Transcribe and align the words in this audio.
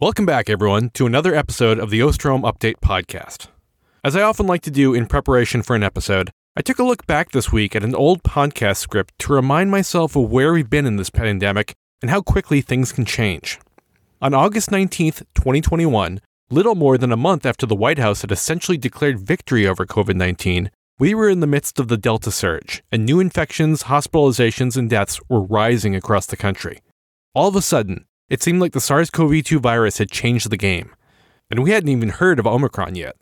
Welcome 0.00 0.24
back, 0.24 0.48
everyone, 0.48 0.88
to 0.94 1.04
another 1.04 1.34
episode 1.34 1.78
of 1.78 1.90
the 1.90 2.00
Osterholm 2.00 2.40
Update 2.40 2.76
podcast. 2.82 3.48
As 4.02 4.16
I 4.16 4.22
often 4.22 4.46
like 4.46 4.62
to 4.62 4.70
do 4.70 4.94
in 4.94 5.04
preparation 5.04 5.62
for 5.62 5.76
an 5.76 5.82
episode, 5.82 6.30
I 6.56 6.62
took 6.62 6.78
a 6.78 6.84
look 6.84 7.06
back 7.06 7.32
this 7.32 7.52
week 7.52 7.76
at 7.76 7.84
an 7.84 7.94
old 7.94 8.22
podcast 8.22 8.78
script 8.78 9.12
to 9.18 9.34
remind 9.34 9.70
myself 9.70 10.16
of 10.16 10.30
where 10.30 10.54
we've 10.54 10.70
been 10.70 10.86
in 10.86 10.96
this 10.96 11.10
pandemic 11.10 11.74
and 12.00 12.10
how 12.10 12.22
quickly 12.22 12.62
things 12.62 12.92
can 12.92 13.04
change. 13.04 13.60
On 14.22 14.32
August 14.32 14.70
19th, 14.70 15.18
2021, 15.34 16.22
little 16.48 16.74
more 16.74 16.96
than 16.96 17.12
a 17.12 17.16
month 17.18 17.44
after 17.44 17.66
the 17.66 17.76
White 17.76 17.98
House 17.98 18.22
had 18.22 18.32
essentially 18.32 18.78
declared 18.78 19.20
victory 19.20 19.66
over 19.66 19.84
COVID 19.84 20.16
19, 20.16 20.70
we 20.98 21.12
were 21.12 21.28
in 21.28 21.40
the 21.40 21.46
midst 21.46 21.78
of 21.78 21.88
the 21.88 21.98
Delta 21.98 22.30
surge, 22.30 22.82
and 22.90 23.04
new 23.04 23.20
infections, 23.20 23.82
hospitalizations, 23.82 24.78
and 24.78 24.88
deaths 24.88 25.20
were 25.28 25.42
rising 25.42 25.94
across 25.94 26.24
the 26.24 26.38
country. 26.38 26.80
All 27.34 27.48
of 27.48 27.54
a 27.54 27.60
sudden, 27.60 28.06
it 28.30 28.42
seemed 28.42 28.60
like 28.60 28.72
the 28.72 28.80
SARS 28.80 29.10
CoV 29.10 29.42
2 29.42 29.58
virus 29.58 29.98
had 29.98 30.10
changed 30.10 30.48
the 30.48 30.56
game, 30.56 30.94
and 31.50 31.62
we 31.62 31.72
hadn't 31.72 31.90
even 31.90 32.08
heard 32.08 32.38
of 32.38 32.46
Omicron 32.46 32.94
yet. 32.94 33.16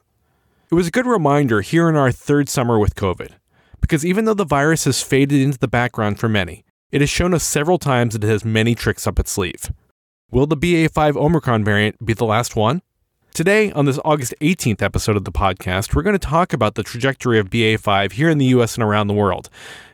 It 0.70 0.74
was 0.74 0.86
a 0.86 0.92
good 0.92 1.06
reminder 1.06 1.62
here 1.62 1.88
in 1.88 1.96
our 1.96 2.12
third 2.12 2.50
summer 2.50 2.78
with 2.78 2.94
COVID, 2.94 3.32
because 3.80 4.04
even 4.04 4.26
though 4.26 4.34
the 4.34 4.44
virus 4.44 4.84
has 4.84 5.02
faded 5.02 5.40
into 5.40 5.58
the 5.58 5.66
background 5.66 6.20
for 6.20 6.28
many, 6.28 6.62
it 6.92 7.00
has 7.00 7.08
shown 7.08 7.32
us 7.32 7.42
several 7.42 7.78
times 7.78 8.12
that 8.12 8.22
it 8.22 8.28
has 8.28 8.44
many 8.44 8.74
tricks 8.74 9.06
up 9.06 9.18
its 9.18 9.30
sleeve. 9.30 9.72
Will 10.30 10.46
the 10.46 10.56
BA5 10.56 11.16
Omicron 11.16 11.64
variant 11.64 12.04
be 12.04 12.12
the 12.12 12.26
last 12.26 12.54
one? 12.54 12.82
Today, 13.32 13.72
on 13.72 13.86
this 13.86 13.98
August 14.04 14.34
18th 14.42 14.82
episode 14.82 15.16
of 15.16 15.24
the 15.24 15.32
podcast, 15.32 15.94
we're 15.94 16.02
going 16.02 16.18
to 16.18 16.18
talk 16.18 16.52
about 16.52 16.74
the 16.74 16.82
trajectory 16.82 17.38
of 17.38 17.48
BA5 17.48 18.12
here 18.12 18.28
in 18.28 18.36
the 18.36 18.46
US 18.46 18.74
and 18.74 18.84
around 18.84 19.06
the 19.06 19.14
world, 19.14 19.48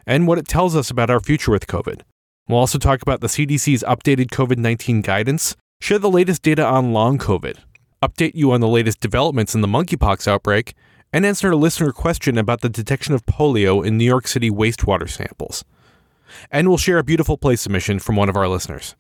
and 0.07 0.27
what 0.27 0.39
it 0.39 0.49
tells 0.49 0.75
us 0.75 0.91
about 0.91 1.11
our 1.11 1.21
future 1.21 1.53
with 1.53 1.69
COVID. 1.69 2.01
We'll 2.47 2.59
also 2.59 2.79
talk 2.79 3.01
about 3.01 3.23
the 3.23 3.27
CDC's 3.27 3.83
updated 3.85 4.27
COVID 4.27 4.59
19 4.59 5.01
guidance, 5.01 5.57
share 5.81 5.99
the 5.99 6.11
latest 6.11 6.43
data 6.43 6.65
on 6.65 6.93
long 6.93 7.17
COVID, 7.17 7.57
update 8.03 8.35
you 8.35 8.53
on 8.53 8.61
the 8.61 8.69
latest 8.69 9.01
developments 9.01 9.55
in 9.55 9.63
the 9.63 9.69
monkeypox 9.69 10.29
outbreak, 10.29 10.75
and 11.11 11.25
answer 11.25 11.51
a 11.51 11.57
listener 11.57 11.91
question 11.91 12.37
about 12.37 12.61
the 12.61 12.69
detection 12.69 13.15
of 13.15 13.25
polio 13.25 13.85
in 13.85 13.97
New 13.97 14.05
York 14.05 14.27
City 14.27 14.51
wastewater 14.51 15.09
samples. 15.09 15.65
And 16.51 16.69
we'll 16.69 16.77
share 16.77 16.99
a 16.99 17.05
beautiful 17.05 17.39
play 17.39 17.57
submission 17.57 17.99
from 17.99 18.17
one 18.17 18.29
of 18.29 18.37
our 18.37 18.49
listeners. 18.49 18.95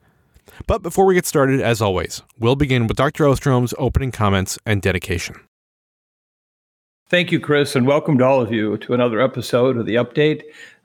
But 0.67 0.83
before 0.83 1.05
we 1.05 1.15
get 1.15 1.27
started, 1.27 1.61
as 1.61 1.83
always, 1.83 2.23
we'll 2.39 2.57
begin 2.57 2.87
with 2.87 2.97
Dr. 2.97 3.25
Osterholm's 3.25 3.75
opening 3.79 4.11
comments 4.11 4.59
and 4.65 4.81
dedication. 4.81 5.37
Thank 7.11 7.31
you, 7.31 7.39
Chris, 7.39 7.77
and 7.77 7.87
welcome 7.87 8.17
to 8.19 8.25
all 8.25 8.41
of 8.41 8.51
you 8.51 8.79
to 8.79 8.95
another 8.95 9.21
episode 9.21 9.77
of 9.77 9.85
The 9.85 9.97
Update. 9.97 10.43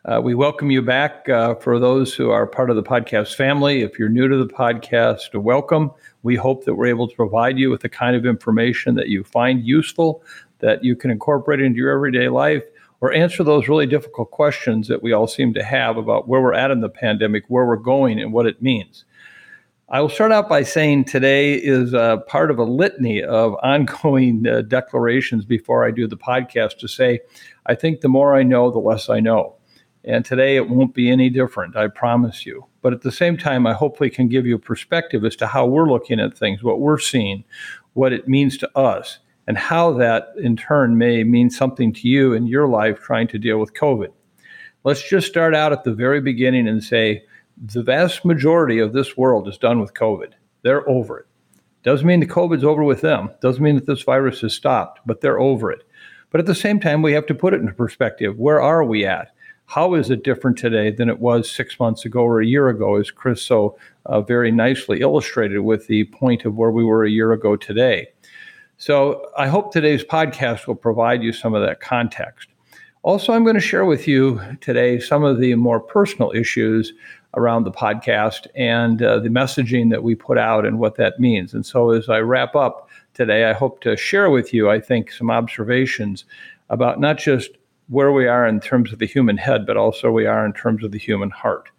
Uh, 0.09 0.19
we 0.19 0.33
welcome 0.33 0.71
you 0.71 0.81
back 0.81 1.29
uh, 1.29 1.53
for 1.53 1.77
those 1.77 2.15
who 2.15 2.31
are 2.31 2.47
part 2.47 2.71
of 2.71 2.75
the 2.75 2.81
podcast 2.81 3.35
family. 3.35 3.81
If 3.81 3.99
you're 3.99 4.09
new 4.09 4.27
to 4.27 4.43
the 4.43 4.52
podcast, 4.52 5.36
welcome. 5.36 5.92
We 6.23 6.36
hope 6.36 6.65
that 6.65 6.73
we're 6.73 6.87
able 6.87 7.08
to 7.08 7.15
provide 7.15 7.59
you 7.59 7.70
with 7.70 7.81
the 7.81 7.89
kind 7.89 8.15
of 8.15 8.25
information 8.25 8.95
that 8.95 9.09
you 9.09 9.23
find 9.23 9.64
useful, 9.64 10.23
that 10.59 10.83
you 10.83 10.95
can 10.95 11.11
incorporate 11.11 11.61
into 11.61 11.77
your 11.77 11.92
everyday 11.92 12.27
life, 12.27 12.64
or 13.02 13.14
answer 13.14 13.43
those 13.43 13.67
really 13.67 13.86
difficult 13.86 14.31
questions 14.31 14.87
that 14.87 15.03
we 15.03 15.14
all 15.14 15.27
seem 15.27 15.53
to 15.53 15.64
have 15.64 15.95
about 15.95 16.27
where 16.27 16.41
we're 16.41 16.55
at 16.55 16.71
in 16.71 16.80
the 16.80 16.89
pandemic, 16.89 17.43
where 17.47 17.67
we're 17.67 17.76
going, 17.76 18.20
and 18.20 18.33
what 18.33 18.47
it 18.47 18.64
means. 18.64 19.05
I 19.89 20.02
will 20.02 20.09
start 20.09 20.31
out 20.31 20.49
by 20.49 20.64
saying 20.64 21.05
today 21.05 21.53
is 21.53 21.93
uh, 21.93 22.17
part 22.21 22.49
of 22.49 22.58
a 22.58 22.64
litany 22.64 23.21
of 23.21 23.55
ongoing 23.61 24.47
uh, 24.47 24.64
declarations 24.64 25.45
before 25.45 25.86
I 25.86 25.91
do 25.91 26.08
the 26.08 26.17
podcast 26.17 26.80
to 26.80 26.87
say, 26.87 27.20
I 27.67 27.76
think 27.76 28.02
the 28.02 28.09
more 28.09 28.36
I 28.36 28.41
know, 28.41 28.71
the 28.71 28.80
less 28.80 29.08
I 29.08 29.20
know. 29.20 29.58
And 30.05 30.23
today 30.23 30.55
it 30.55 30.70
won't 30.70 30.93
be 30.93 31.10
any 31.10 31.30
different, 31.30 31.76
I 31.76 31.87
promise 31.87 32.45
you. 32.45 32.65
But 32.82 32.93
at 32.93 33.02
the 33.02 33.11
same 33.11 33.37
time, 33.37 33.67
I 33.67 33.73
hopefully 33.73 34.10
can 34.10 34.30
give 34.30 34.45
you 34.45 34.55
a 34.55 34.60
perspective 34.60 35.26
as 35.26 35.36
to 35.37 35.48
how 35.48 35.65
we're 35.65 35.89
looking 35.89 36.20
at 36.20 36.37
things, 36.37 36.64
what 36.64 36.80
we're 36.80 36.99
seeing, 36.99 37.43
what 37.93 38.14
it 38.14 38.27
means 38.27 38.58
to 38.59 38.77
us, 38.77 39.20
and 39.48 39.58
how 39.58 39.92
that 39.93 40.33
in 40.38 40.55
turn 40.55 40.98
may 40.98 41.23
mean 41.23 41.49
something 41.49 41.92
to 41.93 42.08
you 42.08 42.33
in 42.33 42.48
your 42.48 42.67
life 42.67 42.99
trying 42.99 43.27
to 43.27 43.38
deal 43.38 43.58
with 43.58 43.73
COVID. 43.73 44.11
Let's 44.86 45.08
just 45.08 45.27
start 45.27 45.54
out 45.54 45.73
at 45.73 45.83
the 45.83 45.93
very 45.93 46.21
beginning 46.21 46.67
and 46.67 46.82
say 46.82 47.23
the 47.58 47.83
vast 47.83 48.23
majority 48.23 48.80
of 48.80 48.93
this 48.93 49.17
world 49.17 49.48
is 49.49 49.58
done 49.58 49.82
with 49.82 49.93
COVID. 49.93 50.32
They're 50.61 50.88
over 50.89 51.20
it. 51.20 51.26
Doesn't 51.83 52.08
mean 52.08 52.21
the 52.21 52.26
COVID's 52.26 52.64
over 52.64 52.83
with 52.83 53.02
them. 53.02 53.32
Doesn't 53.42 53.64
mean 53.64 53.76
that 53.76 53.86
this 53.86 54.04
virus 54.04 54.42
has 54.42 54.54
stopped, 54.54 55.02
but 55.05 55.20
they're 55.20 55.39
over 55.39 55.71
it. 55.71 55.83
But 56.30 56.39
at 56.39 56.45
the 56.45 56.55
same 56.55 56.80
time, 56.80 57.02
we 57.02 57.14
have 57.14 57.26
to 57.26 57.36
put 57.36 57.54
it 57.54 57.59
into 57.61 57.73
perspective. 57.73 58.38
Where 58.38 58.61
are 58.61 58.83
we 58.83 59.05
at? 59.05 59.32
How 59.69 59.93
is 59.93 60.09
it 60.09 60.23
different 60.23 60.57
today 60.57 60.89
than 60.89 61.09
it 61.09 61.19
was 61.19 61.47
six 61.47 61.80
months 61.80 62.03
ago 62.03 62.21
or 62.21 62.41
a 62.41 62.45
year 62.45 62.69
ago, 62.69 62.95
as 62.95 63.11
Chris 63.11 63.39
so 63.39 63.77
uh, 64.07 64.19
very 64.19 64.49
nicely 64.52 65.02
illustrated 65.02 65.59
with 65.59 65.85
the 65.85 66.05
point 66.05 66.43
of 66.43 66.55
where 66.55 66.71
we 66.71 66.83
were 66.83 67.03
a 67.03 67.09
year 67.09 67.33
ago 67.33 67.55
today? 67.55 68.08
So 68.77 69.29
I 69.37 69.47
hope 69.47 69.71
today's 69.71 70.03
podcast 70.03 70.65
will 70.65 70.73
provide 70.73 71.21
you 71.21 71.31
some 71.31 71.53
of 71.53 71.61
that 71.61 71.81
context. 71.81 72.49
Also, 73.03 73.31
I'm 73.31 73.43
going 73.43 73.58
to 73.58 73.61
share 73.61 73.85
with 73.85 74.08
you 74.08 74.41
today 74.59 74.99
some 74.99 75.23
of 75.23 75.39
the 75.39 75.53
more 75.53 75.79
personal 75.79 76.31
issues 76.31 76.91
around 77.35 77.63
the 77.63 77.71
podcast 77.71 78.47
and 78.55 79.03
uh, 79.03 79.19
the 79.19 79.29
messaging 79.29 79.91
that 79.91 80.02
we 80.02 80.15
put 80.15 80.39
out 80.39 80.65
and 80.65 80.79
what 80.79 80.95
that 80.95 81.19
means. 81.19 81.53
And 81.53 81.63
so, 81.63 81.91
as 81.91 82.09
I 82.09 82.21
wrap 82.21 82.55
up 82.55 82.89
today, 83.13 83.45
I 83.45 83.53
hope 83.53 83.81
to 83.81 83.95
share 83.95 84.31
with 84.31 84.52
you, 84.52 84.67
I 84.67 84.79
think, 84.79 85.11
some 85.11 85.29
observations 85.29 86.25
about 86.71 86.99
not 86.99 87.19
just 87.19 87.52
where 87.89 88.11
we 88.11 88.27
are 88.27 88.48
in 88.48 88.60
terms 88.60 88.94
of 88.94 89.00
the 89.00 89.08
human 89.08 89.38
head, 89.38 89.66
but 89.66 89.77
also 89.77 90.11
we 90.11 90.26
are 90.26 90.45
in 90.45 90.54
terms 90.54 90.83
of 90.83 90.92
the 90.92 91.00
human 91.00 91.32
heart. 91.32 91.70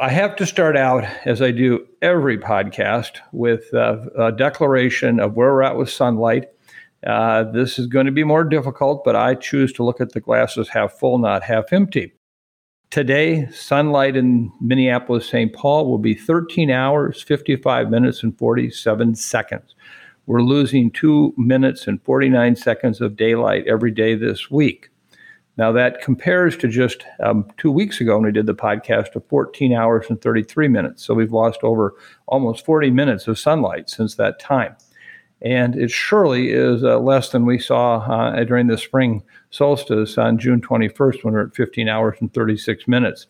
I 0.00 0.08
have 0.08 0.34
to 0.36 0.46
start 0.46 0.76
out, 0.76 1.04
as 1.24 1.40
I 1.42 1.50
do 1.50 1.86
every 2.02 2.38
podcast, 2.38 3.18
with 3.32 3.72
a 3.72 4.32
declaration 4.36 5.20
of 5.20 5.34
where 5.34 5.52
we're 5.52 5.62
at 5.62 5.76
with 5.76 5.90
sunlight. 5.90 6.48
Uh, 7.06 7.44
this 7.44 7.78
is 7.78 7.86
going 7.86 8.06
to 8.06 8.12
be 8.12 8.24
more 8.24 8.44
difficult, 8.44 9.04
but 9.04 9.14
I 9.14 9.34
choose 9.34 9.72
to 9.74 9.84
look 9.84 10.00
at 10.00 10.12
the 10.12 10.20
glasses 10.20 10.68
half 10.68 10.92
full, 10.92 11.18
not 11.18 11.42
half 11.42 11.72
empty. 11.72 12.12
Today, 12.90 13.46
sunlight 13.52 14.16
in 14.16 14.50
Minneapolis, 14.60 15.28
St. 15.28 15.52
Paul 15.52 15.88
will 15.88 15.98
be 15.98 16.14
13 16.14 16.70
hours, 16.70 17.22
55 17.22 17.88
minutes, 17.88 18.22
and 18.22 18.36
47 18.36 19.14
seconds. 19.14 19.74
We're 20.26 20.42
losing 20.42 20.90
two 20.90 21.32
minutes 21.36 21.86
and 21.86 22.02
49 22.02 22.56
seconds 22.56 23.00
of 23.00 23.16
daylight 23.16 23.66
every 23.66 23.90
day 23.90 24.14
this 24.14 24.50
week. 24.50 24.89
Now, 25.60 25.72
that 25.72 26.00
compares 26.00 26.56
to 26.56 26.68
just 26.68 27.04
um, 27.22 27.46
two 27.58 27.70
weeks 27.70 28.00
ago 28.00 28.14
when 28.14 28.24
we 28.24 28.32
did 28.32 28.46
the 28.46 28.54
podcast 28.54 29.14
of 29.14 29.26
14 29.28 29.74
hours 29.74 30.06
and 30.08 30.18
33 30.18 30.68
minutes. 30.68 31.04
So 31.04 31.12
we've 31.12 31.34
lost 31.34 31.60
over 31.62 31.96
almost 32.28 32.64
40 32.64 32.90
minutes 32.90 33.28
of 33.28 33.38
sunlight 33.38 33.90
since 33.90 34.14
that 34.14 34.40
time. 34.40 34.74
And 35.42 35.76
it 35.76 35.90
surely 35.90 36.48
is 36.48 36.82
uh, 36.82 36.98
less 37.00 37.28
than 37.28 37.44
we 37.44 37.58
saw 37.58 37.98
uh, 37.98 38.42
during 38.44 38.68
the 38.68 38.78
spring 38.78 39.22
solstice 39.50 40.16
on 40.16 40.38
June 40.38 40.62
21st 40.62 41.24
when 41.24 41.34
we 41.34 41.40
we're 41.40 41.48
at 41.48 41.54
15 41.54 41.90
hours 41.90 42.16
and 42.22 42.32
36 42.32 42.88
minutes. 42.88 43.26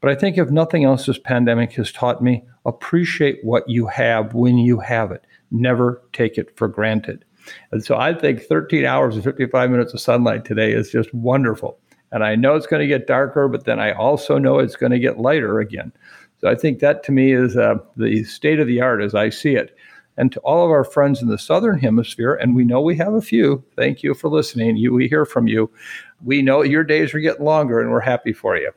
But 0.00 0.10
I 0.10 0.14
think 0.14 0.38
if 0.38 0.48
nothing 0.48 0.84
else, 0.84 1.04
this 1.04 1.18
pandemic 1.18 1.72
has 1.72 1.92
taught 1.92 2.22
me 2.22 2.42
appreciate 2.64 3.40
what 3.44 3.68
you 3.68 3.86
have 3.88 4.32
when 4.32 4.56
you 4.56 4.80
have 4.80 5.12
it. 5.12 5.26
Never 5.50 6.00
take 6.14 6.38
it 6.38 6.56
for 6.56 6.68
granted. 6.68 7.26
And 7.70 7.84
so 7.84 7.96
I 7.96 8.14
think 8.14 8.42
13 8.42 8.84
hours 8.84 9.14
and 9.14 9.24
55 9.24 9.70
minutes 9.70 9.94
of 9.94 10.00
sunlight 10.00 10.44
today 10.44 10.72
is 10.72 10.90
just 10.90 11.12
wonderful. 11.14 11.78
And 12.12 12.24
I 12.24 12.34
know 12.34 12.54
it's 12.54 12.66
going 12.66 12.80
to 12.80 12.86
get 12.86 13.06
darker, 13.06 13.48
but 13.48 13.64
then 13.64 13.80
I 13.80 13.92
also 13.92 14.38
know 14.38 14.58
it's 14.58 14.76
going 14.76 14.92
to 14.92 14.98
get 14.98 15.18
lighter 15.18 15.60
again. 15.60 15.92
So 16.40 16.48
I 16.48 16.54
think 16.54 16.78
that 16.80 17.02
to 17.04 17.12
me 17.12 17.32
is 17.32 17.56
uh, 17.56 17.76
the 17.96 18.24
state 18.24 18.60
of 18.60 18.66
the 18.66 18.80
art 18.80 19.02
as 19.02 19.14
I 19.14 19.30
see 19.30 19.54
it. 19.54 19.76
And 20.18 20.32
to 20.32 20.40
all 20.40 20.64
of 20.64 20.70
our 20.70 20.84
friends 20.84 21.20
in 21.20 21.28
the 21.28 21.38
Southern 21.38 21.78
Hemisphere, 21.78 22.34
and 22.34 22.54
we 22.54 22.64
know 22.64 22.80
we 22.80 22.96
have 22.96 23.12
a 23.12 23.20
few, 23.20 23.62
thank 23.76 24.02
you 24.02 24.14
for 24.14 24.28
listening. 24.28 24.76
You, 24.76 24.94
we 24.94 25.08
hear 25.08 25.26
from 25.26 25.46
you. 25.46 25.70
We 26.24 26.40
know 26.40 26.62
your 26.62 26.84
days 26.84 27.12
are 27.12 27.20
getting 27.20 27.44
longer, 27.44 27.80
and 27.80 27.90
we're 27.90 28.00
happy 28.00 28.32
for 28.32 28.56
you. 28.56 28.72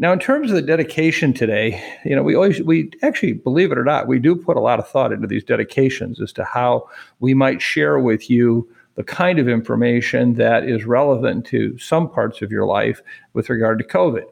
Now, 0.00 0.12
in 0.12 0.20
terms 0.20 0.50
of 0.50 0.54
the 0.54 0.62
dedication 0.62 1.32
today, 1.32 1.82
you 2.04 2.14
know, 2.14 2.22
we 2.22 2.36
always, 2.36 2.62
we 2.62 2.92
actually, 3.02 3.32
believe 3.32 3.72
it 3.72 3.78
or 3.78 3.84
not, 3.84 4.06
we 4.06 4.20
do 4.20 4.36
put 4.36 4.56
a 4.56 4.60
lot 4.60 4.78
of 4.78 4.88
thought 4.88 5.12
into 5.12 5.26
these 5.26 5.42
dedications 5.42 6.20
as 6.20 6.32
to 6.34 6.44
how 6.44 6.88
we 7.18 7.34
might 7.34 7.60
share 7.60 7.98
with 7.98 8.30
you 8.30 8.68
the 8.94 9.02
kind 9.02 9.40
of 9.40 9.48
information 9.48 10.34
that 10.34 10.62
is 10.62 10.84
relevant 10.84 11.46
to 11.46 11.76
some 11.78 12.08
parts 12.08 12.42
of 12.42 12.52
your 12.52 12.64
life 12.64 13.02
with 13.32 13.50
regard 13.50 13.78
to 13.78 13.84
COVID. 13.84 14.24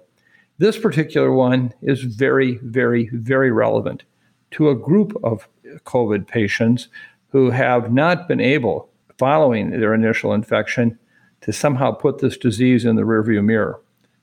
This 0.59 0.79
particular 0.79 1.33
one 1.33 1.75
is 1.83 2.03
very, 2.03 2.59
very, 2.63 3.09
very 3.13 3.51
relevant 3.51 4.05
to 4.53 4.71
a 4.71 4.75
group 4.77 5.17
of 5.25 5.49
COVID 5.85 6.29
patients 6.29 6.87
who 7.31 7.51
have 7.51 7.93
not 7.93 8.29
been 8.29 8.41
able, 8.41 8.89
following 9.19 9.71
their 9.71 9.95
initial 9.95 10.33
infection, 10.33 10.97
to 11.41 11.53
somehow 11.53 11.91
put 11.91 12.19
this 12.19 12.37
disease 12.37 12.85
in 12.85 12.95
the 12.95 13.03
rearview 13.03 13.45
mirror. 13.45 13.81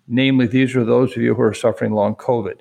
Namely, 0.08 0.48
these 0.48 0.76
are 0.76 0.84
those 0.84 1.16
of 1.16 1.22
you 1.22 1.34
who 1.34 1.42
are 1.42 1.54
suffering 1.54 1.94
long 1.94 2.16
COVID. 2.16 2.60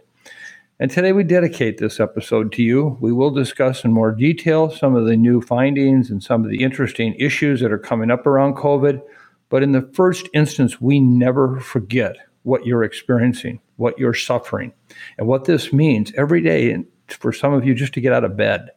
And 0.79 0.91
today 0.91 1.13
we 1.13 1.25
dedicate 1.25 1.79
this 1.79 2.01
episode 2.01 2.53
to 2.53 2.63
you. 2.63 2.97
We 3.01 3.13
will 3.13 3.31
discuss 3.31 3.85
in 3.85 3.93
more 3.93 4.13
detail 4.13 4.71
some 4.71 4.95
of 4.95 5.07
the 5.07 5.17
new 5.17 5.41
findings 5.41 6.11
and 6.11 6.23
some 6.23 6.45
of 6.45 6.51
the 6.51 6.63
interesting 6.63 7.15
issues 7.19 7.61
that 7.61 7.73
are 7.73 7.79
coming 7.79 8.11
up 8.11 8.27
around 8.27 8.57
COVID. 8.57 9.03
But 9.49 9.63
in 9.63 9.73
the 9.73 9.89
first 9.93 10.29
instance, 10.35 10.81
we 10.81 10.99
never 10.99 11.61
forget 11.61 12.17
what 12.45 12.65
you're 12.67 12.85
experiencing, 12.85 13.61
what 13.77 13.99
you're 13.99 14.15
suffering, 14.15 14.73
and 15.19 15.27
what 15.27 15.45
this 15.45 15.73
means 15.73 16.13
every 16.17 16.41
day 16.41 16.77
for 17.09 17.33
some 17.33 17.53
of 17.53 17.65
you 17.65 17.75
just 17.75 17.95
to 17.95 18.01
get 18.01 18.13
out 18.13 18.25
of 18.25 18.37
bed. 18.37 18.71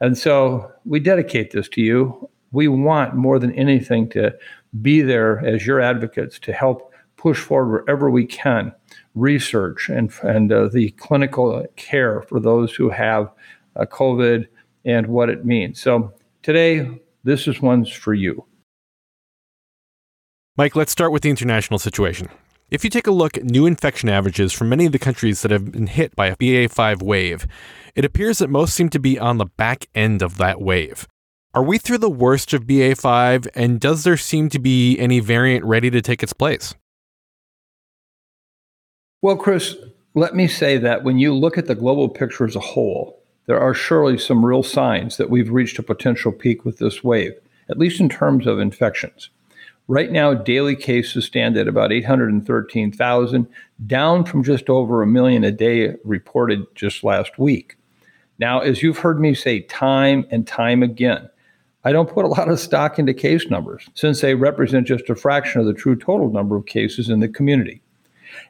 And 0.00 0.18
so 0.18 0.70
we 0.84 1.00
dedicate 1.00 1.52
this 1.52 1.68
to 1.70 1.80
you. 1.80 2.28
We 2.52 2.68
want 2.68 3.14
more 3.14 3.38
than 3.38 3.52
anything 3.54 4.08
to 4.10 4.36
be 4.82 5.00
there 5.00 5.44
as 5.44 5.66
your 5.66 5.80
advocates 5.80 6.38
to 6.40 6.52
help 6.52 6.92
push 7.24 7.40
forward 7.40 7.86
wherever 7.86 8.10
we 8.10 8.26
can 8.26 8.70
research 9.14 9.88
and, 9.88 10.12
and 10.22 10.52
uh, 10.52 10.68
the 10.68 10.90
clinical 10.90 11.66
care 11.74 12.20
for 12.20 12.38
those 12.38 12.74
who 12.74 12.90
have 12.90 13.32
uh, 13.76 13.86
COVID 13.86 14.46
and 14.84 15.06
what 15.06 15.30
it 15.30 15.42
means. 15.42 15.80
So 15.80 16.12
today, 16.42 17.00
this 17.22 17.48
is 17.48 17.62
one's 17.62 17.88
for 17.88 18.12
you. 18.12 18.44
Mike, 20.58 20.76
let's 20.76 20.92
start 20.92 21.12
with 21.12 21.22
the 21.22 21.30
international 21.30 21.78
situation. 21.78 22.28
If 22.70 22.84
you 22.84 22.90
take 22.90 23.06
a 23.06 23.10
look 23.10 23.38
at 23.38 23.44
new 23.44 23.64
infection 23.64 24.10
averages 24.10 24.52
from 24.52 24.68
many 24.68 24.84
of 24.84 24.92
the 24.92 24.98
countries 24.98 25.40
that 25.40 25.50
have 25.50 25.72
been 25.72 25.86
hit 25.86 26.14
by 26.14 26.26
a 26.26 26.36
BA5 26.36 27.02
wave, 27.02 27.46
it 27.94 28.04
appears 28.04 28.36
that 28.36 28.50
most 28.50 28.74
seem 28.74 28.90
to 28.90 28.98
be 28.98 29.18
on 29.18 29.38
the 29.38 29.46
back 29.46 29.86
end 29.94 30.20
of 30.20 30.36
that 30.36 30.60
wave. 30.60 31.08
Are 31.54 31.62
we 31.62 31.78
through 31.78 31.98
the 31.98 32.10
worst 32.10 32.52
of 32.52 32.64
BA5, 32.64 33.48
and 33.54 33.80
does 33.80 34.04
there 34.04 34.18
seem 34.18 34.50
to 34.50 34.58
be 34.58 34.98
any 34.98 35.20
variant 35.20 35.64
ready 35.64 35.88
to 35.88 36.02
take 36.02 36.22
its 36.22 36.34
place? 36.34 36.74
Well, 39.24 39.36
Chris, 39.36 39.74
let 40.12 40.36
me 40.36 40.46
say 40.46 40.76
that 40.76 41.02
when 41.02 41.18
you 41.18 41.34
look 41.34 41.56
at 41.56 41.64
the 41.64 41.74
global 41.74 42.10
picture 42.10 42.44
as 42.44 42.56
a 42.56 42.60
whole, 42.60 43.22
there 43.46 43.58
are 43.58 43.72
surely 43.72 44.18
some 44.18 44.44
real 44.44 44.62
signs 44.62 45.16
that 45.16 45.30
we've 45.30 45.48
reached 45.48 45.78
a 45.78 45.82
potential 45.82 46.30
peak 46.30 46.66
with 46.66 46.76
this 46.76 47.02
wave, 47.02 47.32
at 47.70 47.78
least 47.78 48.00
in 48.00 48.10
terms 48.10 48.46
of 48.46 48.58
infections. 48.58 49.30
Right 49.88 50.12
now, 50.12 50.34
daily 50.34 50.76
cases 50.76 51.24
stand 51.24 51.56
at 51.56 51.68
about 51.68 51.90
813,000, 51.90 53.46
down 53.86 54.26
from 54.26 54.44
just 54.44 54.68
over 54.68 55.00
a 55.00 55.06
million 55.06 55.42
a 55.42 55.50
day 55.50 55.94
reported 56.04 56.66
just 56.74 57.02
last 57.02 57.38
week. 57.38 57.78
Now, 58.38 58.60
as 58.60 58.82
you've 58.82 58.98
heard 58.98 59.20
me 59.20 59.32
say 59.32 59.60
time 59.60 60.26
and 60.30 60.46
time 60.46 60.82
again, 60.82 61.30
I 61.82 61.92
don't 61.92 62.10
put 62.10 62.26
a 62.26 62.28
lot 62.28 62.50
of 62.50 62.60
stock 62.60 62.98
into 62.98 63.14
case 63.14 63.48
numbers 63.48 63.88
since 63.94 64.20
they 64.20 64.34
represent 64.34 64.86
just 64.86 65.08
a 65.08 65.16
fraction 65.16 65.62
of 65.62 65.66
the 65.66 65.72
true 65.72 65.96
total 65.96 66.30
number 66.30 66.56
of 66.56 66.66
cases 66.66 67.08
in 67.08 67.20
the 67.20 67.28
community. 67.28 67.80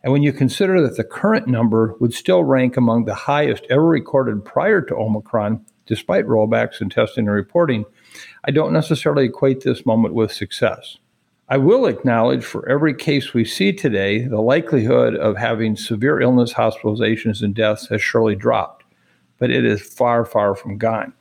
And 0.05 0.13
when 0.13 0.23
you 0.23 0.35
consider 0.35 0.83
that 0.83 0.99
the 0.99 1.03
current 1.03 1.49
number 1.49 1.97
would 1.99 2.13
still 2.13 2.45
rank 2.45 2.77
among 2.77 3.07
the 3.07 3.15
highest 3.15 3.65
ever 3.71 3.87
recorded 3.87 4.45
prior 4.45 4.83
to 4.83 4.95
Omicron, 4.95 5.65
despite 5.87 6.27
rollbacks 6.27 6.83
in 6.83 6.91
testing 6.91 7.27
and 7.27 7.35
reporting, 7.35 7.87
I 8.45 8.51
don't 8.51 8.75
necessarily 8.75 9.25
equate 9.25 9.63
this 9.63 9.87
moment 9.87 10.13
with 10.13 10.31
success. 10.31 10.99
I 11.49 11.57
will 11.57 11.87
acknowledge 11.87 12.45
for 12.45 12.69
every 12.69 12.93
case 12.93 13.33
we 13.33 13.47
see 13.47 13.73
today, 13.73 14.27
the 14.27 14.43
likelihood 14.43 15.15
of 15.17 15.39
having 15.39 15.75
severe 15.75 16.21
illness, 16.21 16.53
hospitalizations, 16.53 17.43
and 17.43 17.55
deaths 17.55 17.89
has 17.89 18.03
surely 18.03 18.37
dropped, 18.37 18.85
but 19.39 19.51
it 19.51 19.65
is 19.65 19.81
far, 19.81 20.27
far 20.27 20.55
from 20.55 20.77
gone. 20.77 21.15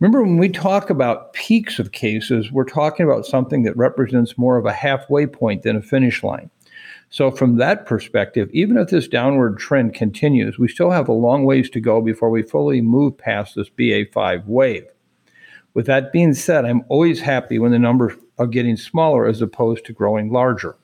Remember, 0.00 0.22
when 0.22 0.38
we 0.38 0.48
talk 0.48 0.88
about 0.88 1.34
peaks 1.34 1.78
of 1.78 1.92
cases, 1.92 2.50
we're 2.50 2.64
talking 2.64 3.04
about 3.04 3.26
something 3.26 3.64
that 3.64 3.76
represents 3.76 4.38
more 4.38 4.56
of 4.56 4.64
a 4.64 4.72
halfway 4.72 5.26
point 5.26 5.62
than 5.62 5.76
a 5.76 5.82
finish 5.82 6.22
line. 6.22 6.50
So, 7.12 7.30
from 7.30 7.56
that 7.58 7.84
perspective, 7.84 8.48
even 8.54 8.78
if 8.78 8.88
this 8.88 9.06
downward 9.06 9.58
trend 9.58 9.92
continues, 9.92 10.58
we 10.58 10.66
still 10.66 10.90
have 10.90 11.08
a 11.08 11.12
long 11.12 11.44
ways 11.44 11.68
to 11.68 11.80
go 11.80 12.00
before 12.00 12.30
we 12.30 12.42
fully 12.42 12.80
move 12.80 13.18
past 13.18 13.54
this 13.54 13.68
BA5 13.68 14.46
wave. 14.46 14.86
With 15.74 15.84
that 15.84 16.10
being 16.10 16.32
said, 16.32 16.64
I'm 16.64 16.84
always 16.88 17.20
happy 17.20 17.58
when 17.58 17.70
the 17.70 17.78
numbers 17.78 18.14
are 18.38 18.46
getting 18.46 18.78
smaller 18.78 19.26
as 19.26 19.42
opposed 19.42 19.84
to 19.84 19.92
growing 19.92 20.32
larger. 20.32 20.74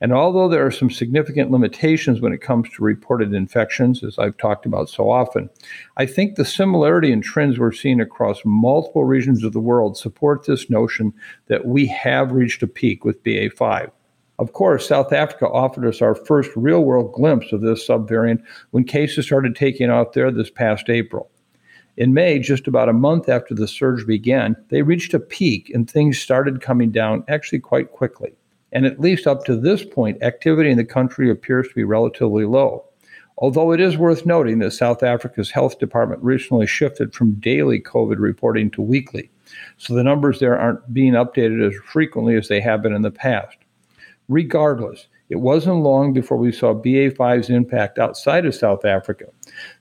And 0.00 0.12
although 0.12 0.48
there 0.48 0.66
are 0.66 0.72
some 0.72 0.90
significant 0.90 1.52
limitations 1.52 2.20
when 2.20 2.32
it 2.32 2.40
comes 2.40 2.68
to 2.70 2.82
reported 2.82 3.32
infections, 3.32 4.02
as 4.02 4.18
I've 4.18 4.36
talked 4.38 4.66
about 4.66 4.88
so 4.88 5.08
often, 5.08 5.48
I 5.96 6.06
think 6.06 6.34
the 6.34 6.44
similarity 6.44 7.12
in 7.12 7.20
trends 7.20 7.60
we're 7.60 7.70
seeing 7.70 8.00
across 8.00 8.40
multiple 8.44 9.04
regions 9.04 9.44
of 9.44 9.52
the 9.52 9.60
world 9.60 9.96
support 9.96 10.44
this 10.44 10.68
notion 10.68 11.14
that 11.46 11.66
we 11.66 11.86
have 11.86 12.32
reached 12.32 12.64
a 12.64 12.66
peak 12.66 13.04
with 13.04 13.22
BA5. 13.22 13.92
Of 14.38 14.52
course, 14.54 14.88
South 14.88 15.12
Africa 15.12 15.46
offered 15.48 15.86
us 15.86 16.00
our 16.00 16.14
first 16.14 16.50
real 16.56 16.80
world 16.80 17.12
glimpse 17.12 17.52
of 17.52 17.60
this 17.60 17.86
subvariant 17.86 18.42
when 18.70 18.84
cases 18.84 19.26
started 19.26 19.54
taking 19.54 19.90
off 19.90 20.12
there 20.12 20.30
this 20.30 20.50
past 20.50 20.88
April. 20.88 21.30
In 21.98 22.14
May, 22.14 22.38
just 22.38 22.66
about 22.66 22.88
a 22.88 22.94
month 22.94 23.28
after 23.28 23.54
the 23.54 23.68
surge 23.68 24.06
began, 24.06 24.56
they 24.70 24.80
reached 24.80 25.12
a 25.12 25.20
peak 25.20 25.70
and 25.74 25.88
things 25.88 26.18
started 26.18 26.62
coming 26.62 26.90
down 26.90 27.22
actually 27.28 27.60
quite 27.60 27.92
quickly. 27.92 28.32
And 28.72 28.86
at 28.86 28.98
least 28.98 29.26
up 29.26 29.44
to 29.44 29.56
this 29.56 29.84
point, 29.84 30.22
activity 30.22 30.70
in 30.70 30.78
the 30.78 30.84
country 30.84 31.30
appears 31.30 31.68
to 31.68 31.74
be 31.74 31.84
relatively 31.84 32.46
low. 32.46 32.84
Although 33.36 33.72
it 33.72 33.80
is 33.80 33.98
worth 33.98 34.24
noting 34.24 34.60
that 34.60 34.70
South 34.70 35.02
Africa's 35.02 35.50
health 35.50 35.78
department 35.78 36.22
recently 36.22 36.66
shifted 36.66 37.12
from 37.12 37.40
daily 37.40 37.80
COVID 37.80 38.18
reporting 38.18 38.70
to 38.70 38.82
weekly, 38.82 39.30
so 39.76 39.94
the 39.94 40.04
numbers 40.04 40.38
there 40.38 40.58
aren't 40.58 40.94
being 40.94 41.12
updated 41.12 41.66
as 41.66 41.74
frequently 41.84 42.36
as 42.36 42.48
they 42.48 42.60
have 42.60 42.82
been 42.82 42.94
in 42.94 43.02
the 43.02 43.10
past. 43.10 43.56
Regardless, 44.32 45.08
it 45.28 45.40
wasn't 45.40 45.82
long 45.82 46.14
before 46.14 46.38
we 46.38 46.52
saw 46.52 46.72
BA5's 46.72 47.50
impact 47.50 47.98
outside 47.98 48.46
of 48.46 48.54
South 48.54 48.86
Africa. 48.86 49.26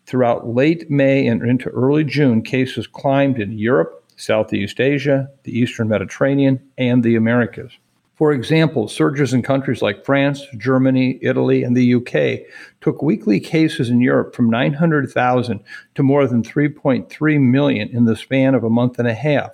Throughout 0.06 0.45
late 0.45 0.92
May 0.92 1.25
and 1.25 1.42
into 1.42 1.69
early 1.69 2.03
June, 2.03 2.42
cases 2.42 2.86
climbed 2.86 3.39
in 3.39 3.57
Europe, 3.57 4.03
Southeast 4.18 4.81
Asia, 4.81 5.30
the 5.44 5.57
Eastern 5.57 5.88
Mediterranean, 5.88 6.59
and 6.77 7.01
the 7.01 7.15
Americas. 7.15 7.71
For 8.15 8.33
example, 8.33 8.90
surges 8.90 9.33
in 9.33 9.42
countries 9.42 9.81
like 9.81 10.04
France, 10.04 10.45
Germany, 10.57 11.18
Italy, 11.21 11.64
and 11.64 11.73
the 11.73 11.95
UK 11.95 12.45
took 12.81 13.02
weekly 13.02 13.40
cases 13.40 13.90
in 13.90 14.02
Europe 14.02 14.35
from 14.35 14.49
900,000 14.49 15.61
to 15.95 16.04
more 16.04 16.28
than 16.28 16.44
3.3 16.44 17.42
million 17.42 17.87
in 17.87 18.04
the 18.04 18.18
span 18.18 18.54
of 18.54 18.66
a 18.66 18.69
month 18.69 18.99
and 18.99 19.07
a 19.07 19.14
half. 19.14 19.52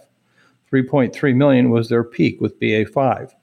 3.3 0.74 1.36
million 1.36 1.70
was 1.70 1.88
their 1.88 2.04
peak 2.04 2.42
with 2.42 2.60
BA5. 2.60 3.34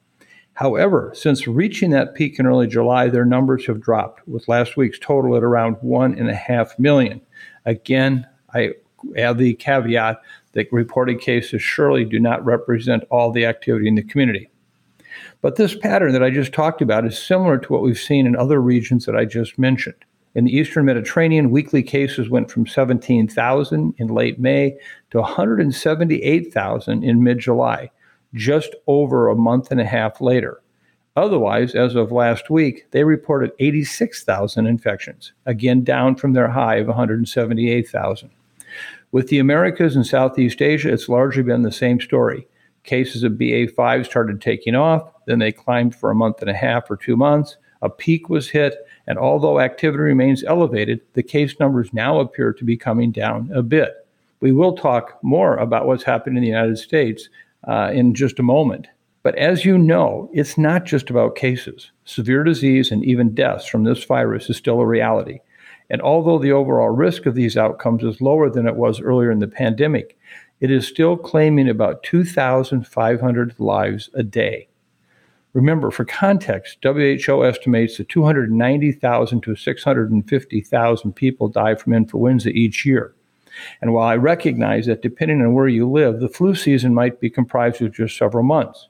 However, 0.54 1.10
since 1.14 1.48
reaching 1.48 1.90
that 1.90 2.14
peak 2.14 2.38
in 2.38 2.46
early 2.46 2.68
July, 2.68 3.08
their 3.08 3.24
numbers 3.24 3.66
have 3.66 3.80
dropped, 3.80 4.26
with 4.28 4.48
last 4.48 4.76
week's 4.76 5.00
total 5.00 5.36
at 5.36 5.42
around 5.42 5.76
one 5.80 6.16
and 6.16 6.30
a 6.30 6.34
half 6.34 6.78
million. 6.78 7.20
Again, 7.66 8.26
I 8.54 8.70
add 9.16 9.38
the 9.38 9.54
caveat 9.54 10.20
that 10.52 10.72
reported 10.72 11.20
cases 11.20 11.60
surely 11.60 12.04
do 12.04 12.20
not 12.20 12.44
represent 12.44 13.02
all 13.10 13.32
the 13.32 13.44
activity 13.44 13.88
in 13.88 13.96
the 13.96 14.02
community. 14.02 14.48
But 15.42 15.56
this 15.56 15.76
pattern 15.76 16.12
that 16.12 16.22
I 16.22 16.30
just 16.30 16.52
talked 16.52 16.80
about 16.80 17.04
is 17.04 17.18
similar 17.18 17.58
to 17.58 17.72
what 17.72 17.82
we've 17.82 17.98
seen 17.98 18.24
in 18.24 18.36
other 18.36 18.62
regions 18.62 19.06
that 19.06 19.16
I 19.16 19.24
just 19.24 19.58
mentioned. 19.58 20.04
In 20.36 20.44
the 20.44 20.56
Eastern 20.56 20.84
Mediterranean, 20.84 21.50
weekly 21.50 21.82
cases 21.82 22.30
went 22.30 22.50
from 22.50 22.66
17,000 22.66 23.94
in 23.98 24.08
late 24.08 24.38
May 24.38 24.76
to 25.10 25.18
178,000 25.18 27.04
in 27.04 27.22
mid 27.22 27.38
July 27.40 27.90
just 28.34 28.74
over 28.86 29.28
a 29.28 29.36
month 29.36 29.70
and 29.70 29.80
a 29.80 29.84
half 29.84 30.20
later. 30.20 30.60
Otherwise, 31.16 31.76
as 31.76 31.94
of 31.94 32.10
last 32.10 32.50
week, 32.50 32.90
they 32.90 33.04
reported 33.04 33.52
86,000 33.60 34.66
infections, 34.66 35.32
again 35.46 35.84
down 35.84 36.16
from 36.16 36.32
their 36.32 36.48
high 36.48 36.76
of 36.76 36.88
178,000. 36.88 38.30
With 39.12 39.28
the 39.28 39.38
Americas 39.38 39.94
and 39.94 40.04
Southeast 40.04 40.60
Asia, 40.60 40.92
it's 40.92 41.08
largely 41.08 41.44
been 41.44 41.62
the 41.62 41.70
same 41.70 42.00
story. 42.00 42.48
Cases 42.82 43.22
of 43.22 43.34
BA5 43.34 44.04
started 44.04 44.40
taking 44.40 44.74
off, 44.74 45.08
then 45.26 45.38
they 45.38 45.52
climbed 45.52 45.94
for 45.94 46.10
a 46.10 46.16
month 46.16 46.40
and 46.40 46.50
a 46.50 46.54
half 46.54 46.90
or 46.90 46.96
two 46.96 47.16
months. 47.16 47.56
A 47.80 47.88
peak 47.88 48.28
was 48.28 48.50
hit, 48.50 48.74
and 49.06 49.16
although 49.16 49.60
activity 49.60 50.02
remains 50.02 50.42
elevated, 50.42 51.00
the 51.12 51.22
case 51.22 51.60
numbers 51.60 51.92
now 51.92 52.18
appear 52.18 52.52
to 52.52 52.64
be 52.64 52.76
coming 52.76 53.12
down 53.12 53.50
a 53.54 53.62
bit. 53.62 54.04
We 54.40 54.50
will 54.50 54.76
talk 54.76 55.18
more 55.22 55.56
about 55.58 55.86
what's 55.86 56.02
happened 56.02 56.36
in 56.36 56.42
the 56.42 56.48
United 56.48 56.78
States 56.78 57.28
uh, 57.66 57.90
in 57.92 58.14
just 58.14 58.38
a 58.38 58.42
moment. 58.42 58.88
But 59.22 59.36
as 59.36 59.64
you 59.64 59.78
know, 59.78 60.28
it's 60.34 60.58
not 60.58 60.84
just 60.84 61.08
about 61.08 61.34
cases. 61.34 61.90
Severe 62.04 62.44
disease 62.44 62.90
and 62.90 63.04
even 63.04 63.34
deaths 63.34 63.66
from 63.66 63.84
this 63.84 64.04
virus 64.04 64.50
is 64.50 64.56
still 64.56 64.80
a 64.80 64.86
reality. 64.86 65.38
And 65.90 66.02
although 66.02 66.38
the 66.38 66.52
overall 66.52 66.90
risk 66.90 67.26
of 67.26 67.34
these 67.34 67.56
outcomes 67.56 68.02
is 68.02 68.20
lower 68.20 68.50
than 68.50 68.66
it 68.66 68.76
was 68.76 69.00
earlier 69.00 69.30
in 69.30 69.38
the 69.38 69.48
pandemic, 69.48 70.18
it 70.60 70.70
is 70.70 70.86
still 70.86 71.16
claiming 71.16 71.68
about 71.68 72.02
2,500 72.02 73.54
lives 73.58 74.10
a 74.14 74.22
day. 74.22 74.68
Remember, 75.52 75.90
for 75.90 76.04
context, 76.04 76.78
WHO 76.82 77.44
estimates 77.44 77.96
that 77.98 78.08
290,000 78.08 79.40
to 79.42 79.54
650,000 79.54 81.12
people 81.12 81.48
die 81.48 81.74
from 81.76 81.92
influenza 81.92 82.48
each 82.48 82.84
year. 82.84 83.14
And 83.80 83.92
while 83.92 84.06
I 84.06 84.16
recognize 84.16 84.86
that 84.86 85.02
depending 85.02 85.40
on 85.40 85.54
where 85.54 85.68
you 85.68 85.90
live, 85.90 86.20
the 86.20 86.28
flu 86.28 86.54
season 86.54 86.94
might 86.94 87.20
be 87.20 87.30
comprised 87.30 87.82
of 87.82 87.92
just 87.92 88.16
several 88.16 88.44
months, 88.44 88.88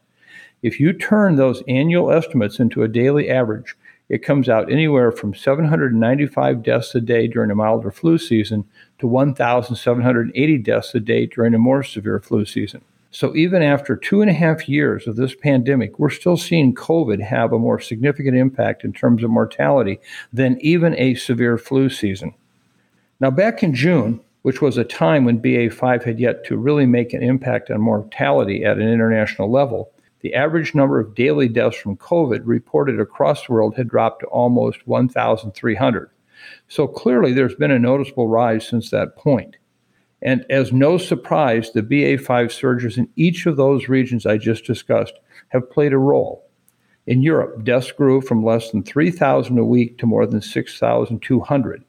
if 0.62 0.80
you 0.80 0.92
turn 0.92 1.36
those 1.36 1.62
annual 1.68 2.10
estimates 2.10 2.58
into 2.58 2.82
a 2.82 2.88
daily 2.88 3.28
average, 3.28 3.76
it 4.08 4.24
comes 4.24 4.48
out 4.48 4.70
anywhere 4.70 5.12
from 5.12 5.34
795 5.34 6.62
deaths 6.62 6.94
a 6.94 7.00
day 7.00 7.26
during 7.26 7.50
a 7.50 7.54
milder 7.54 7.90
flu 7.90 8.18
season 8.18 8.64
to 8.98 9.06
1,780 9.06 10.58
deaths 10.58 10.94
a 10.94 11.00
day 11.00 11.26
during 11.26 11.54
a 11.54 11.58
more 11.58 11.82
severe 11.82 12.20
flu 12.20 12.44
season. 12.44 12.82
So 13.10 13.34
even 13.36 13.62
after 13.62 13.96
two 13.96 14.22
and 14.22 14.30
a 14.30 14.34
half 14.34 14.68
years 14.68 15.06
of 15.06 15.16
this 15.16 15.34
pandemic, 15.36 15.98
we're 15.98 16.10
still 16.10 16.36
seeing 16.36 16.74
COVID 16.74 17.20
have 17.20 17.52
a 17.52 17.58
more 17.58 17.78
significant 17.78 18.36
impact 18.36 18.84
in 18.84 18.92
terms 18.92 19.22
of 19.22 19.30
mortality 19.30 20.00
than 20.32 20.58
even 20.60 20.98
a 20.98 21.14
severe 21.14 21.56
flu 21.56 21.88
season. 21.88 22.34
Now, 23.20 23.30
back 23.30 23.62
in 23.62 23.72
June, 23.72 24.20
which 24.44 24.60
was 24.60 24.76
a 24.76 24.84
time 24.84 25.24
when 25.24 25.40
BA5 25.40 26.04
had 26.04 26.20
yet 26.20 26.44
to 26.44 26.58
really 26.58 26.84
make 26.84 27.14
an 27.14 27.22
impact 27.22 27.70
on 27.70 27.80
mortality 27.80 28.62
at 28.62 28.76
an 28.76 28.86
international 28.86 29.50
level, 29.50 29.90
the 30.20 30.34
average 30.34 30.74
number 30.74 31.00
of 31.00 31.14
daily 31.14 31.48
deaths 31.48 31.78
from 31.78 31.96
COVID 31.96 32.42
reported 32.44 33.00
across 33.00 33.46
the 33.46 33.54
world 33.54 33.74
had 33.74 33.88
dropped 33.88 34.20
to 34.20 34.26
almost 34.26 34.86
1,300. 34.86 36.10
So 36.68 36.86
clearly, 36.86 37.32
there's 37.32 37.54
been 37.54 37.70
a 37.70 37.78
noticeable 37.78 38.28
rise 38.28 38.68
since 38.68 38.90
that 38.90 39.16
point. 39.16 39.56
And 40.20 40.44
as 40.50 40.74
no 40.74 40.98
surprise, 40.98 41.70
the 41.70 41.80
BA5 41.80 42.52
surges 42.52 42.98
in 42.98 43.08
each 43.16 43.46
of 43.46 43.56
those 43.56 43.88
regions 43.88 44.26
I 44.26 44.36
just 44.36 44.66
discussed 44.66 45.14
have 45.48 45.70
played 45.70 45.94
a 45.94 45.98
role. 45.98 46.46
In 47.06 47.22
Europe, 47.22 47.64
deaths 47.64 47.92
grew 47.92 48.20
from 48.20 48.44
less 48.44 48.70
than 48.72 48.82
3,000 48.82 49.58
a 49.58 49.64
week 49.64 49.96
to 49.98 50.06
more 50.06 50.26
than 50.26 50.42
6,200. 50.42 51.84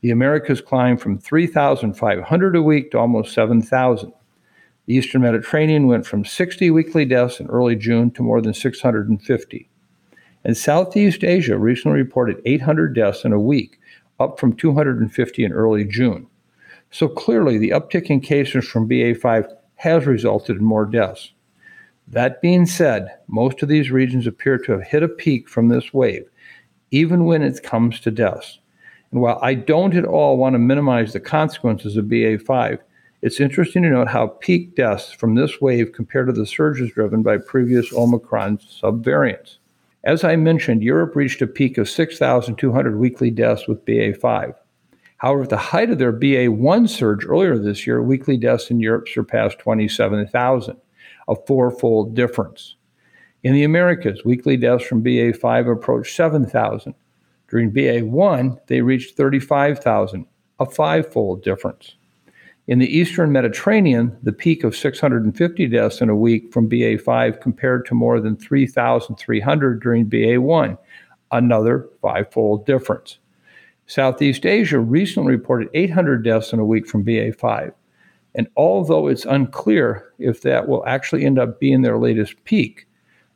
The 0.00 0.10
Americas 0.10 0.60
climbed 0.60 1.00
from 1.00 1.18
3,500 1.18 2.56
a 2.56 2.62
week 2.62 2.90
to 2.90 2.98
almost 2.98 3.34
7,000. 3.34 4.12
The 4.86 4.94
Eastern 4.94 5.22
Mediterranean 5.22 5.86
went 5.86 6.06
from 6.06 6.24
60 6.24 6.70
weekly 6.70 7.04
deaths 7.04 7.38
in 7.38 7.46
early 7.48 7.76
June 7.76 8.10
to 8.12 8.22
more 8.22 8.40
than 8.40 8.54
650. 8.54 9.68
And 10.44 10.56
Southeast 10.56 11.22
Asia 11.22 11.58
recently 11.58 11.98
reported 11.98 12.40
800 12.46 12.94
deaths 12.94 13.24
in 13.24 13.32
a 13.32 13.40
week, 13.40 13.78
up 14.18 14.40
from 14.40 14.54
250 14.54 15.44
in 15.44 15.52
early 15.52 15.84
June. 15.84 16.26
So 16.90 17.06
clearly, 17.08 17.58
the 17.58 17.70
uptick 17.70 18.06
in 18.06 18.20
cases 18.20 18.66
from 18.66 18.88
BA5 18.88 19.54
has 19.76 20.06
resulted 20.06 20.56
in 20.56 20.64
more 20.64 20.86
deaths. 20.86 21.32
That 22.08 22.42
being 22.42 22.66
said, 22.66 23.16
most 23.28 23.62
of 23.62 23.68
these 23.68 23.90
regions 23.90 24.26
appear 24.26 24.58
to 24.58 24.72
have 24.72 24.82
hit 24.82 25.02
a 25.02 25.08
peak 25.08 25.48
from 25.48 25.68
this 25.68 25.94
wave, 25.94 26.28
even 26.90 27.26
when 27.26 27.42
it 27.42 27.62
comes 27.62 28.00
to 28.00 28.10
deaths. 28.10 28.58
And 29.12 29.20
while 29.20 29.38
I 29.42 29.54
don't 29.54 29.96
at 29.96 30.04
all 30.04 30.36
want 30.36 30.54
to 30.54 30.58
minimize 30.58 31.12
the 31.12 31.20
consequences 31.20 31.96
of 31.96 32.04
BA5, 32.06 32.78
it's 33.22 33.40
interesting 33.40 33.82
to 33.82 33.90
note 33.90 34.08
how 34.08 34.28
peak 34.28 34.76
deaths 34.76 35.12
from 35.12 35.34
this 35.34 35.60
wave 35.60 35.92
compare 35.92 36.24
to 36.24 36.32
the 36.32 36.46
surges 36.46 36.92
driven 36.92 37.22
by 37.22 37.38
previous 37.38 37.92
Omicron 37.92 38.58
subvariants. 38.58 39.58
As 40.04 40.24
I 40.24 40.36
mentioned, 40.36 40.82
Europe 40.82 41.14
reached 41.14 41.42
a 41.42 41.46
peak 41.46 41.76
of 41.76 41.88
6,200 41.88 42.98
weekly 42.98 43.30
deaths 43.30 43.68
with 43.68 43.84
BA5. 43.84 44.54
However, 45.18 45.42
at 45.42 45.50
the 45.50 45.58
height 45.58 45.90
of 45.90 45.98
their 45.98 46.14
BA1 46.14 46.88
surge 46.88 47.26
earlier 47.26 47.58
this 47.58 47.86
year, 47.86 48.02
weekly 48.02 48.38
deaths 48.38 48.70
in 48.70 48.80
Europe 48.80 49.06
surpassed 49.06 49.58
27,000, 49.58 50.76
a 51.28 51.36
fourfold 51.46 52.14
difference. 52.14 52.76
In 53.42 53.52
the 53.52 53.64
Americas, 53.64 54.24
weekly 54.24 54.56
deaths 54.56 54.84
from 54.84 55.04
BA5 55.04 55.70
approached 55.70 56.16
7,000. 56.16 56.94
During 57.50 57.72
BA1, 57.72 58.58
they 58.68 58.80
reached 58.80 59.16
35,000, 59.16 60.24
a 60.60 60.66
fivefold 60.66 61.42
difference. 61.42 61.96
In 62.68 62.78
the 62.78 62.96
eastern 62.96 63.32
Mediterranean, 63.32 64.16
the 64.22 64.32
peak 64.32 64.62
of 64.62 64.76
650 64.76 65.66
deaths 65.66 66.00
in 66.00 66.08
a 66.08 66.14
week 66.14 66.52
from 66.52 66.70
BA5 66.70 67.40
compared 67.40 67.84
to 67.86 67.94
more 67.94 68.20
than 68.20 68.36
3,300 68.36 69.82
during 69.82 70.08
BA1, 70.08 70.78
another 71.32 71.88
fivefold 72.00 72.64
difference. 72.66 73.18
Southeast 73.86 74.46
Asia 74.46 74.78
recently 74.78 75.32
reported 75.32 75.68
800 75.74 76.22
deaths 76.22 76.52
in 76.52 76.60
a 76.60 76.64
week 76.64 76.86
from 76.86 77.04
BA5. 77.04 77.72
And 78.36 78.46
although 78.56 79.08
it's 79.08 79.24
unclear 79.24 80.12
if 80.20 80.42
that 80.42 80.68
will 80.68 80.86
actually 80.86 81.24
end 81.24 81.40
up 81.40 81.58
being 81.58 81.82
their 81.82 81.98
latest 81.98 82.44
peak, 82.44 82.86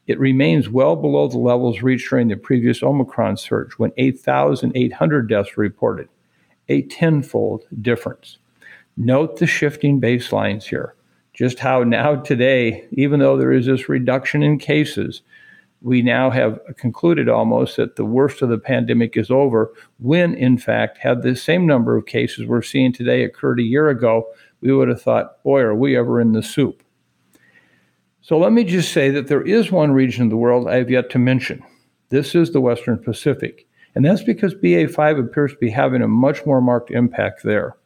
it 0.07 0.19
remains 0.19 0.69
well 0.69 0.97
below 0.97 1.29
the 1.29 1.39
levels 1.39 1.83
reached 1.83 2.11
during 2.11 2.29
the 2.29 2.37
previous 2.37 2.83
Omicron 2.83 3.37
surge 3.37 3.73
when 3.73 3.93
8,800 3.97 5.29
deaths 5.29 5.57
were 5.57 5.63
reported, 5.63 6.09
a 6.69 6.83
tenfold 6.83 7.65
difference. 7.81 8.39
Note 8.97 9.39
the 9.39 9.47
shifting 9.47 10.01
baselines 10.01 10.65
here. 10.65 10.95
Just 11.33 11.59
how 11.59 11.83
now, 11.83 12.17
today, 12.17 12.87
even 12.93 13.19
though 13.19 13.37
there 13.37 13.53
is 13.53 13.67
this 13.67 13.89
reduction 13.89 14.43
in 14.43 14.59
cases, 14.59 15.23
we 15.83 16.01
now 16.01 16.31
have 16.31 16.61
concluded 16.77 17.29
almost 17.29 17.77
that 17.77 17.97
the 17.97 18.05
worst 18.05 18.41
of 18.41 18.51
the 18.51 18.59
pandemic 18.59 19.17
is 19.17 19.31
over, 19.31 19.73
when 19.99 20.35
in 20.35 20.59
fact, 20.59 20.99
had 20.99 21.23
the 21.23 21.35
same 21.35 21.67
number 21.67 21.97
of 21.97 22.07
cases 22.07 22.47
we're 22.47 22.63
seeing 22.63 22.93
today 22.93 23.25
occurred 23.25 23.59
a 23.59 23.65
year 23.65 23.89
ago, 23.89 24.27
we 24.61 24.73
would 24.73 24.89
have 24.89 25.03
thought, 25.03 25.43
boy, 25.43 25.61
are 25.61 25.75
we 25.75 25.97
ever 25.97 26.21
in 26.21 26.33
the 26.33 26.43
soup. 26.43 26.84
So 28.25 28.39
let 28.39 28.53
me 28.53 28.65
just 28.65 28.91
say 28.91 29.11
that 29.11 29.27
there 29.27 29.43
is 29.43 29.71
one 29.71 29.93
region 29.93 30.25
of 30.25 30.31
the 30.31 30.39
world 30.39 30.67
I 30.67 30.77
have 30.77 30.89
yet 30.89 31.11
to 31.11 31.19
mention. 31.19 31.63
This 32.09 32.35
is 32.35 32.53
the 32.53 32.61
Western 32.63 32.97
Pacific. 32.97 33.69
And 33.95 34.03
that's 34.03 34.23
because 34.23 34.55
BA5 34.55 35.21
appears 35.21 35.53
to 35.53 35.59
be 35.59 35.69
having 35.69 36.01
a 36.01 36.09
much 36.09 36.47
more 36.47 36.63
marked 36.63 36.91
impact 36.91 37.43
there. 37.43 37.77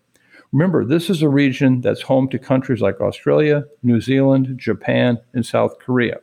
Remember, 0.52 0.84
this 0.84 1.10
is 1.10 1.22
a 1.22 1.28
region 1.28 1.80
that's 1.80 2.02
home 2.02 2.28
to 2.28 2.38
countries 2.38 2.80
like 2.80 3.00
Australia, 3.00 3.64
New 3.82 4.00
Zealand, 4.00 4.56
Japan, 4.56 5.18
and 5.34 5.44
South 5.44 5.80
Korea. 5.80 6.20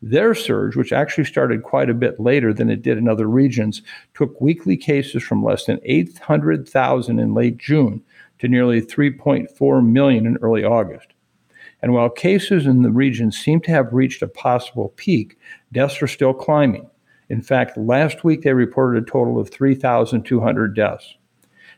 Their 0.00 0.34
surge, 0.34 0.74
which 0.74 0.94
actually 0.94 1.24
started 1.24 1.62
quite 1.62 1.90
a 1.90 1.94
bit 1.94 2.18
later 2.18 2.54
than 2.54 2.70
it 2.70 2.80
did 2.80 2.96
in 2.96 3.08
other 3.08 3.28
regions, 3.28 3.82
took 4.14 4.40
weekly 4.40 4.78
cases 4.78 5.22
from 5.22 5.44
less 5.44 5.66
than 5.66 5.80
800,000 5.82 7.18
in 7.18 7.34
late 7.34 7.58
June 7.58 8.02
to 8.38 8.48
nearly 8.48 8.80
3.4 8.80 9.86
million 9.86 10.24
in 10.24 10.38
early 10.38 10.64
August. 10.64 11.08
And 11.80 11.92
while 11.92 12.10
cases 12.10 12.66
in 12.66 12.82
the 12.82 12.90
region 12.90 13.30
seem 13.30 13.60
to 13.62 13.70
have 13.70 13.92
reached 13.92 14.22
a 14.22 14.28
possible 14.28 14.92
peak, 14.96 15.38
deaths 15.72 16.02
are 16.02 16.08
still 16.08 16.34
climbing. 16.34 16.90
In 17.28 17.42
fact, 17.42 17.76
last 17.76 18.24
week 18.24 18.42
they 18.42 18.52
reported 18.52 19.02
a 19.02 19.06
total 19.06 19.38
of 19.38 19.50
3,200 19.50 20.74
deaths. 20.74 21.16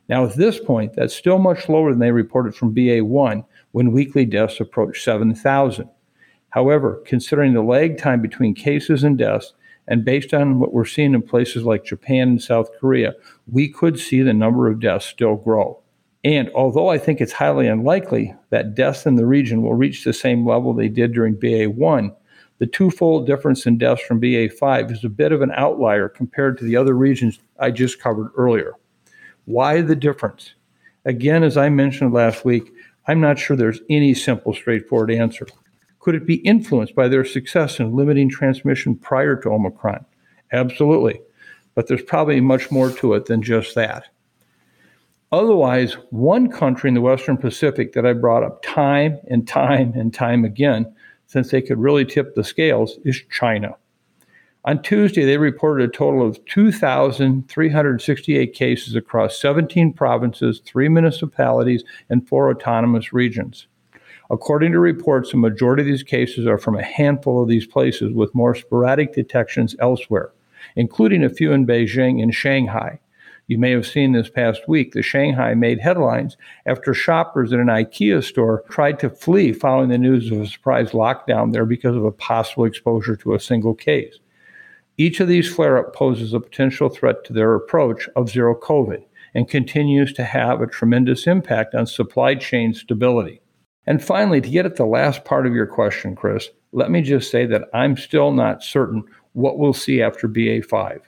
Now, 0.09 0.25
at 0.25 0.37
this 0.37 0.59
point, 0.59 0.95
that's 0.95 1.15
still 1.15 1.39
much 1.39 1.69
lower 1.69 1.91
than 1.91 2.01
they 2.01 2.11
reported 2.11 2.55
from 2.55 2.75
BA1 2.75 3.45
when 3.73 3.93
weekly 3.93 4.25
deaths 4.25 4.61
approached 4.61 5.05
7,000. 5.05 5.89
However, 6.51 7.03
considering 7.07 7.55
the 7.55 7.63
lag 7.63 7.97
time 7.97 8.21
between 8.21 8.55
cases 8.55 9.05
and 9.05 9.17
deaths, 9.17 9.55
and 9.87 10.05
based 10.05 10.33
on 10.33 10.61
what 10.61 10.73
we're 10.73 10.85
seeing 10.85 11.15
in 11.15 11.23
places 11.23 11.65
like 11.65 11.85
Japan 11.85 12.29
and 12.29 12.43
South 12.43 12.71
Korea, 12.79 13.15
we 13.51 13.69
could 13.69 13.99
see 13.99 14.23
the 14.23 14.33
number 14.33 14.69
of 14.69 14.81
deaths 14.81 15.07
still 15.07 15.37
grow. 15.37 15.80
And 16.23 16.51
although 16.55 16.89
I 16.89 16.99
think 16.99 17.21
it's 17.21 17.33
highly 17.33 17.67
unlikely 17.67 18.35
that 18.51 18.75
deaths 18.75 19.07
in 19.07 19.15
the 19.15 19.27
region 19.27 19.63
will 19.63 19.75
reach 19.75 20.05
the 20.05 20.13
same 20.13 20.47
level 20.47 20.75
they 20.75 20.89
did 20.89 21.13
during 21.13 21.37
BA1, 21.37 22.15
the 22.59 22.67
twofold 22.67 23.27
difference 23.27 23.65
in 23.65 23.79
deaths 23.79 24.03
from 24.03 24.21
BA5 24.21 24.93
is 24.93 25.03
a 25.03 25.09
bit 25.09 25.33
of 25.33 25.41
an 25.41 25.53
outlier 25.53 26.11
compared 26.11 26.59
to 26.59 26.65
the 26.65 26.77
other 26.77 26.95
regions 26.95 27.41
I 27.59 27.71
just 27.71 28.01
covered 28.01 28.31
earlier. 28.37 28.75
Why 29.47 29.81
the 29.81 29.97
difference? 29.97 30.53
Again, 31.07 31.43
as 31.43 31.57
I 31.57 31.71
mentioned 31.71 32.13
last 32.13 32.45
week, 32.45 32.71
I'm 33.07 33.21
not 33.21 33.39
sure 33.39 33.57
there's 33.57 33.81
any 33.89 34.13
simple, 34.13 34.53
straightforward 34.53 35.11
answer. 35.11 35.47
Could 36.01 36.15
it 36.15 36.27
be 36.27 36.37
influenced 36.37 36.95
by 36.95 37.09
their 37.09 37.25
success 37.25 37.81
in 37.81 37.97
limiting 37.97 38.29
transmission 38.29 38.95
prior 38.95 39.37
to 39.37 39.51
Omicron? 39.51 40.05
Absolutely. 40.53 41.21
But 41.75 41.87
there's 41.87 42.03
probably 42.03 42.43
much 42.43 42.71
more 42.71 42.91
to 42.91 43.15
it 43.15 43.25
than 43.25 43.43
just 43.43 43.75
that. 43.75 44.09
Otherwise, 45.33 45.95
one 46.11 46.51
country 46.51 46.89
in 46.89 46.95
the 46.95 47.01
Western 47.01 47.37
Pacific 47.37 47.93
that 47.93 48.05
I 48.05 48.15
brought 48.15 48.43
up 48.43 48.63
time 48.63 49.21
and 49.29 49.47
time 49.47 49.93
and 49.95 50.13
time 50.13 50.45
again, 50.45 50.93
since 51.27 51.51
they 51.51 51.63
could 51.63 51.79
really 51.79 52.05
tip 52.05 52.35
the 52.35 52.43
scales, 52.43 52.99
is 53.05 53.23
China. 53.31 53.77
On 54.65 54.83
Tuesday, 54.83 55.25
they 55.25 55.39
reported 55.39 55.89
a 55.89 55.93
total 55.93 56.27
of 56.27 56.45
2,368 56.47 58.53
cases 58.53 58.97
across 58.97 59.41
17 59.41 59.93
provinces, 59.93 60.61
three 60.65 60.89
municipalities, 60.89 61.85
and 62.11 62.29
four 62.29 62.51
autonomous 62.51 63.13
regions. 63.13 63.69
According 64.31 64.73
to 64.73 64.81
reports, 64.81 65.31
the 65.31 65.37
majority 65.39 65.83
of 65.83 65.87
these 65.87 66.03
cases 66.03 66.47
are 66.47 66.59
from 66.59 66.77
a 66.77 66.83
handful 66.83 67.43
of 67.43 67.49
these 67.49 67.67
places, 67.67 68.13
with 68.13 68.35
more 68.35 68.55
sporadic 68.55 69.15
detections 69.15 69.75
elsewhere, 69.79 70.31
including 70.77 71.25
a 71.25 71.31
few 71.31 71.53
in 71.53 71.67
Beijing 71.67 72.23
and 72.23 72.35
Shanghai. 72.35 73.01
You 73.51 73.59
may 73.59 73.73
have 73.73 73.85
seen 73.85 74.13
this 74.13 74.31
past 74.31 74.69
week 74.69 74.93
the 74.93 75.03
Shanghai 75.03 75.55
made 75.55 75.81
headlines 75.81 76.37
after 76.67 76.95
shoppers 76.95 77.51
in 77.51 77.59
an 77.59 77.67
IKEA 77.67 78.23
store 78.23 78.63
tried 78.71 79.01
to 79.01 79.11
flee 79.11 79.53
following 79.53 79.89
the 79.89 79.99
news 79.99 80.31
of 80.31 80.41
a 80.41 80.47
surprise 80.47 80.93
lockdown 80.93 81.53
there 81.53 81.67
because 81.67 81.97
of 81.97 82.05
a 82.05 82.13
possible 82.13 82.65
exposure 82.65 83.17
to 83.17 83.35
a 83.35 83.41
single 83.41 83.75
case. 83.75 84.21
Each 84.97 85.19
of 85.19 85.27
these 85.27 85.53
flare 85.53 85.79
up 85.79 85.97
poses 85.97 86.33
a 86.33 86.39
potential 86.39 86.91
threat 86.91 87.25
to 87.25 87.33
their 87.33 87.57
approach 87.57 88.09
of 88.15 88.31
zero 88.31 88.55
COVID 88.55 89.03
and 89.35 89.49
continues 89.49 90.13
to 90.13 90.23
have 90.23 90.61
a 90.61 90.69
tremendous 90.69 91.27
impact 91.27 91.75
on 91.75 91.87
supply 91.87 92.37
chain 92.37 92.73
stability. 92.73 93.41
And 93.85 94.01
finally, 94.01 94.41
to 94.41 94.49
get 94.49 94.65
at 94.65 94.77
the 94.77 94.87
last 94.87 95.25
part 95.25 95.45
of 95.45 95.55
your 95.55 95.67
question, 95.67 96.15
Chris, 96.15 96.51
let 96.71 96.93
me 96.93 97.03
just 97.03 97.33
say 97.33 97.47
that 97.47 97.69
I'm 97.75 97.97
still 97.97 98.31
not 98.31 98.63
certain 98.63 99.03
what 99.33 99.59
we'll 99.59 99.73
see 99.73 100.01
after 100.01 100.29
BA5. 100.29 101.01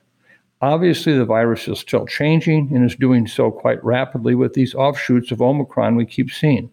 Obviously, 0.62 1.12
the 1.12 1.24
virus 1.24 1.66
is 1.66 1.80
still 1.80 2.06
changing 2.06 2.70
and 2.72 2.88
is 2.88 2.94
doing 2.94 3.26
so 3.26 3.50
quite 3.50 3.84
rapidly 3.84 4.36
with 4.36 4.54
these 4.54 4.76
offshoots 4.76 5.32
of 5.32 5.42
Omicron 5.42 5.96
we 5.96 6.06
keep 6.06 6.30
seeing. 6.30 6.70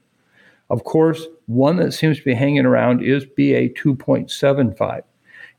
Of 0.69 0.83
course, 0.83 1.25
one 1.47 1.77
that 1.77 1.93
seems 1.93 2.19
to 2.19 2.23
be 2.23 2.35
hanging 2.35 2.67
around 2.67 3.03
is 3.03 3.25
BA 3.25 3.69
2.75. 3.69 5.01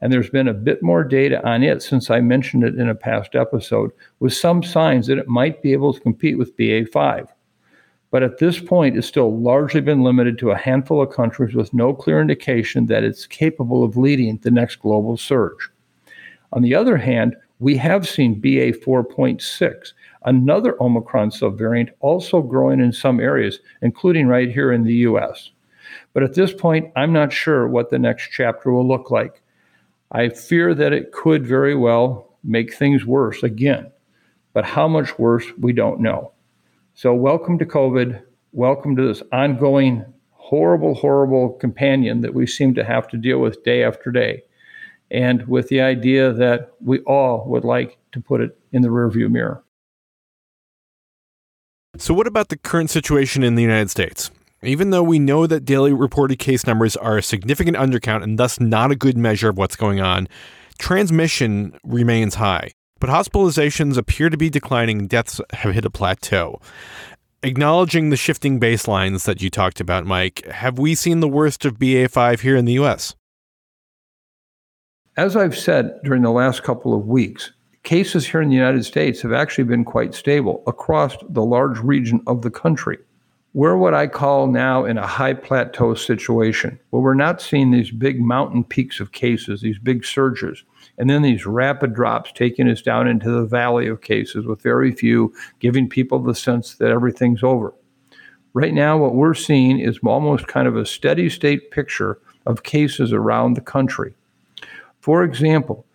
And 0.00 0.12
there's 0.12 0.30
been 0.30 0.46
a 0.46 0.54
bit 0.54 0.80
more 0.80 1.02
data 1.02 1.44
on 1.44 1.64
it 1.64 1.82
since 1.82 2.08
I 2.08 2.20
mentioned 2.20 2.62
it 2.62 2.76
in 2.76 2.88
a 2.88 2.94
past 2.94 3.34
episode, 3.34 3.90
with 4.20 4.32
some 4.32 4.62
signs 4.62 5.08
that 5.08 5.18
it 5.18 5.26
might 5.26 5.60
be 5.60 5.72
able 5.72 5.92
to 5.92 6.00
compete 6.00 6.38
with 6.38 6.56
BA5. 6.56 7.26
But 8.12 8.22
at 8.22 8.38
this 8.38 8.60
point, 8.60 8.96
it's 8.96 9.08
still 9.08 9.36
largely 9.36 9.80
been 9.80 10.04
limited 10.04 10.38
to 10.38 10.52
a 10.52 10.56
handful 10.56 11.02
of 11.02 11.10
countries 11.10 11.56
with 11.56 11.74
no 11.74 11.92
clear 11.92 12.20
indication 12.20 12.86
that 12.86 13.02
it's 13.02 13.26
capable 13.26 13.82
of 13.82 13.96
leading 13.96 14.38
the 14.38 14.52
next 14.52 14.76
global 14.76 15.16
surge. 15.16 15.68
On 16.52 16.62
the 16.62 16.76
other 16.76 16.96
hand, 16.96 17.36
we 17.60 17.76
have 17.76 18.08
seen 18.08 18.40
BA 18.40 18.72
4.6, 18.72 19.92
another 20.24 20.82
Omicron 20.82 21.30
subvariant, 21.30 21.90
also 22.00 22.40
growing 22.40 22.80
in 22.80 22.90
some 22.90 23.20
areas, 23.20 23.60
including 23.82 24.26
right 24.26 24.50
here 24.50 24.72
in 24.72 24.82
the 24.82 24.94
US. 24.94 25.50
But 26.14 26.22
at 26.22 26.34
this 26.34 26.54
point, 26.54 26.90
I'm 26.96 27.12
not 27.12 27.32
sure 27.32 27.68
what 27.68 27.90
the 27.90 27.98
next 27.98 28.30
chapter 28.32 28.72
will 28.72 28.88
look 28.88 29.10
like. 29.10 29.42
I 30.10 30.30
fear 30.30 30.74
that 30.74 30.94
it 30.94 31.12
could 31.12 31.46
very 31.46 31.74
well 31.74 32.34
make 32.42 32.72
things 32.72 33.04
worse 33.04 33.42
again, 33.42 33.92
but 34.54 34.64
how 34.64 34.88
much 34.88 35.18
worse, 35.18 35.44
we 35.58 35.74
don't 35.74 36.00
know. 36.00 36.32
So, 36.94 37.14
welcome 37.14 37.58
to 37.58 37.66
COVID. 37.66 38.22
Welcome 38.52 38.96
to 38.96 39.06
this 39.06 39.22
ongoing, 39.32 40.04
horrible, 40.32 40.94
horrible 40.94 41.50
companion 41.50 42.22
that 42.22 42.34
we 42.34 42.46
seem 42.46 42.74
to 42.74 42.84
have 42.84 43.06
to 43.08 43.18
deal 43.18 43.38
with 43.38 43.62
day 43.62 43.84
after 43.84 44.10
day 44.10 44.44
and 45.10 45.46
with 45.48 45.68
the 45.68 45.80
idea 45.80 46.32
that 46.32 46.72
we 46.80 47.00
all 47.00 47.44
would 47.46 47.64
like 47.64 47.98
to 48.12 48.20
put 48.20 48.40
it 48.40 48.56
in 48.72 48.82
the 48.82 48.88
rearview 48.88 49.30
mirror. 49.30 49.62
So, 51.96 52.14
what 52.14 52.26
about 52.26 52.48
the 52.48 52.56
current 52.56 52.90
situation 52.90 53.42
in 53.42 53.56
the 53.56 53.62
United 53.62 53.90
States? 53.90 54.30
Even 54.62 54.90
though 54.90 55.02
we 55.02 55.18
know 55.18 55.46
that 55.46 55.64
daily 55.64 55.92
reported 55.92 56.38
case 56.38 56.66
numbers 56.66 56.96
are 56.96 57.18
a 57.18 57.22
significant 57.22 57.76
undercount 57.76 58.22
and 58.22 58.38
thus 58.38 58.60
not 58.60 58.90
a 58.90 58.96
good 58.96 59.16
measure 59.16 59.48
of 59.48 59.56
what's 59.56 59.76
going 59.76 60.00
on, 60.00 60.28
transmission 60.78 61.78
remains 61.82 62.36
high. 62.36 62.70
But 63.00 63.10
hospitalizations 63.10 63.96
appear 63.96 64.28
to 64.28 64.36
be 64.36 64.50
declining 64.50 65.06
deaths 65.06 65.40
have 65.54 65.74
hit 65.74 65.86
a 65.86 65.90
plateau. 65.90 66.60
Acknowledging 67.42 68.10
the 68.10 68.16
shifting 68.16 68.60
baselines 68.60 69.24
that 69.24 69.40
you 69.40 69.48
talked 69.48 69.80
about, 69.80 70.04
Mike, 70.04 70.46
have 70.46 70.78
we 70.78 70.94
seen 70.94 71.20
the 71.20 71.28
worst 71.28 71.64
of 71.64 71.78
BA5 71.78 72.40
here 72.40 72.56
in 72.56 72.66
the 72.66 72.74
US? 72.74 73.14
As 75.16 75.36
I've 75.36 75.58
said 75.58 75.98
during 76.04 76.22
the 76.22 76.30
last 76.30 76.62
couple 76.62 76.94
of 76.94 77.08
weeks, 77.08 77.50
cases 77.82 78.24
here 78.24 78.40
in 78.40 78.48
the 78.48 78.54
United 78.54 78.84
States 78.84 79.20
have 79.22 79.32
actually 79.32 79.64
been 79.64 79.84
quite 79.84 80.14
stable 80.14 80.62
across 80.68 81.16
the 81.28 81.44
large 81.44 81.80
region 81.80 82.20
of 82.28 82.42
the 82.42 82.50
country. 82.50 82.96
We're 83.52 83.76
what 83.76 83.92
I 83.92 84.06
call 84.06 84.46
now 84.46 84.84
in 84.84 84.98
a 84.98 85.06
high 85.08 85.34
plateau 85.34 85.94
situation 85.94 86.78
where 86.90 87.02
we're 87.02 87.14
not 87.14 87.42
seeing 87.42 87.72
these 87.72 87.90
big 87.90 88.20
mountain 88.20 88.62
peaks 88.62 89.00
of 89.00 89.10
cases, 89.10 89.60
these 89.60 89.80
big 89.80 90.04
surges, 90.04 90.62
and 90.96 91.10
then 91.10 91.22
these 91.22 91.44
rapid 91.44 91.92
drops 91.92 92.30
taking 92.30 92.68
us 92.68 92.80
down 92.80 93.08
into 93.08 93.32
the 93.32 93.44
valley 93.44 93.88
of 93.88 94.02
cases 94.02 94.46
with 94.46 94.62
very 94.62 94.92
few, 94.92 95.34
giving 95.58 95.88
people 95.88 96.20
the 96.20 96.36
sense 96.36 96.76
that 96.76 96.92
everything's 96.92 97.42
over. 97.42 97.74
Right 98.54 98.72
now, 98.72 98.96
what 98.96 99.16
we're 99.16 99.34
seeing 99.34 99.80
is 99.80 99.98
almost 100.04 100.46
kind 100.46 100.68
of 100.68 100.76
a 100.76 100.86
steady 100.86 101.28
state 101.28 101.72
picture 101.72 102.20
of 102.46 102.62
cases 102.62 103.12
around 103.12 103.54
the 103.54 103.60
country. 103.60 104.14
For 105.00 105.24
example, 105.24 105.86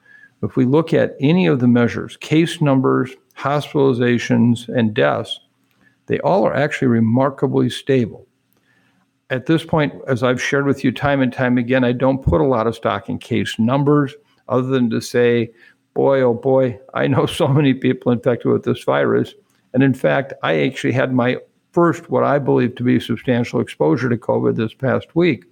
if 0.44 0.56
we 0.56 0.66
look 0.66 0.94
at 0.94 1.16
any 1.20 1.48
of 1.48 1.60
the 1.60 1.68
measures, 1.68 2.18
case 2.18 2.62
numbers, 2.62 3.12
hospitalizations, 3.38 4.68
and 4.68 4.94
deaths, 4.94 5.40
they 6.08 6.20
all 6.20 6.46
are 6.46 6.54
actually 6.54 6.90
remarkably 6.90 7.70
stable. 7.70 8.28
At 9.30 9.48
this 9.48 9.66
point, 9.66 9.94
as 10.08 10.22
I've 10.22 10.42
shared 10.42 10.66
with 10.66 10.84
you 10.84 10.92
time 10.92 11.22
and 11.22 11.34
time 11.34 11.58
again, 11.58 11.84
I 11.84 11.94
don't 11.94 12.22
put 12.22 12.42
a 12.42 12.46
lot 12.46 12.68
of 12.68 12.76
stock 12.76 13.10
in 13.10 13.18
case 13.18 13.58
numbers 13.58 14.14
other 14.48 14.68
than 14.68 14.90
to 14.92 15.02
say, 15.02 15.52
boy, 15.96 16.22
oh 16.22 16.34
boy, 16.34 16.80
I 16.94 17.08
know 17.08 17.26
so 17.26 17.48
many 17.48 17.74
people 17.74 18.12
infected 18.12 18.52
with 18.52 18.64
this 18.64 18.84
virus. 18.84 19.34
And 19.74 19.82
in 19.82 19.94
fact, 19.94 20.34
I 20.44 20.62
actually 20.62 20.94
had 20.94 21.14
my 21.14 21.38
first, 21.72 22.10
what 22.10 22.24
I 22.24 22.40
believe 22.40 22.76
to 22.76 22.84
be 22.84 23.00
substantial 23.00 23.60
exposure 23.60 24.10
to 24.10 24.18
COVID 24.18 24.56
this 24.56 24.74
past 24.74 25.16
week 25.16 25.46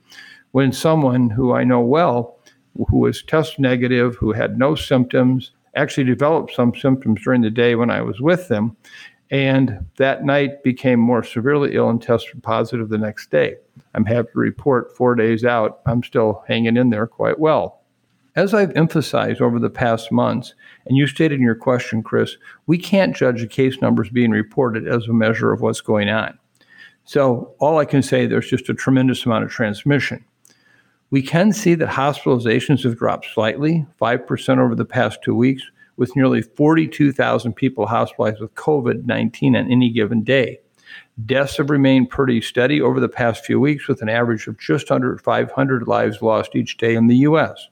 when 0.51 0.71
someone 0.71 1.31
who 1.31 1.51
I 1.51 1.63
know 1.63 1.81
well 1.81 2.37
who 2.89 2.97
was 2.97 3.23
test 3.23 3.59
negative, 3.59 4.15
who 4.15 4.31
had 4.31 4.57
no 4.57 4.75
symptoms, 4.75 5.51
actually 5.75 6.03
developed 6.03 6.53
some 6.53 6.73
symptoms 6.75 7.21
during 7.23 7.41
the 7.41 7.49
day 7.49 7.75
when 7.75 7.89
I 7.89 8.01
was 8.01 8.21
with 8.21 8.47
them, 8.47 8.75
and 9.31 9.85
that 9.97 10.23
night 10.23 10.63
became 10.63 10.99
more 10.99 11.23
severely 11.23 11.75
ill 11.75 11.89
and 11.89 12.01
tested 12.01 12.43
positive 12.43 12.89
the 12.89 12.97
next 12.97 13.31
day. 13.31 13.55
I'm 13.95 14.05
happy 14.05 14.29
to 14.33 14.39
report 14.39 14.95
four 14.95 15.15
days 15.15 15.43
out, 15.43 15.81
I'm 15.85 16.03
still 16.03 16.43
hanging 16.47 16.77
in 16.77 16.89
there 16.89 17.07
quite 17.07 17.39
well. 17.39 17.81
As 18.35 18.53
I've 18.53 18.75
emphasized 18.75 19.41
over 19.41 19.59
the 19.59 19.69
past 19.69 20.11
months, 20.11 20.55
and 20.85 20.97
you 20.97 21.05
stated 21.05 21.35
in 21.35 21.45
your 21.45 21.55
question, 21.55 22.01
Chris, 22.01 22.37
we 22.65 22.79
can't 22.79 23.15
judge 23.15 23.41
the 23.41 23.47
case 23.47 23.79
numbers 23.79 24.09
being 24.09 24.31
reported 24.31 24.87
as 24.87 25.07
a 25.07 25.13
measure 25.13 25.53
of 25.53 25.61
what's 25.61 25.81
going 25.81 26.09
on. 26.09 26.37
So, 27.05 27.53
all 27.59 27.77
I 27.77 27.85
can 27.85 28.01
say, 28.01 28.25
there's 28.25 28.49
just 28.49 28.69
a 28.69 28.73
tremendous 28.73 29.25
amount 29.25 29.43
of 29.43 29.51
transmission. 29.51 30.23
We 31.13 31.21
can 31.21 31.53
see 31.53 31.75
that 31.75 31.89
hospitalizations 31.89 32.83
have 32.85 32.97
dropped 32.97 33.27
slightly, 33.35 33.85
5% 34.01 34.57
over 34.57 34.73
the 34.73 34.83
past 34.83 35.19
two 35.21 35.35
weeks, 35.35 35.61
with 35.95 36.15
nearly 36.15 36.41
42,000 36.41 37.53
people 37.53 37.85
hospitalized 37.85 38.39
with 38.41 38.55
COVID 38.55 39.05
19 39.05 39.55
on 39.55 39.71
any 39.71 39.91
given 39.91 40.23
day. 40.23 40.59
Deaths 41.23 41.57
have 41.57 41.69
remained 41.69 42.09
pretty 42.09 42.41
steady 42.41 42.81
over 42.81 42.99
the 42.99 43.07
past 43.07 43.45
few 43.45 43.59
weeks, 43.59 43.87
with 43.87 44.01
an 44.01 44.09
average 44.09 44.47
of 44.47 44.57
just 44.57 44.89
under 44.89 45.15
500 45.19 45.87
lives 45.87 46.23
lost 46.23 46.55
each 46.55 46.77
day 46.77 46.95
in 46.95 47.05
the 47.05 47.17
U.S. 47.17 47.67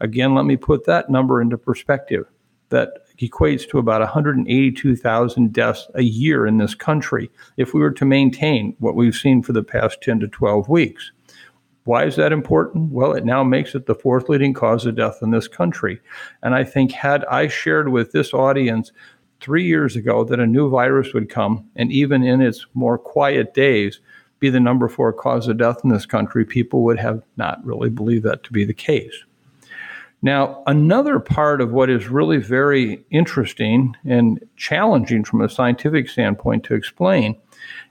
Again, 0.00 0.34
let 0.34 0.44
me 0.44 0.56
put 0.56 0.84
that 0.86 1.08
number 1.08 1.40
into 1.40 1.56
perspective. 1.56 2.26
That 2.70 3.06
equates 3.20 3.68
to 3.68 3.78
about 3.78 4.00
182,000 4.00 5.52
deaths 5.52 5.86
a 5.94 6.02
year 6.02 6.44
in 6.44 6.58
this 6.58 6.74
country 6.74 7.30
if 7.56 7.72
we 7.72 7.80
were 7.80 7.92
to 7.92 8.04
maintain 8.04 8.74
what 8.80 8.96
we've 8.96 9.14
seen 9.14 9.44
for 9.44 9.52
the 9.52 9.62
past 9.62 10.02
10 10.02 10.18
to 10.18 10.26
12 10.26 10.68
weeks. 10.68 11.12
Why 11.84 12.04
is 12.04 12.16
that 12.16 12.32
important? 12.32 12.92
Well, 12.92 13.12
it 13.12 13.24
now 13.24 13.44
makes 13.44 13.74
it 13.74 13.86
the 13.86 13.94
fourth 13.94 14.28
leading 14.28 14.54
cause 14.54 14.86
of 14.86 14.96
death 14.96 15.18
in 15.20 15.30
this 15.30 15.48
country. 15.48 16.00
And 16.42 16.54
I 16.54 16.64
think, 16.64 16.92
had 16.92 17.24
I 17.26 17.48
shared 17.48 17.90
with 17.90 18.12
this 18.12 18.32
audience 18.32 18.90
three 19.40 19.66
years 19.66 19.94
ago 19.94 20.24
that 20.24 20.40
a 20.40 20.46
new 20.46 20.70
virus 20.70 21.12
would 21.12 21.28
come, 21.28 21.68
and 21.76 21.92
even 21.92 22.22
in 22.22 22.40
its 22.40 22.66
more 22.72 22.96
quiet 22.96 23.52
days, 23.52 24.00
be 24.40 24.48
the 24.48 24.60
number 24.60 24.88
four 24.88 25.12
cause 25.12 25.46
of 25.46 25.58
death 25.58 25.80
in 25.84 25.90
this 25.90 26.06
country, 26.06 26.44
people 26.44 26.82
would 26.84 26.98
have 26.98 27.22
not 27.36 27.64
really 27.64 27.90
believed 27.90 28.24
that 28.24 28.42
to 28.44 28.52
be 28.52 28.64
the 28.64 28.74
case. 28.74 29.24
Now, 30.22 30.62
another 30.66 31.20
part 31.20 31.60
of 31.60 31.72
what 31.72 31.90
is 31.90 32.08
really 32.08 32.38
very 32.38 33.04
interesting 33.10 33.94
and 34.06 34.42
challenging 34.56 35.22
from 35.22 35.42
a 35.42 35.50
scientific 35.50 36.08
standpoint 36.08 36.64
to 36.64 36.74
explain 36.74 37.36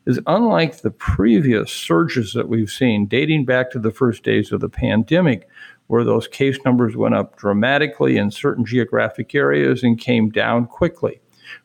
is 0.05 0.19
unlike 0.27 0.81
the 0.81 0.91
previous 0.91 1.71
surges 1.71 2.33
that 2.33 2.49
we've 2.49 2.69
seen 2.69 3.05
dating 3.05 3.45
back 3.45 3.71
to 3.71 3.79
the 3.79 3.91
first 3.91 4.23
days 4.23 4.51
of 4.51 4.59
the 4.59 4.69
pandemic, 4.69 5.47
where 5.87 6.03
those 6.03 6.27
case 6.27 6.57
numbers 6.65 6.95
went 6.95 7.15
up 7.15 7.37
dramatically 7.37 8.17
in 8.17 8.31
certain 8.31 8.65
geographic 8.65 9.35
areas 9.35 9.83
and 9.83 9.99
came 9.99 10.29
down 10.29 10.65
quickly. 10.65 11.19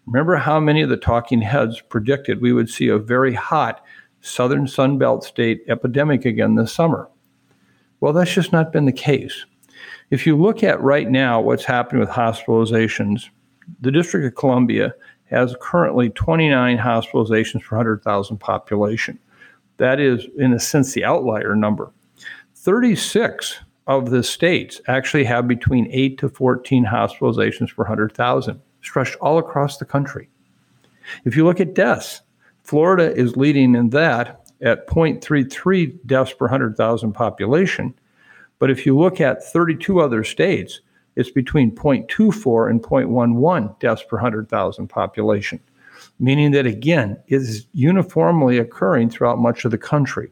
Remember 0.06 0.36
how 0.36 0.60
many 0.60 0.82
of 0.82 0.88
the 0.88 0.96
talking 0.96 1.40
heads 1.40 1.80
predicted 1.80 2.40
we 2.40 2.52
would 2.52 2.68
see 2.68 2.88
a 2.88 2.98
very 2.98 3.34
hot 3.34 3.84
southern 4.20 4.66
Sunbelt 4.66 5.22
state 5.22 5.62
epidemic 5.68 6.24
again 6.24 6.54
this 6.54 6.72
summer? 6.72 7.08
Well, 8.00 8.12
that's 8.12 8.32
just 8.32 8.52
not 8.52 8.72
been 8.72 8.86
the 8.86 8.92
case. 8.92 9.44
If 10.10 10.26
you 10.26 10.36
look 10.36 10.62
at 10.62 10.80
right 10.80 11.08
now 11.08 11.40
what's 11.40 11.64
happening 11.64 12.00
with 12.00 12.08
hospitalizations, 12.08 13.28
the 13.80 13.92
District 13.92 14.26
of 14.26 14.34
Columbia 14.34 14.94
has 15.30 15.56
currently 15.60 16.10
29 16.10 16.78
hospitalizations 16.78 17.62
per 17.62 17.76
100,000 17.76 18.38
population. 18.38 19.18
That 19.76 20.00
is, 20.00 20.26
in 20.38 20.52
a 20.52 20.58
sense, 20.58 20.92
the 20.92 21.04
outlier 21.04 21.54
number. 21.54 21.92
36 22.54 23.60
of 23.86 24.10
the 24.10 24.22
states 24.22 24.80
actually 24.88 25.24
have 25.24 25.48
between 25.48 25.88
8 25.90 26.18
to 26.18 26.28
14 26.28 26.84
hospitalizations 26.84 27.74
per 27.74 27.84
100,000, 27.84 28.60
stretched 28.82 29.16
all 29.16 29.38
across 29.38 29.78
the 29.78 29.84
country. 29.84 30.28
If 31.24 31.36
you 31.36 31.44
look 31.44 31.60
at 31.60 31.74
deaths, 31.74 32.22
Florida 32.62 33.14
is 33.14 33.36
leading 33.36 33.74
in 33.74 33.90
that 33.90 34.50
at 34.60 34.86
0.33 34.88 35.98
deaths 36.06 36.32
per 36.32 36.46
100,000 36.46 37.12
population. 37.12 37.94
But 38.58 38.70
if 38.70 38.84
you 38.84 38.98
look 38.98 39.20
at 39.20 39.44
32 39.44 40.00
other 40.00 40.24
states, 40.24 40.80
it's 41.18 41.33
between 41.33 41.72
0.24 41.72 42.70
and 42.70 42.81
0.11 42.81 43.81
deaths 43.81 44.04
per 44.09 44.16
100,000 44.16 44.87
population, 44.87 45.59
meaning 46.20 46.52
that 46.52 46.64
again, 46.64 47.20
it 47.26 47.42
is 47.42 47.66
uniformly 47.72 48.57
occurring 48.57 49.11
throughout 49.11 49.40
much 49.40 49.64
of 49.64 49.72
the 49.72 49.78
country. 49.78 50.31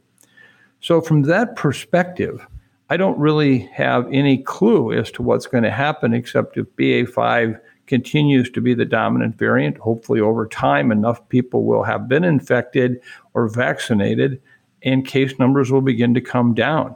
So, 0.80 1.00
from 1.00 1.22
that 1.22 1.56
perspective, 1.56 2.46
I 2.88 2.96
don't 2.96 3.18
really 3.18 3.58
have 3.72 4.06
any 4.12 4.38
clue 4.38 4.92
as 4.92 5.10
to 5.12 5.22
what's 5.22 5.48
going 5.48 5.64
to 5.64 5.72
happen 5.72 6.14
except 6.14 6.56
if 6.56 6.66
BA5 6.76 7.60
continues 7.88 8.48
to 8.50 8.60
be 8.60 8.72
the 8.72 8.84
dominant 8.84 9.36
variant. 9.36 9.78
Hopefully, 9.78 10.20
over 10.20 10.46
time, 10.46 10.92
enough 10.92 11.28
people 11.28 11.64
will 11.64 11.82
have 11.82 12.08
been 12.08 12.22
infected 12.22 13.00
or 13.34 13.48
vaccinated, 13.48 14.40
and 14.84 15.04
case 15.04 15.36
numbers 15.40 15.72
will 15.72 15.80
begin 15.80 16.14
to 16.14 16.20
come 16.20 16.54
down. 16.54 16.94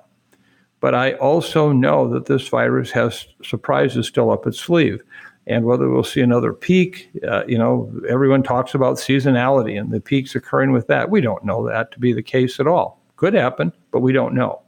But 0.81 0.95
I 0.95 1.13
also 1.15 1.73
know 1.73 2.09
that 2.09 2.27
this 2.27 2.49
virus 2.49 2.91
has 2.93 3.27
surprises 3.43 4.07
still 4.07 4.31
up 4.31 4.47
its 4.47 4.59
sleeve. 4.59 5.03
And 5.47 5.65
whether 5.65 5.89
we'll 5.89 6.05
see 6.05 6.21
another 6.21 6.53
peak, 6.53 7.11
uh, 7.27 7.45
you 7.47 7.59
know, 7.59 7.93
everyone 8.09 8.43
talks 8.43 8.75
about 8.75 8.97
seasonality 8.97 9.79
and 9.79 9.91
the 9.91 10.01
peaks 10.01 10.35
occurring 10.35 10.73
with 10.73 10.87
that. 10.87 11.11
We 11.11 11.21
don't 11.21 11.45
know 11.45 11.67
that 11.67 11.91
to 11.93 11.99
be 11.99 12.13
the 12.13 12.23
case 12.23 12.61
at 12.61 12.67
all. 12.67 13.03
Could 13.17 13.35
happen, 13.35 13.73
but 13.91 14.01
we 14.01 14.13
don't 14.13 14.35
know. 14.35 14.63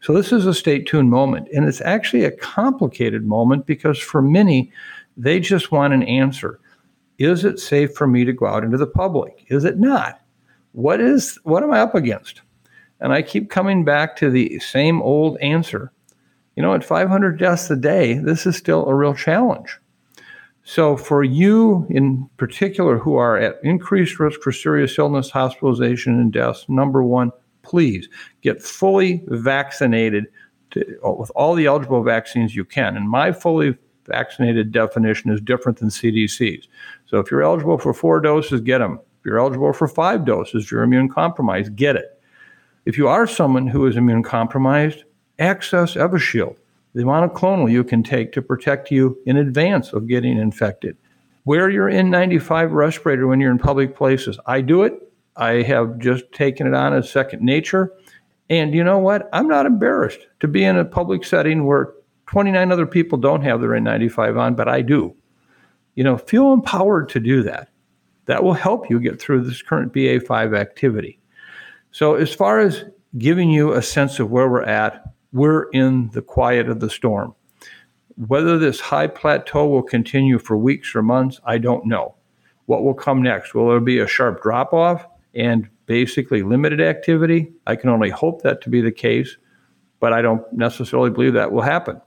So 0.00 0.12
this 0.12 0.32
is 0.32 0.46
a 0.46 0.54
stay 0.54 0.80
tuned 0.80 1.10
moment. 1.10 1.48
And 1.54 1.66
it's 1.66 1.80
actually 1.80 2.24
a 2.24 2.36
complicated 2.36 3.24
moment 3.24 3.66
because 3.66 3.98
for 3.98 4.22
many, 4.22 4.72
they 5.16 5.40
just 5.40 5.72
want 5.72 5.94
an 5.94 6.02
answer. 6.02 6.60
Is 7.18 7.44
it 7.44 7.58
safe 7.58 7.94
for 7.94 8.06
me 8.06 8.24
to 8.24 8.32
go 8.32 8.46
out 8.46 8.64
into 8.64 8.78
the 8.78 8.86
public? 8.86 9.44
Is 9.48 9.64
it 9.64 9.78
not? 9.78 10.20
What 10.72 11.00
is 11.00 11.38
what 11.44 11.62
am 11.62 11.72
I 11.72 11.80
up 11.80 11.94
against? 11.94 12.41
And 13.02 13.12
I 13.12 13.20
keep 13.20 13.50
coming 13.50 13.84
back 13.84 14.14
to 14.16 14.30
the 14.30 14.58
same 14.60 15.02
old 15.02 15.36
answer. 15.38 15.92
You 16.56 16.62
know, 16.62 16.72
at 16.72 16.84
500 16.84 17.38
deaths 17.38 17.70
a 17.70 17.76
day, 17.76 18.14
this 18.14 18.46
is 18.46 18.56
still 18.56 18.86
a 18.86 18.94
real 18.94 19.14
challenge. 19.14 19.78
So, 20.64 20.96
for 20.96 21.24
you 21.24 21.86
in 21.90 22.30
particular 22.36 22.96
who 22.96 23.16
are 23.16 23.36
at 23.36 23.58
increased 23.64 24.20
risk 24.20 24.40
for 24.40 24.52
serious 24.52 24.96
illness, 24.96 25.30
hospitalization, 25.30 26.20
and 26.20 26.32
deaths, 26.32 26.64
number 26.68 27.02
one, 27.02 27.32
please 27.62 28.08
get 28.42 28.62
fully 28.62 29.24
vaccinated 29.26 30.26
to, 30.70 30.98
with 31.18 31.32
all 31.34 31.56
the 31.56 31.66
eligible 31.66 32.04
vaccines 32.04 32.54
you 32.54 32.64
can. 32.64 32.96
And 32.96 33.10
my 33.10 33.32
fully 33.32 33.76
vaccinated 34.06 34.70
definition 34.70 35.32
is 35.32 35.40
different 35.40 35.78
than 35.78 35.88
CDC's. 35.88 36.68
So 37.06 37.18
if 37.18 37.30
you're 37.30 37.42
eligible 37.42 37.78
for 37.78 37.92
four 37.92 38.20
doses, 38.20 38.60
get 38.60 38.78
them. 38.78 39.00
If 39.20 39.26
you're 39.26 39.40
eligible 39.40 39.72
for 39.72 39.88
five 39.88 40.24
doses, 40.24 40.64
if 40.64 40.70
you're 40.70 40.82
immune 40.82 41.08
compromised, 41.08 41.74
get 41.74 41.96
it. 41.96 42.11
If 42.84 42.98
you 42.98 43.06
are 43.06 43.28
someone 43.28 43.68
who 43.68 43.86
is 43.86 43.96
immune 43.96 44.24
compromised, 44.24 45.04
access 45.38 45.94
Evusheld, 45.94 46.56
the 46.94 47.04
monoclonal 47.04 47.70
you 47.70 47.84
can 47.84 48.02
take 48.02 48.32
to 48.32 48.42
protect 48.42 48.90
you 48.90 49.16
in 49.24 49.36
advance 49.36 49.92
of 49.92 50.08
getting 50.08 50.36
infected. 50.36 50.96
Wear 51.44 51.70
your 51.70 51.88
N95 51.88 52.72
respirator 52.72 53.28
when 53.28 53.38
you're 53.38 53.52
in 53.52 53.58
public 53.58 53.94
places. 53.94 54.36
I 54.46 54.62
do 54.62 54.82
it. 54.82 54.94
I 55.36 55.62
have 55.62 55.98
just 55.98 56.30
taken 56.32 56.66
it 56.66 56.74
on 56.74 56.92
as 56.92 57.08
second 57.08 57.40
nature. 57.40 57.92
And 58.50 58.74
you 58.74 58.82
know 58.82 58.98
what? 58.98 59.28
I'm 59.32 59.46
not 59.46 59.64
embarrassed 59.64 60.26
to 60.40 60.48
be 60.48 60.64
in 60.64 60.76
a 60.76 60.84
public 60.84 61.24
setting 61.24 61.64
where 61.64 61.94
29 62.26 62.72
other 62.72 62.86
people 62.86 63.16
don't 63.16 63.42
have 63.42 63.60
their 63.60 63.70
N95 63.70 64.38
on, 64.38 64.54
but 64.56 64.68
I 64.68 64.82
do. 64.82 65.14
You 65.94 66.02
know, 66.02 66.18
feel 66.18 66.52
empowered 66.52 67.08
to 67.10 67.20
do 67.20 67.44
that. 67.44 67.68
That 68.26 68.42
will 68.42 68.54
help 68.54 68.90
you 68.90 68.98
get 68.98 69.20
through 69.20 69.44
this 69.44 69.62
current 69.62 69.92
BA5 69.92 70.58
activity. 70.58 71.20
So, 71.92 72.14
as 72.14 72.32
far 72.32 72.58
as 72.58 72.84
giving 73.18 73.50
you 73.50 73.72
a 73.72 73.82
sense 73.82 74.18
of 74.18 74.30
where 74.30 74.48
we're 74.48 74.62
at, 74.62 75.12
we're 75.32 75.64
in 75.70 76.08
the 76.10 76.22
quiet 76.22 76.68
of 76.68 76.80
the 76.80 76.88
storm. 76.88 77.34
Whether 78.16 78.58
this 78.58 78.80
high 78.80 79.06
plateau 79.06 79.66
will 79.68 79.82
continue 79.82 80.38
for 80.38 80.56
weeks 80.56 80.94
or 80.94 81.02
months, 81.02 81.38
I 81.44 81.58
don't 81.58 81.86
know. 81.86 82.14
What 82.64 82.82
will 82.82 82.94
come 82.94 83.22
next? 83.22 83.54
Will 83.54 83.68
there 83.68 83.80
be 83.80 83.98
a 83.98 84.06
sharp 84.06 84.42
drop 84.42 84.72
off 84.72 85.06
and 85.34 85.68
basically 85.84 86.42
limited 86.42 86.80
activity? 86.80 87.52
I 87.66 87.76
can 87.76 87.90
only 87.90 88.10
hope 88.10 88.40
that 88.42 88.62
to 88.62 88.70
be 88.70 88.80
the 88.80 88.92
case, 88.92 89.36
but 90.00 90.14
I 90.14 90.22
don't 90.22 90.50
necessarily 90.52 91.10
believe 91.10 91.34
that 91.34 91.52
will 91.52 91.62
happen. 91.62 92.00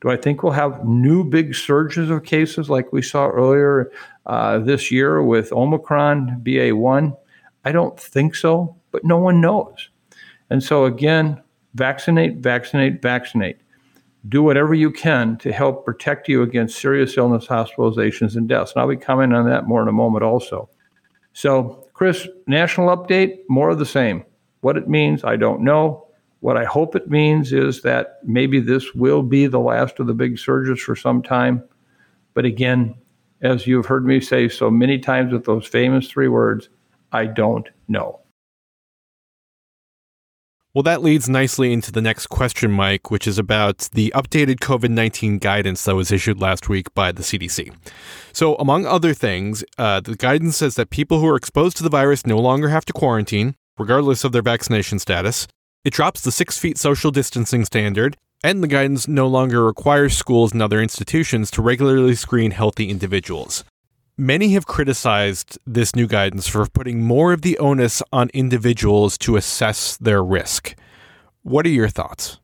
Do 0.00 0.10
I 0.10 0.16
think 0.16 0.42
we'll 0.42 0.52
have 0.52 0.84
new 0.84 1.22
big 1.22 1.54
surges 1.54 2.10
of 2.10 2.24
cases 2.24 2.70
like 2.70 2.92
we 2.92 3.02
saw 3.02 3.28
earlier 3.28 3.92
uh, 4.26 4.58
this 4.58 4.90
year 4.90 5.22
with 5.22 5.52
Omicron 5.52 6.40
BA1? 6.42 7.16
I 7.64 7.72
don't 7.72 8.00
think 8.00 8.34
so, 8.34 8.79
but 8.92 9.04
no 9.04 9.16
one 9.16 9.40
knows. 9.40 9.88
And 10.50 10.62
so, 10.62 10.84
again, 10.84 11.40
vaccinate, 11.74 12.38
vaccinate, 12.38 13.00
vaccinate. 13.02 13.58
Do 14.28 14.42
whatever 14.42 14.74
you 14.74 14.90
can 14.90 15.38
to 15.38 15.52
help 15.52 15.86
protect 15.86 16.28
you 16.28 16.42
against 16.42 16.78
serious 16.78 17.16
illness, 17.16 17.46
hospitalizations, 17.46 18.36
and 18.36 18.48
deaths. 18.48 18.72
And 18.72 18.82
I'll 18.82 18.88
be 18.88 18.96
commenting 18.96 19.36
on 19.36 19.48
that 19.48 19.66
more 19.66 19.80
in 19.80 19.88
a 19.88 19.92
moment 19.92 20.24
also. 20.24 20.68
So, 21.32 21.88
Chris, 21.94 22.28
national 22.46 22.94
update, 22.94 23.38
more 23.48 23.70
of 23.70 23.78
the 23.78 23.86
same. 23.86 24.24
What 24.60 24.76
it 24.76 24.88
means, 24.88 25.24
I 25.24 25.36
don't 25.36 25.62
know. 25.62 26.06
What 26.40 26.56
I 26.56 26.64
hope 26.64 26.96
it 26.96 27.08
means 27.08 27.52
is 27.52 27.82
that 27.82 28.18
maybe 28.24 28.60
this 28.60 28.94
will 28.94 29.22
be 29.22 29.46
the 29.46 29.60
last 29.60 30.00
of 30.00 30.06
the 30.06 30.14
big 30.14 30.38
surges 30.38 30.80
for 30.80 30.96
some 30.96 31.22
time. 31.22 31.62
But 32.34 32.44
again, 32.44 32.94
as 33.42 33.66
you've 33.66 33.86
heard 33.86 34.04
me 34.04 34.20
say 34.20 34.48
so 34.48 34.70
many 34.70 34.98
times 34.98 35.32
with 35.32 35.44
those 35.44 35.66
famous 35.66 36.08
three 36.08 36.28
words, 36.28 36.68
I 37.12 37.26
don't 37.26 37.68
know. 37.88 38.20
Well, 40.72 40.84
that 40.84 41.02
leads 41.02 41.28
nicely 41.28 41.72
into 41.72 41.90
the 41.90 42.00
next 42.00 42.28
question, 42.28 42.70
Mike, 42.70 43.10
which 43.10 43.26
is 43.26 43.40
about 43.40 43.88
the 43.92 44.12
updated 44.14 44.60
COVID 44.60 44.90
19 44.90 45.38
guidance 45.38 45.84
that 45.84 45.96
was 45.96 46.12
issued 46.12 46.40
last 46.40 46.68
week 46.68 46.94
by 46.94 47.10
the 47.10 47.24
CDC. 47.24 47.74
So, 48.32 48.54
among 48.54 48.86
other 48.86 49.12
things, 49.12 49.64
uh, 49.78 49.98
the 49.98 50.14
guidance 50.14 50.58
says 50.58 50.76
that 50.76 50.90
people 50.90 51.18
who 51.18 51.26
are 51.26 51.34
exposed 51.34 51.76
to 51.78 51.82
the 51.82 51.88
virus 51.90 52.24
no 52.24 52.38
longer 52.38 52.68
have 52.68 52.84
to 52.84 52.92
quarantine, 52.92 53.56
regardless 53.80 54.22
of 54.22 54.30
their 54.30 54.42
vaccination 54.42 55.00
status. 55.00 55.48
It 55.84 55.92
drops 55.92 56.20
the 56.20 56.30
six 56.30 56.56
feet 56.56 56.78
social 56.78 57.10
distancing 57.10 57.64
standard, 57.64 58.16
and 58.44 58.62
the 58.62 58.68
guidance 58.68 59.08
no 59.08 59.26
longer 59.26 59.64
requires 59.64 60.16
schools 60.16 60.52
and 60.52 60.62
other 60.62 60.80
institutions 60.80 61.50
to 61.50 61.62
regularly 61.62 62.14
screen 62.14 62.52
healthy 62.52 62.90
individuals. 62.90 63.64
Many 64.20 64.52
have 64.52 64.66
criticized 64.66 65.58
this 65.66 65.96
new 65.96 66.06
guidance 66.06 66.46
for 66.46 66.66
putting 66.66 67.02
more 67.02 67.32
of 67.32 67.40
the 67.40 67.56
onus 67.56 68.02
on 68.12 68.28
individuals 68.34 69.16
to 69.16 69.36
assess 69.36 69.96
their 69.96 70.22
risk. 70.22 70.74
What 71.42 71.64
are 71.64 71.70
your 71.70 71.88
thoughts? 71.88 72.38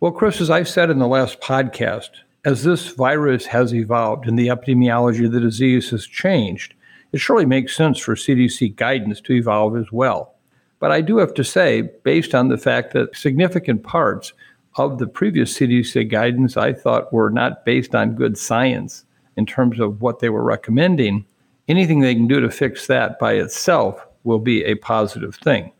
Well, 0.00 0.10
Chris, 0.10 0.40
as 0.40 0.50
I 0.50 0.64
said 0.64 0.90
in 0.90 0.98
the 0.98 1.06
last 1.06 1.40
podcast, 1.40 2.08
as 2.44 2.64
this 2.64 2.88
virus 2.88 3.46
has 3.46 3.72
evolved 3.72 4.26
and 4.26 4.36
the 4.36 4.48
epidemiology 4.48 5.26
of 5.26 5.30
the 5.30 5.38
disease 5.38 5.90
has 5.90 6.04
changed, 6.04 6.74
it 7.12 7.18
surely 7.18 7.46
makes 7.46 7.76
sense 7.76 8.00
for 8.00 8.16
CDC 8.16 8.74
guidance 8.74 9.20
to 9.20 9.34
evolve 9.34 9.76
as 9.76 9.92
well. 9.92 10.34
But 10.80 10.90
I 10.90 11.00
do 11.00 11.18
have 11.18 11.32
to 11.34 11.44
say, 11.44 11.82
based 12.02 12.34
on 12.34 12.48
the 12.48 12.58
fact 12.58 12.92
that 12.94 13.14
significant 13.14 13.84
parts 13.84 14.32
of 14.78 14.98
the 14.98 15.06
previous 15.06 15.56
CDC 15.56 16.10
guidance 16.10 16.56
I 16.56 16.72
thought 16.72 17.12
were 17.12 17.30
not 17.30 17.64
based 17.64 17.94
on 17.94 18.16
good 18.16 18.36
science 18.36 19.04
in 19.36 19.46
terms 19.46 19.80
of 19.80 20.00
what 20.00 20.18
they 20.18 20.28
were 20.28 20.42
recommending, 20.42 21.24
anything 21.68 22.00
they 22.00 22.14
can 22.14 22.26
do 22.26 22.40
to 22.40 22.50
fix 22.50 22.86
that 22.86 23.18
by 23.18 23.34
itself 23.34 24.06
will 24.24 24.38
be 24.38 24.64
a 24.64 24.74
positive 24.76 25.36
thing. 25.36 25.72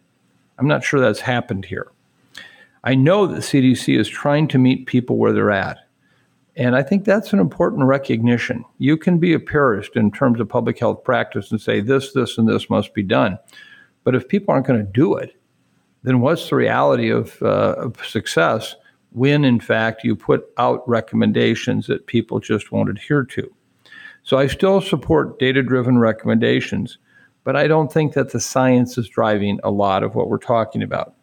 I'm 0.59 0.69
not 0.69 0.85
sure 0.85 1.01
that's 1.01 1.21
happened 1.21 1.65
here. 1.65 1.91
I 2.85 2.95
know 2.95 3.27
that 3.27 3.41
CDC 3.41 3.99
is 3.99 4.09
trying 4.09 4.49
to 4.49 4.59
meet 4.59 4.87
people 4.87 5.17
where 5.17 5.33
they're 5.33 5.51
at. 5.51 5.79
And 6.57 6.75
I 6.77 6.83
think 6.83 7.05
that's 7.05 7.33
an 7.33 7.39
important 7.39 7.85
recognition. 7.85 8.65
You 8.79 8.97
can 8.97 9.19
be 9.19 9.33
a 9.35 9.41
purist 9.41 9.97
in 9.97 10.11
terms 10.11 10.41
of 10.41 10.49
public 10.49 10.79
health 10.79 11.05
practice 11.05 11.51
and 11.51 11.61
say 11.61 11.81
this, 11.81 12.13
this, 12.13 12.39
and 12.39 12.49
this 12.49 12.69
must 12.69 12.93
be 12.93 13.03
done. 13.03 13.39
But 14.05 14.15
if 14.15 14.29
people 14.29 14.53
aren't 14.53 14.67
going 14.67 14.85
to 14.85 14.93
do 14.93 15.15
it, 15.15 15.37
then 16.03 16.21
what's 16.21 16.49
the 16.49 16.57
reality 16.57 17.11
of, 17.11 17.41
uh, 17.43 17.75
of 17.79 18.05
success 18.07 18.75
when, 19.13 19.45
in 19.45 19.61
fact, 19.61 20.05
you 20.05 20.15
put 20.15 20.49
out 20.57 20.89
recommendations 20.89 21.87
that 21.87 22.07
people 22.07 22.41
just 22.41 22.73
won't 22.73 22.91
adhere 22.91 23.25
to? 23.25 23.55
So 24.23 24.39
I 24.39 24.47
still 24.47 24.81
support 24.81 25.39
data 25.39 25.63
driven 25.63 25.99
recommendations, 25.99 26.99
but 27.45 27.57
I 27.57 27.67
don't 27.67 27.93
think 27.93 28.13
that 28.15 28.33
the 28.33 28.41
science 28.41 28.99
is 28.99 29.09
driving 29.09 29.59
a 29.65 29.71
lot 29.71 30.03
of 30.03 30.15
what 30.15 30.29
we're 30.29 30.39
talking 30.39 30.83
about. 30.83 31.15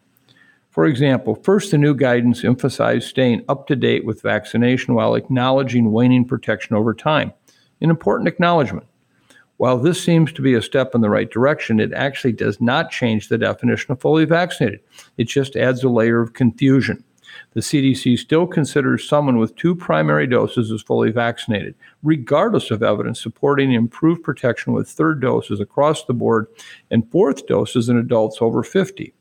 For 0.70 0.84
example, 0.84 1.34
first, 1.34 1.70
the 1.70 1.78
new 1.78 1.94
guidance 1.94 2.44
emphasized 2.44 3.08
staying 3.08 3.44
up 3.48 3.66
to 3.66 3.76
date 3.76 4.04
with 4.04 4.22
vaccination 4.22 4.94
while 4.94 5.14
acknowledging 5.14 5.92
waning 5.92 6.24
protection 6.24 6.76
over 6.76 6.94
time. 6.94 7.32
An 7.80 7.90
important 7.90 8.28
acknowledgement. 8.28 8.86
While 9.56 9.78
this 9.78 10.00
seems 10.00 10.32
to 10.32 10.42
be 10.42 10.54
a 10.54 10.62
step 10.62 10.94
in 10.94 11.00
the 11.00 11.10
right 11.10 11.28
direction, 11.28 11.80
it 11.80 11.92
actually 11.92 12.32
does 12.32 12.60
not 12.60 12.92
change 12.92 13.28
the 13.28 13.38
definition 13.38 13.90
of 13.90 14.00
fully 14.00 14.24
vaccinated. 14.24 14.80
It 15.16 15.24
just 15.24 15.56
adds 15.56 15.82
a 15.82 15.88
layer 15.88 16.20
of 16.20 16.34
confusion. 16.34 17.02
The 17.54 17.60
CDC 17.60 18.18
still 18.18 18.46
considers 18.46 19.08
someone 19.08 19.38
with 19.38 19.56
two 19.56 19.74
primary 19.74 20.26
doses 20.26 20.70
as 20.70 20.82
fully 20.82 21.10
vaccinated, 21.10 21.74
regardless 22.02 22.70
of 22.70 22.82
evidence 22.82 23.20
supporting 23.20 23.72
improved 23.72 24.22
protection 24.22 24.74
with 24.74 24.88
third 24.88 25.20
doses 25.20 25.58
across 25.58 26.04
the 26.04 26.14
board 26.14 26.46
and 26.90 27.10
fourth 27.10 27.46
doses 27.46 27.88
in 27.88 27.96
adults 27.96 28.38
over 28.40 28.62
50. 28.62 29.14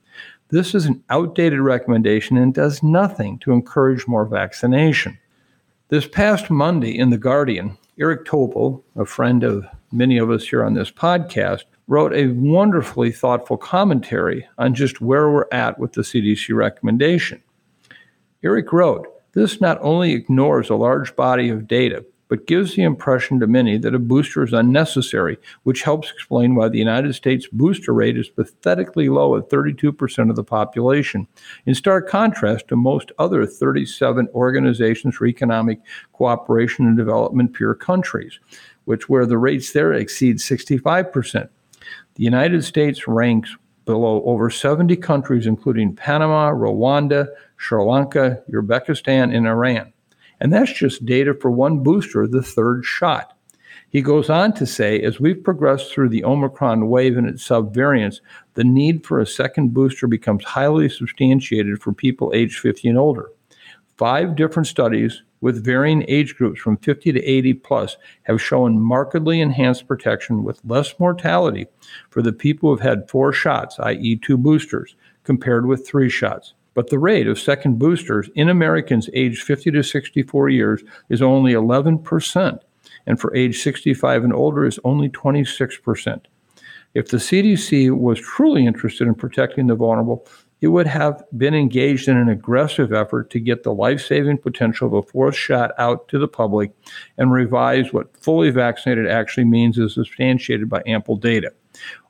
This 0.50 0.76
is 0.76 0.86
an 0.86 1.04
outdated 1.10 1.60
recommendation 1.60 2.38
and 2.38 2.54
does 2.54 2.84
nothing 2.84 3.40
to 3.40 3.52
encourage 3.52 4.08
more 4.08 4.26
vaccination. 4.26 5.18
This 5.90 6.08
past 6.08 6.50
Monday 6.50 6.98
in 6.98 7.10
The 7.10 7.18
Guardian, 7.18 7.78
Eric 8.00 8.26
Topol, 8.26 8.84
a 8.96 9.06
friend 9.06 9.44
of 9.44 9.66
many 9.92 10.18
of 10.18 10.30
us 10.30 10.48
here 10.48 10.64
on 10.64 10.74
this 10.74 10.92
podcast, 10.92 11.64
wrote 11.88 12.14
a 12.14 12.28
wonderfully 12.28 13.12
thoughtful 13.12 13.58
commentary 13.58 14.48
on 14.58 14.74
just 14.74 15.02
where 15.02 15.30
we're 15.30 15.48
at 15.52 15.80
with 15.80 15.94
the 15.94 16.02
CDC 16.02 16.54
recommendation. 16.54 17.42
Eric 18.44 18.72
wrote, 18.72 19.08
This 19.34 19.60
not 19.60 19.80
only 19.82 20.14
ignores 20.14 20.70
a 20.70 20.76
large 20.76 21.16
body 21.16 21.50
of 21.50 21.68
data, 21.68 22.06
but 22.28 22.46
gives 22.46 22.76
the 22.76 22.84
impression 22.84 23.40
to 23.40 23.48
many 23.48 23.78
that 23.78 23.96
a 23.96 24.00
booster 24.00 24.44
is 24.44 24.54
unnecessary, 24.54 25.38
which 25.64 25.84
helps 25.84 26.12
explain 26.12 26.56
why 26.56 26.68
the 26.68 26.78
United 26.78 27.14
States 27.14 27.48
booster 27.52 27.94
rate 27.94 28.18
is 28.18 28.30
pathetically 28.30 29.10
low 29.10 29.38
at 29.38 29.50
32% 29.50 30.30
of 30.30 30.36
the 30.36 30.44
population, 30.44 31.28
in 31.66 31.74
stark 31.74 32.08
contrast 32.08 32.68
to 32.68 32.76
most 32.76 33.12
other 33.18 33.46
37 33.46 34.28
organizations 34.34 35.16
for 35.16 35.26
economic 35.26 35.80
cooperation 36.14 36.86
and 36.86 36.98
development 36.98 37.54
peer 37.54 37.74
countries, 37.74 38.40
which 38.86 39.10
where 39.10 39.26
the 39.26 39.38
rates 39.38 39.72
there 39.72 39.94
exceed 39.94 40.38
65%. 40.38 41.50
The 42.16 42.24
United 42.24 42.64
States 42.64 43.08
ranks 43.08 43.56
below 43.86 44.22
over 44.26 44.50
70 44.50 44.98
countries, 44.98 45.48
including 45.48 45.96
Panama, 45.96 46.52
Rwanda, 46.52 47.30
Sri 47.58 47.84
Lanka, 47.84 48.42
Uzbekistan, 48.50 49.36
and 49.36 49.48
Iran. 49.48 49.94
And 50.40 50.54
that's 50.54 50.72
just 50.72 51.06
data 51.06 51.34
for 51.34 51.52
one 51.52 51.84
booster, 51.84 52.28
the 52.28 52.44
third 52.44 52.86
shot. 52.86 53.34
He 53.90 54.02
goes 54.02 54.30
on 54.30 54.54
to 54.54 54.66
say, 54.66 55.00
as 55.02 55.20
we've 55.20 55.44
progressed 55.44 55.92
through 55.92 56.10
the 56.10 56.24
Omicron 56.24 56.90
wave 56.90 57.18
and 57.18 57.28
its 57.28 57.48
subvariants, 57.48 58.20
the 58.54 58.64
need 58.64 59.06
for 59.06 59.20
a 59.20 59.26
second 59.26 59.74
booster 59.74 60.08
becomes 60.08 60.44
highly 60.44 60.90
substantiated 60.90 61.82
for 61.82 61.94
people 61.94 62.32
aged 62.36 62.60
50 62.60 62.90
and 62.90 62.98
older. 62.98 63.32
Five 63.98 64.36
different 64.36 64.68
studies 64.68 65.24
with 65.40 65.64
varying 65.64 66.04
age 66.08 66.36
groups 66.36 66.60
from 66.60 66.78
50 66.78 67.14
to 67.14 67.24
80 67.24 67.54
plus 67.56 67.98
have 68.24 68.42
shown 68.42 68.80
markedly 68.80 69.40
enhanced 69.40 69.88
protection 69.88 70.44
with 70.44 70.62
less 70.66 71.00
mortality 71.00 71.68
for 72.10 72.22
the 72.22 72.34
people 72.34 72.70
who 72.70 72.78
have 72.78 72.88
had 72.88 73.10
four 73.10 73.32
shots, 73.32 73.80
i.e., 73.80 74.18
two 74.18 74.38
boosters, 74.38 74.96
compared 75.24 75.66
with 75.66 75.88
three 75.88 76.10
shots. 76.10 76.54
But 76.78 76.92
the 76.92 77.00
rate 77.00 77.26
of 77.26 77.40
second 77.40 77.80
boosters 77.80 78.30
in 78.36 78.50
Americans 78.50 79.10
aged 79.16 79.42
50 79.42 79.72
to 79.72 79.82
64 79.82 80.50
years 80.50 80.84
is 81.10 81.24
only 81.24 81.54
11%, 81.54 82.60
and 83.08 83.20
for 83.20 83.36
age 83.36 83.64
65 83.64 84.24
and 84.24 84.32
older 84.32 84.64
is 84.64 84.80
only 84.84 85.10
26%. 85.10 86.22
If 86.94 87.10
the 87.10 87.18
CDC 87.18 87.98
was 87.98 88.22
truly 88.22 88.68
interested 88.68 89.08
in 89.08 89.16
protecting 89.16 89.66
the 89.66 89.74
vulnerable, 89.74 90.28
it 90.62 90.68
would 90.68 90.86
have 90.86 91.24
been 91.36 91.56
engaged 91.56 92.08
in 92.08 92.16
an 92.16 92.30
aggressive 92.30 92.94
effort 92.94 93.32
to 93.32 93.40
get 93.40 93.64
the 93.64 93.74
life 93.74 94.06
saving 94.06 94.38
potential 94.38 94.86
of 94.86 94.94
a 94.94 95.02
fourth 95.02 95.36
shot 95.36 95.72
out 95.80 96.08
to 96.10 96.20
the 96.20 96.28
public 96.28 96.74
and 97.18 97.32
revise 97.32 97.92
what 97.92 98.16
fully 98.22 98.52
vaccinated 98.52 99.08
actually 99.08 99.46
means 99.46 99.80
is 99.80 99.96
substantiated 99.96 100.70
by 100.70 100.84
ample 100.86 101.16
data. 101.16 101.52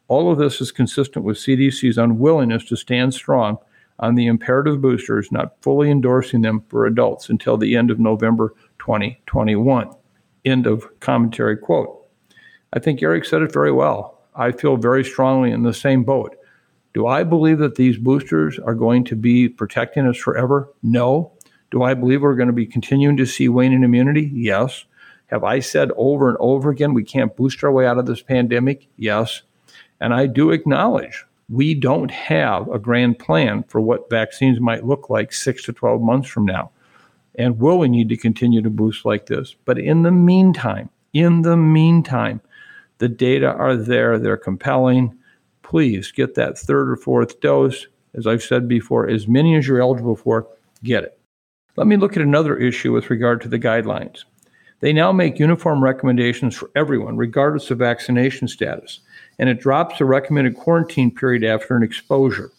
All 0.10 0.30
of 0.30 0.38
this 0.38 0.60
is 0.60 0.74
consistent 0.74 1.24
with 1.24 1.38
CDC's 1.38 1.98
unwillingness 1.98 2.66
to 2.66 2.76
stand 2.76 3.14
strong 3.14 3.60
on 4.00 4.16
the 4.16 4.28
imperative 4.28 4.82
boosters, 4.82 5.32
not 5.32 5.62
fully 5.62 5.90
endorsing 5.90 6.42
them 6.42 6.64
for 6.70 6.86
adults 6.86 7.30
until 7.30 7.58
the 7.58 7.76
end 7.76 7.92
of 7.92 8.00
November 8.00 8.54
2021. 8.80 9.90
End 10.46 10.68
of 10.68 11.00
commentary 11.00 11.58
quote. 11.58 12.06
I 12.74 12.80
think 12.80 13.02
Eric 13.02 13.26
said 13.26 13.42
it 13.42 13.52
very 13.52 13.72
well. 13.72 14.22
I 14.36 14.52
feel 14.52 14.78
very 14.78 15.04
strongly 15.04 15.52
in 15.52 15.64
the 15.64 15.74
same 15.74 16.04
boat. 16.04 16.36
Do 16.94 17.08
I 17.08 17.24
believe 17.24 17.60
that 17.60 17.76
these 17.76 17.98
boosters 17.98 18.60
are 18.60 18.76
going 18.76 19.04
to 19.06 19.16
be 19.16 19.50
protecting 19.50 20.08
us 20.08 20.18
forever? 20.18 20.70
No. 20.84 21.32
Do 21.72 21.84
I 21.84 21.94
believe 21.94 22.22
we're 22.22 22.36
going 22.36 22.48
to 22.48 22.54
be 22.54 22.66
continuing 22.66 23.18
to 23.18 23.26
see 23.26 23.50
waning 23.50 23.84
immunity? 23.84 24.32
Yes. 24.34 24.86
Have 25.28 25.44
I 25.44 25.60
said 25.60 25.92
over 25.98 26.30
and 26.30 26.38
over 26.40 26.70
again 26.70 26.94
we 26.94 27.04
can't 27.04 27.36
boost 27.36 27.64
our 27.64 27.72
way 27.72 27.86
out 27.86 27.98
of 27.98 28.06
this 28.06 28.22
pandemic? 28.22 28.88
Yes. 28.96 29.42
And 30.00 30.14
I 30.14 30.28
do 30.28 30.52
acknowledge 30.52 31.26
we 31.50 31.74
don't 31.74 32.12
have 32.12 32.70
a 32.70 32.80
grand 32.80 33.20
plan 33.20 33.64
for 33.64 33.80
what 33.80 34.10
vaccines 34.10 34.60
might 34.60 34.86
look 34.86 35.10
like 35.10 35.32
six 35.32 35.64
to 35.64 35.74
12 35.74 36.02
months 36.02 36.28
from 36.28 36.46
now. 36.46 36.72
And 37.36 37.60
will 37.60 37.80
we 37.80 37.88
need 37.88 38.10
to 38.10 38.18
continue 38.18 38.62
to 38.62 38.70
boost 38.70 39.06
like 39.06 39.28
this? 39.28 39.56
But 39.66 39.80
in 39.80 40.04
the 40.04 40.12
meantime, 40.12 40.90
in 41.14 41.44
the 41.44 41.56
meantime, 41.56 42.42
the 42.98 43.08
data 43.08 43.48
are 43.48 43.76
there, 43.76 44.18
they're 44.18 44.38
compelling 44.38 45.18
please 45.68 46.14
get 46.14 46.36
that 46.36 46.58
third 46.58 46.90
or 46.90 46.96
fourth 46.96 47.42
dose. 47.42 47.88
As 48.14 48.26
I've 48.26 48.42
said 48.42 48.68
before, 48.68 49.08
as 49.08 49.28
many 49.28 49.56
as 49.56 49.68
you're 49.68 49.82
eligible 49.82 50.16
for, 50.16 50.48
get 50.84 51.04
it. 51.04 51.20
Let 51.76 51.88
me 51.88 51.98
look 51.98 52.16
at 52.16 52.24
another 52.24 52.56
issue 52.56 52.94
with 52.94 53.10
regard 53.10 53.42
to 53.42 53.50
the 53.50 53.60
guidelines. 53.60 54.24
They 54.80 54.94
now 54.94 55.12
make 55.12 55.40
uniform 55.40 55.84
recommendations 55.84 56.56
for 56.56 56.72
everyone, 56.76 57.18
regardless 57.18 57.70
of 57.70 57.80
vaccination 57.80 58.48
status, 58.48 59.02
and 59.40 59.50
it 59.50 59.60
drops 59.60 59.98
the 59.98 60.06
recommended 60.06 60.56
quarantine 60.56 61.12
period 61.12 61.44
after 61.44 61.76
an 61.76 61.84
exposure. 61.84 62.52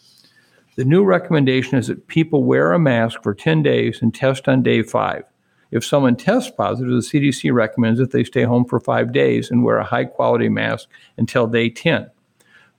The 0.75 0.85
new 0.85 1.03
recommendation 1.03 1.77
is 1.77 1.87
that 1.87 2.07
people 2.07 2.43
wear 2.43 2.71
a 2.71 2.79
mask 2.79 3.21
for 3.21 3.33
10 3.33 3.63
days 3.63 4.01
and 4.01 4.15
test 4.15 4.47
on 4.47 4.63
day 4.63 4.81
five. 4.81 5.23
If 5.71 5.85
someone 5.85 6.15
tests 6.15 6.51
positive, 6.55 6.91
the 6.91 6.99
CDC 6.99 7.53
recommends 7.53 7.99
that 7.99 8.11
they 8.11 8.23
stay 8.23 8.43
home 8.43 8.65
for 8.65 8.79
five 8.79 9.11
days 9.11 9.51
and 9.51 9.63
wear 9.63 9.77
a 9.77 9.83
high 9.83 10.05
quality 10.05 10.49
mask 10.49 10.87
until 11.17 11.47
day 11.47 11.69
10. 11.69 12.09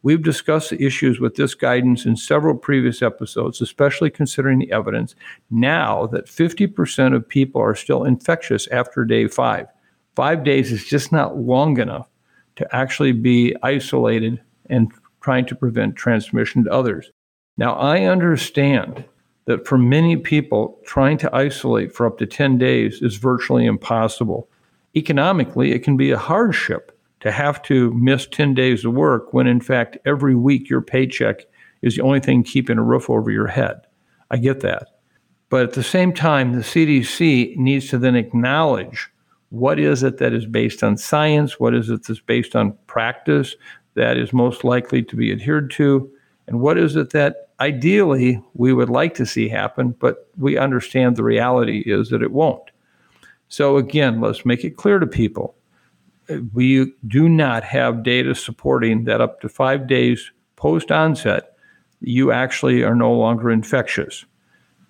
We've 0.02 0.22
discussed 0.22 0.70
the 0.70 0.82
issues 0.82 1.20
with 1.20 1.34
this 1.34 1.54
guidance 1.54 2.06
in 2.06 2.16
several 2.16 2.56
previous 2.56 3.02
episodes, 3.02 3.60
especially 3.60 4.10
considering 4.10 4.58
the 4.58 4.72
evidence 4.72 5.14
now 5.50 6.06
that 6.06 6.24
50% 6.24 7.14
of 7.14 7.28
people 7.28 7.60
are 7.60 7.74
still 7.74 8.04
infectious 8.04 8.66
after 8.68 9.04
day 9.04 9.28
five. 9.28 9.66
Five 10.16 10.42
days 10.42 10.72
is 10.72 10.84
just 10.84 11.12
not 11.12 11.36
long 11.36 11.78
enough 11.78 12.09
to 12.60 12.76
actually 12.76 13.12
be 13.12 13.56
isolated 13.62 14.38
and 14.68 14.92
trying 15.22 15.46
to 15.46 15.54
prevent 15.54 15.96
transmission 15.96 16.62
to 16.62 16.70
others. 16.70 17.10
Now, 17.56 17.72
I 17.72 18.02
understand 18.02 19.02
that 19.46 19.66
for 19.66 19.78
many 19.78 20.18
people, 20.18 20.78
trying 20.84 21.16
to 21.18 21.34
isolate 21.34 21.94
for 21.94 22.06
up 22.06 22.18
to 22.18 22.26
10 22.26 22.58
days 22.58 23.00
is 23.00 23.16
virtually 23.16 23.64
impossible. 23.64 24.46
Economically, 24.94 25.72
it 25.72 25.82
can 25.82 25.96
be 25.96 26.10
a 26.10 26.18
hardship 26.18 26.98
to 27.20 27.32
have 27.32 27.62
to 27.62 27.94
miss 27.94 28.26
10 28.26 28.52
days 28.52 28.84
of 28.84 28.92
work 28.92 29.32
when 29.32 29.46
in 29.46 29.62
fact 29.62 29.96
every 30.04 30.34
week 30.34 30.68
your 30.68 30.82
paycheck 30.82 31.46
is 31.80 31.96
the 31.96 32.02
only 32.02 32.20
thing 32.20 32.42
keeping 32.42 32.76
a 32.76 32.82
roof 32.82 33.08
over 33.08 33.30
your 33.30 33.46
head. 33.46 33.80
I 34.30 34.36
get 34.36 34.60
that. 34.60 34.88
But 35.48 35.62
at 35.62 35.72
the 35.72 35.82
same 35.82 36.12
time, 36.12 36.52
the 36.52 36.60
CDC 36.60 37.56
needs 37.56 37.88
to 37.88 37.96
then 37.96 38.16
acknowledge 38.16 39.10
what 39.50 39.78
is 39.78 40.02
it 40.02 40.18
that 40.18 40.32
is 40.32 40.46
based 40.46 40.82
on 40.82 40.96
science, 40.96 41.60
what 41.60 41.74
is 41.74 41.90
it 41.90 42.06
that's 42.06 42.20
based 42.20 42.56
on 42.56 42.76
practice 42.86 43.56
that 43.94 44.16
is 44.16 44.32
most 44.32 44.64
likely 44.64 45.02
to 45.02 45.16
be 45.16 45.32
adhered 45.32 45.70
to, 45.72 46.10
and 46.46 46.60
what 46.60 46.78
is 46.78 46.96
it 46.96 47.10
that 47.10 47.48
ideally 47.60 48.42
we 48.54 48.72
would 48.72 48.88
like 48.88 49.14
to 49.14 49.26
see 49.26 49.48
happen, 49.48 49.90
but 49.98 50.28
we 50.38 50.56
understand 50.56 51.16
the 51.16 51.24
reality 51.24 51.82
is 51.86 52.08
that 52.10 52.22
it 52.22 52.32
won't. 52.32 52.70
So 53.48 53.76
again, 53.76 54.20
let's 54.20 54.46
make 54.46 54.64
it 54.64 54.76
clear 54.76 54.98
to 54.98 55.06
people 55.06 55.54
we 56.52 56.92
do 57.06 57.28
not 57.28 57.64
have 57.64 58.02
data 58.02 58.34
supporting 58.34 59.04
that 59.04 59.20
up 59.20 59.40
to 59.40 59.48
five 59.48 59.86
days 59.86 60.30
post 60.56 60.92
onset, 60.92 61.54
you 62.00 62.32
actually 62.32 62.82
are 62.82 62.94
no 62.94 63.12
longer 63.12 63.50
infectious. 63.50 64.24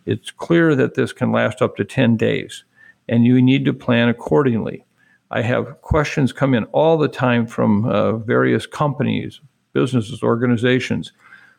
It's 0.07 0.31
clear 0.31 0.75
that 0.75 0.94
this 0.94 1.12
can 1.12 1.33
last 1.33 1.62
up 1.62 1.77
to 1.77 1.85
10 1.85 2.16
days, 2.16 2.64
and 3.11 3.27
you 3.27 3.42
need 3.42 3.64
to 3.66 3.75
plan 3.75 4.09
accordingly. 4.09 4.87
I 5.33 5.42
have 5.42 5.83
questions 5.83 6.33
come 6.33 6.55
in 6.55 6.64
all 6.66 6.96
the 6.96 7.09
time 7.09 7.46
from 7.46 7.85
uh, 7.85 8.12
various 8.12 8.66
companies, 8.66 9.40
businesses, 9.73 10.23
organizations 10.23 11.12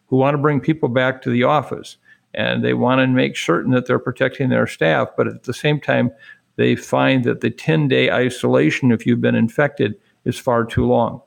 who 0.07 0.15
want 0.15 0.33
to 0.33 0.41
bring 0.41 0.61
people 0.61 0.89
back 0.89 1.21
to 1.21 1.29
the 1.29 1.43
office 1.43 1.97
and 2.33 2.63
they 2.63 2.73
want 2.73 2.99
to 2.99 3.07
make 3.07 3.37
certain 3.37 3.71
that 3.71 3.85
they're 3.85 3.99
protecting 3.99 4.49
their 4.49 4.65
staff, 4.65 5.09
but 5.17 5.27
at 5.27 5.43
the 5.43 5.53
same 5.53 5.79
time, 5.79 6.11
they 6.55 6.75
find 6.75 7.25
that 7.25 7.41
the 7.41 7.49
10 7.49 7.89
day 7.89 8.09
isolation, 8.09 8.91
if 8.91 9.05
you've 9.05 9.21
been 9.21 9.35
infected, 9.35 9.95
is 10.23 10.39
far 10.39 10.63
too 10.63 10.85
long. 10.85 11.21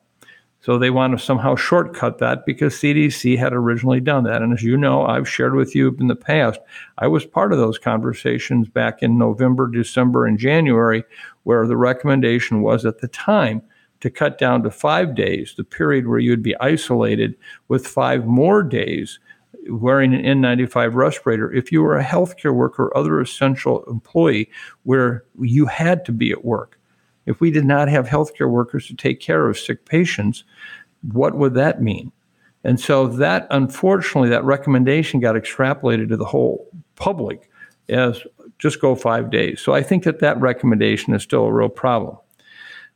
So 0.65 0.79
they 0.79 0.89
want 0.89 1.13
to 1.13 1.23
somehow 1.23 1.57
shortcut 1.57 2.17
that 2.21 2.47
because 2.47 2.73
CDC 2.73 3.37
had 3.37 3.53
originally 3.53 4.01
done 4.01 4.25
that. 4.25 4.41
And 4.41 4.51
as 4.51 4.63
you 4.63 4.79
know, 4.79 5.05
I've 5.05 5.29
shared 5.29 5.55
with 5.55 5.75
you 5.75 5.95
in 6.01 6.07
the 6.07 6.17
past, 6.17 6.59
I 6.97 7.07
was 7.07 7.27
part 7.27 7.53
of 7.53 7.59
those 7.59 7.77
conversations 7.77 8.71
back 8.71 9.03
in 9.03 9.19
November, 9.19 9.69
December, 9.71 10.25
and 10.25 10.39
January, 10.39 11.05
where 11.43 11.67
the 11.67 11.77
recommendation 11.77 12.63
was 12.63 12.87
at 12.87 13.01
the 13.01 13.09
time 13.09 13.61
to 14.01 14.09
cut 14.09 14.39
down 14.39 14.63
to 14.63 14.71
five 14.71 15.15
days, 15.15 15.53
the 15.55 15.65
period 15.65 16.09
where 16.09 16.19
you'd 16.19 16.43
be 16.43 16.59
isolated 16.61 17.37
with 17.69 17.87
five 17.87 18.25
more 18.25 18.63
days 18.63 19.19
wearing 19.69 20.15
an 20.15 20.41
N95 20.41 20.95
respirator 20.95 21.53
if 21.53 21.73
you 21.73 21.83
were 21.83 21.99
a 21.99 22.05
healthcare 22.05 22.55
worker 22.55 22.85
or 22.85 22.97
other 22.97 23.21
essential 23.21 23.85
employee 23.85 24.51
where 24.85 25.25
you 25.39 25.67
had 25.67 26.07
to 26.07 26.13
be 26.13 26.33
at 26.33 26.43
work. 26.43 26.81
If 27.27 27.41
we 27.41 27.51
did 27.51 27.65
not 27.65 27.89
have 27.89 28.07
healthcare 28.07 28.51
workers 28.51 28.87
to 28.89 28.95
take 28.95 29.21
care 29.21 29.49
of 29.49 29.59
sick 29.59 29.85
patients, 29.87 30.45
what 31.13 31.35
would 31.37 31.55
that 31.55 31.83
mean? 31.83 32.13
And 32.65 32.81
so 32.81 33.07
that 33.07 33.47
unfortunately 33.51 34.31
that 34.31 34.45
recommendation 34.45 35.21
got 35.21 35.35
extrapolated 35.35 36.09
to 36.09 36.17
the 36.17 36.25
whole 36.25 36.67
public 36.97 37.51
as 37.89 38.23
just 38.59 38.81
go 38.81 38.95
5 38.95 39.31
days. 39.31 39.61
So 39.61 39.75
I 39.75 39.83
think 39.83 40.05
that 40.05 40.21
that 40.21 40.41
recommendation 40.41 41.15
is 41.15 41.23
still 41.23 41.45
a 41.45 41.53
real 41.53 41.69
problem. 41.69 42.17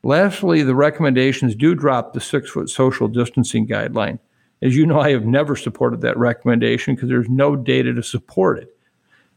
Lastly, 0.02 0.62
the 0.62 0.74
recommendations 0.74 1.54
do 1.54 1.74
drop 1.74 2.12
the 2.12 2.20
6-foot 2.20 2.70
social 2.70 3.08
distancing 3.08 3.66
guideline. 3.66 4.18
As 4.62 4.76
you 4.76 4.86
know, 4.86 5.00
I 5.00 5.10
have 5.10 5.26
never 5.26 5.56
supported 5.56 6.00
that 6.00 6.16
recommendation 6.16 6.94
because 6.94 7.08
there's 7.08 7.28
no 7.28 7.56
data 7.56 7.92
to 7.92 8.02
support 8.02 8.58
it. 8.58 8.74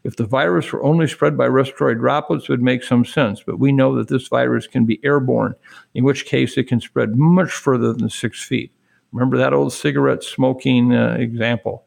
If 0.03 0.15
the 0.15 0.25
virus 0.25 0.71
were 0.71 0.83
only 0.83 1.07
spread 1.07 1.37
by 1.37 1.45
respiratory 1.45 1.95
droplets, 1.95 2.45
it 2.45 2.49
would 2.49 2.61
make 2.61 2.83
some 2.83 3.05
sense, 3.05 3.43
but 3.45 3.59
we 3.59 3.71
know 3.71 3.95
that 3.95 4.07
this 4.07 4.27
virus 4.27 4.65
can 4.65 4.85
be 4.85 4.99
airborne, 5.03 5.53
in 5.93 6.03
which 6.03 6.25
case 6.25 6.57
it 6.57 6.67
can 6.67 6.81
spread 6.81 7.15
much 7.15 7.51
further 7.51 7.93
than 7.93 8.09
six 8.09 8.43
feet. 8.43 8.71
Remember 9.11 9.37
that 9.37 9.53
old 9.53 9.73
cigarette 9.73 10.23
smoking 10.23 10.93
uh, 10.93 11.17
example. 11.19 11.85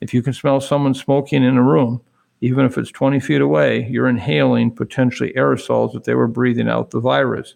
If 0.00 0.12
you 0.12 0.22
can 0.22 0.32
smell 0.32 0.60
someone 0.60 0.94
smoking 0.94 1.44
in 1.44 1.56
a 1.56 1.62
room, 1.62 2.00
even 2.40 2.64
if 2.64 2.76
it's 2.76 2.90
20 2.90 3.20
feet 3.20 3.40
away, 3.40 3.86
you're 3.88 4.08
inhaling 4.08 4.72
potentially 4.72 5.32
aerosols 5.36 5.94
if 5.94 6.02
they 6.02 6.14
were 6.14 6.26
breathing 6.26 6.68
out 6.68 6.90
the 6.90 6.98
virus. 6.98 7.54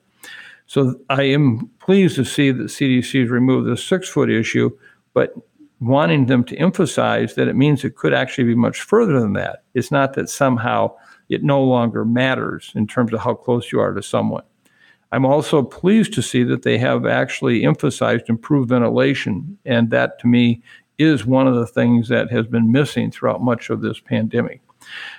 So 0.66 0.94
I 1.10 1.22
am 1.24 1.70
pleased 1.80 2.14
to 2.16 2.24
see 2.24 2.52
that 2.52 2.64
CDC 2.64 3.20
has 3.22 3.30
removed 3.30 3.68
the 3.68 3.76
six 3.76 4.08
foot 4.08 4.30
issue, 4.30 4.70
but 5.12 5.34
wanting 5.80 6.26
them 6.26 6.44
to 6.44 6.56
emphasize 6.56 7.34
that 7.34 7.48
it 7.48 7.56
means 7.56 7.84
it 7.84 7.96
could 7.96 8.14
actually 8.14 8.44
be 8.44 8.54
much 8.54 8.80
further 8.80 9.20
than 9.20 9.34
that. 9.34 9.62
It's 9.74 9.90
not 9.90 10.14
that 10.14 10.30
somehow 10.30 10.94
it 11.28 11.42
no 11.42 11.62
longer 11.62 12.04
matters 12.04 12.72
in 12.74 12.86
terms 12.86 13.12
of 13.12 13.20
how 13.20 13.34
close 13.34 13.72
you 13.72 13.80
are 13.80 13.92
to 13.92 14.02
someone. 14.02 14.44
I'm 15.12 15.24
also 15.24 15.62
pleased 15.62 16.12
to 16.14 16.22
see 16.22 16.42
that 16.44 16.62
they 16.62 16.78
have 16.78 17.06
actually 17.06 17.64
emphasized 17.64 18.28
improved 18.28 18.70
ventilation, 18.70 19.58
and 19.64 19.90
that 19.90 20.18
to 20.20 20.26
me 20.26 20.62
is 20.98 21.26
one 21.26 21.46
of 21.46 21.54
the 21.54 21.66
things 21.66 22.08
that 22.08 22.30
has 22.30 22.46
been 22.46 22.72
missing 22.72 23.10
throughout 23.10 23.42
much 23.42 23.70
of 23.70 23.82
this 23.82 24.00
pandemic. 24.00 24.60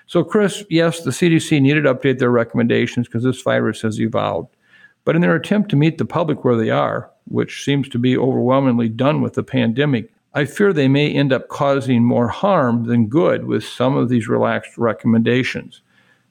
So, 0.07 0.23
Chris, 0.23 0.63
yes, 0.69 1.01
the 1.01 1.11
CDC 1.11 1.61
needed 1.61 1.83
to 1.83 1.93
update 1.93 2.19
their 2.19 2.31
recommendations 2.31 3.07
because 3.07 3.23
this 3.23 3.41
virus 3.41 3.81
has 3.81 3.99
evolved. 3.99 4.55
But 5.03 5.15
in 5.15 5.21
their 5.21 5.35
attempt 5.35 5.69
to 5.69 5.75
meet 5.75 5.97
the 5.97 6.05
public 6.05 6.43
where 6.43 6.57
they 6.57 6.69
are, 6.69 7.09
which 7.25 7.63
seems 7.63 7.87
to 7.89 7.99
be 7.99 8.17
overwhelmingly 8.17 8.89
done 8.89 9.21
with 9.21 9.33
the 9.33 9.43
pandemic, 9.43 10.11
I 10.37 10.45
fear 10.45 10.71
they 10.71 10.87
may 10.87 11.11
end 11.11 11.33
up 11.33 11.47
causing 11.47 12.03
more 12.03 12.27
harm 12.27 12.83
than 12.83 13.07
good 13.07 13.45
with 13.45 13.63
some 13.63 13.97
of 13.97 14.07
these 14.07 14.27
relaxed 14.27 14.77
recommendations. 14.77 15.81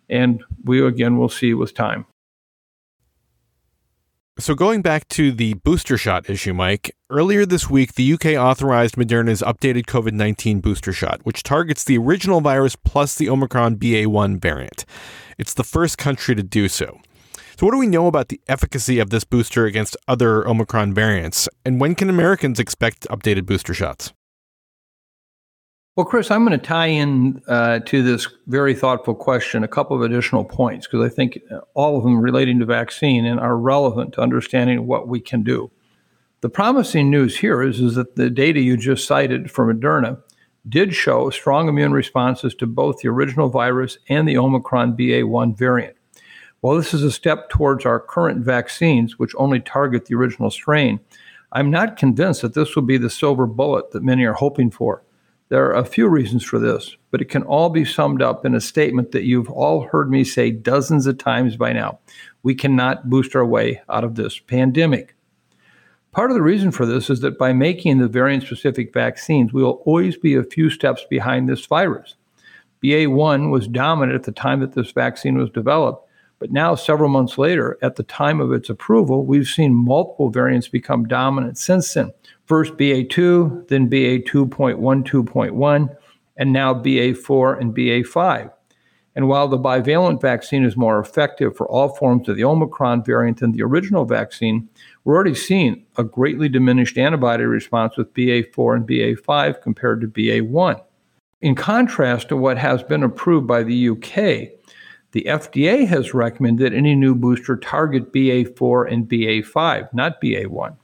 And 0.09 0.45
we 0.62 0.81
again 0.81 1.19
will 1.19 1.29
see 1.29 1.55
with 1.55 1.75
time. 1.75 2.07
So, 4.38 4.55
going 4.55 4.81
back 4.81 5.09
to 5.09 5.33
the 5.33 5.55
booster 5.55 5.99
shot 5.99 6.31
issue, 6.31 6.55
Mike, 6.55 6.95
earlier 7.11 7.45
this 7.45 7.69
week, 7.69 7.95
the 7.95 8.12
UK 8.12 8.27
authorized 8.37 8.95
Moderna's 8.95 9.42
updated 9.42 9.87
COVID 9.87 10.12
19 10.12 10.61
booster 10.61 10.92
shot, 10.92 11.23
which 11.25 11.42
targets 11.42 11.83
the 11.83 11.99
original 11.99 12.40
virus 12.40 12.77
plus 12.77 13.16
the 13.16 13.29
Omicron 13.29 13.75
BA1 13.75 14.40
variant. 14.40 14.85
It's 15.37 15.55
the 15.55 15.64
first 15.64 15.99
country 15.99 16.37
to 16.37 16.45
do 16.45 16.69
so. 16.69 17.01
So, 17.59 17.64
what 17.64 17.73
do 17.73 17.79
we 17.79 17.87
know 17.87 18.07
about 18.07 18.29
the 18.29 18.38
efficacy 18.49 18.99
of 18.99 19.09
this 19.09 19.25
booster 19.25 19.64
against 19.64 19.97
other 20.07 20.47
Omicron 20.47 20.92
variants? 20.92 21.49
And 21.64 21.81
when 21.81 21.95
can 21.95 22.11
Americans 22.11 22.61
expect 22.61 23.09
updated 23.09 23.47
booster 23.47 23.73
shots? 23.73 24.12
Well, 25.97 26.05
Chris, 26.05 26.31
I'm 26.31 26.45
going 26.47 26.61
to 26.61 26.66
tie 26.66 26.88
in 26.88 27.40
uh, 27.49 27.79
to 27.87 28.03
this 28.03 28.29
very 28.47 28.75
thoughtful 28.75 29.14
question 29.14 29.64
a 29.64 29.69
couple 29.69 29.97
of 29.97 30.03
additional 30.03 30.45
points 30.45 30.87
because 30.87 31.03
I 31.03 31.09
think 31.09 31.38
all 31.73 31.97
of 31.97 32.05
them 32.05 32.21
relating 32.21 32.59
to 32.59 32.66
vaccine 32.66 33.25
and 33.25 33.40
are 33.40 33.57
relevant 33.57 34.12
to 34.12 34.21
understanding 34.21 34.87
what 34.87 35.09
we 35.09 35.19
can 35.19 35.42
do. 35.42 35.71
The 36.42 36.51
promising 36.51 37.11
news 37.11 37.38
here 37.38 37.62
is, 37.62 37.81
is 37.81 37.95
that 37.95 38.16
the 38.16 38.29
data 38.29 38.61
you 38.61 38.77
just 38.77 39.07
cited 39.07 39.51
from 39.51 39.71
Moderna 39.75 40.21
did 40.69 40.95
show 40.95 41.31
strong 41.31 41.71
immune 41.71 41.92
responses 41.92 42.55
to 42.57 42.66
both 42.66 42.99
the 42.99 43.09
original 43.09 43.49
virus 43.49 43.97
and 44.11 44.29
the 44.29 44.37
Omicron 44.37 44.95
BA1 44.95 45.57
variant. 45.57 45.96
While 46.61 46.77
this 46.77 46.95
is 46.95 47.03
a 47.03 47.11
step 47.11 47.51
towards 47.51 47.85
our 47.85 48.01
current 48.01 48.45
vaccines, 48.45 49.19
which 49.19 49.35
only 49.37 49.61
target 49.61 50.07
the 50.07 50.14
original 50.14 50.51
strain, 50.51 51.01
I'm 51.53 51.71
not 51.71 51.97
convinced 51.97 52.42
that 52.42 52.55
this 52.55 52.75
will 52.75 52.83
be 52.83 52.99
the 52.99 53.11
silver 53.11 53.47
bullet 53.47 53.90
that 53.92 54.03
many 54.03 54.25
are 54.25 54.33
hoping 54.33 54.71
for. 54.71 55.03
There 55.49 55.64
are 55.66 55.75
a 55.75 55.85
few 55.85 56.09
reasons 56.09 56.42
for 56.42 56.59
this, 56.59 56.97
but 57.12 57.21
it 57.21 57.29
can 57.29 57.45
all 57.45 57.71
be 57.71 57.85
summed 57.85 58.21
up 58.21 58.45
in 58.45 58.55
a 58.55 58.61
statement 58.61 59.12
that 59.12 59.25
you've 59.25 59.51
all 59.51 59.83
heard 59.83 60.11
me 60.11 60.25
say 60.25 60.51
dozens 60.51 61.07
of 61.07 61.19
times 61.19 61.57
by 61.57 61.73
now. 61.73 62.01
We 62.42 62.55
cannot 62.55 63.09
boost 63.09 63.37
our 63.37 63.47
way 63.47 63.81
out 63.88 64.03
of 64.03 64.16
this 64.16 64.40
pandemic. 64.40 65.14
Part 66.11 66.31
of 66.31 66.35
the 66.35 66.42
reason 66.42 66.73
for 66.73 66.85
this 66.85 67.11
is 67.11 67.21
that 67.21 67.38
by 67.38 67.53
making 67.53 67.99
the 67.99 68.09
variant 68.09 68.42
specific 68.42 68.92
vaccines, 68.92 69.53
we 69.53 69.62
will 69.62 69.83
always 69.85 70.16
be 70.16 70.35
a 70.35 70.42
few 70.42 70.71
steps 70.71 71.05
behind 71.09 71.49
this 71.49 71.64
virus. 71.66 72.16
BA1 72.83 73.51
was 73.51 73.69
dominant 73.69 74.16
at 74.16 74.25
the 74.25 74.33
time 74.33 74.61
that 74.61 74.73
this 74.73 74.90
vaccine 74.90 75.38
was 75.38 75.51
developed, 75.51 76.06
but 76.38 76.53
now, 76.53 76.75
several 76.75 77.09
months 77.09 77.38
later, 77.38 77.79
at 77.81 77.96
the 77.96 78.03
time 78.03 78.40
of 78.40 78.53
its 78.53 78.68
approval, 78.68 79.25
we've 79.25 79.49
seen 79.49 79.75
multiple 79.75 80.29
variants 80.29 80.68
become 80.68 81.05
dominant 81.05 81.57
since 81.57 81.94
then. 81.94 82.12
First 82.44 82.75
BA2, 82.75 83.68
then 83.68 83.88
BA2.12.1, 83.88 85.96
and 86.37 86.53
now 86.53 86.75
BA4 86.75 87.61
and 87.61 87.75
BA5. 87.75 88.53
And 89.14 89.29
while 89.29 89.49
the 89.49 89.59
bivalent 89.59 90.20
vaccine 90.20 90.62
is 90.62 90.77
more 90.77 91.01
effective 91.01 91.57
for 91.57 91.66
all 91.68 91.88
forms 91.88 92.29
of 92.29 92.37
the 92.37 92.44
Omicron 92.44 93.03
variant 93.03 93.40
than 93.40 93.53
the 93.53 93.62
original 93.62 94.05
vaccine, 94.05 94.68
we're 95.05 95.14
already 95.14 95.35
seeing 95.35 95.87
a 95.96 96.05
greatly 96.05 96.51
diminished 96.51 96.99
antibody 96.99 97.44
response 97.44 97.96
with 97.96 98.12
BA4 98.12 98.77
and 98.77 98.87
BA5 98.87 99.62
compared 99.62 100.03
to 100.03 100.07
BA1. 100.07 100.83
In 101.40 101.55
contrast 101.55 102.29
to 102.29 102.37
what 102.37 102.59
has 102.59 102.83
been 102.83 103.03
approved 103.03 103.46
by 103.46 103.62
the 103.62 103.88
UK, 103.88 104.56
the 105.12 105.25
FDA 105.29 105.87
has 105.87 106.14
recommended 106.14 106.73
that 106.73 106.77
any 106.77 106.95
new 106.95 107.14
booster 107.14 107.57
target 107.57 108.12
BA4 108.12 108.92
and 108.92 109.09
BA5, 109.09 109.92
not 109.95 110.21
BA1. 110.21 110.77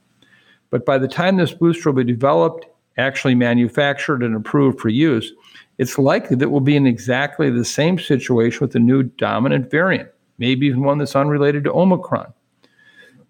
But 0.70 0.87
by 0.87 0.98
the 0.98 1.08
time 1.08 1.37
this 1.37 1.52
booster 1.52 1.90
will 1.90 2.02
be 2.02 2.12
developed, 2.12 2.66
actually 2.96 3.35
manufactured, 3.35 4.22
and 4.22 4.35
approved 4.35 4.80
for 4.80 4.88
use, 4.88 5.32
it's 5.78 5.98
likely 5.98 6.37
that 6.37 6.48
we'll 6.50 6.61
be 6.61 6.76
in 6.76 6.87
exactly 6.87 7.50
the 7.50 7.64
same 7.64 7.98
situation 7.98 8.61
with 8.61 8.72
the 8.72 8.78
new 8.78 9.02
dominant 9.02 9.70
variant, 9.70 10.08
maybe 10.38 10.66
even 10.66 10.82
one 10.82 10.98
that's 10.98 11.16
unrelated 11.16 11.64
to 11.64 11.72
Omicron. 11.72 12.32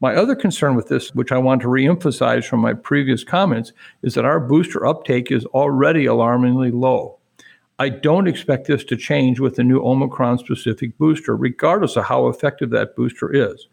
My 0.00 0.16
other 0.16 0.34
concern 0.34 0.74
with 0.74 0.88
this, 0.88 1.14
which 1.14 1.30
I 1.30 1.38
want 1.38 1.62
to 1.62 1.68
reemphasize 1.68 2.44
from 2.44 2.58
my 2.60 2.74
previous 2.74 3.22
comments, 3.22 3.72
is 4.02 4.14
that 4.14 4.24
our 4.24 4.40
booster 4.40 4.84
uptake 4.84 5.30
is 5.30 5.46
already 5.46 6.06
alarmingly 6.06 6.72
low. 6.72 7.18
I 7.82 7.88
don't 7.88 8.28
expect 8.28 8.68
this 8.68 8.84
to 8.84 8.96
change 8.96 9.40
with 9.40 9.56
the 9.56 9.64
new 9.64 9.84
Omicron 9.84 10.38
specific 10.38 10.96
booster, 10.98 11.34
regardless 11.34 11.96
of 11.96 12.04
how 12.04 12.28
effective 12.28 12.70
that 12.70 12.94
booster 12.94 13.34
is. 13.34 13.66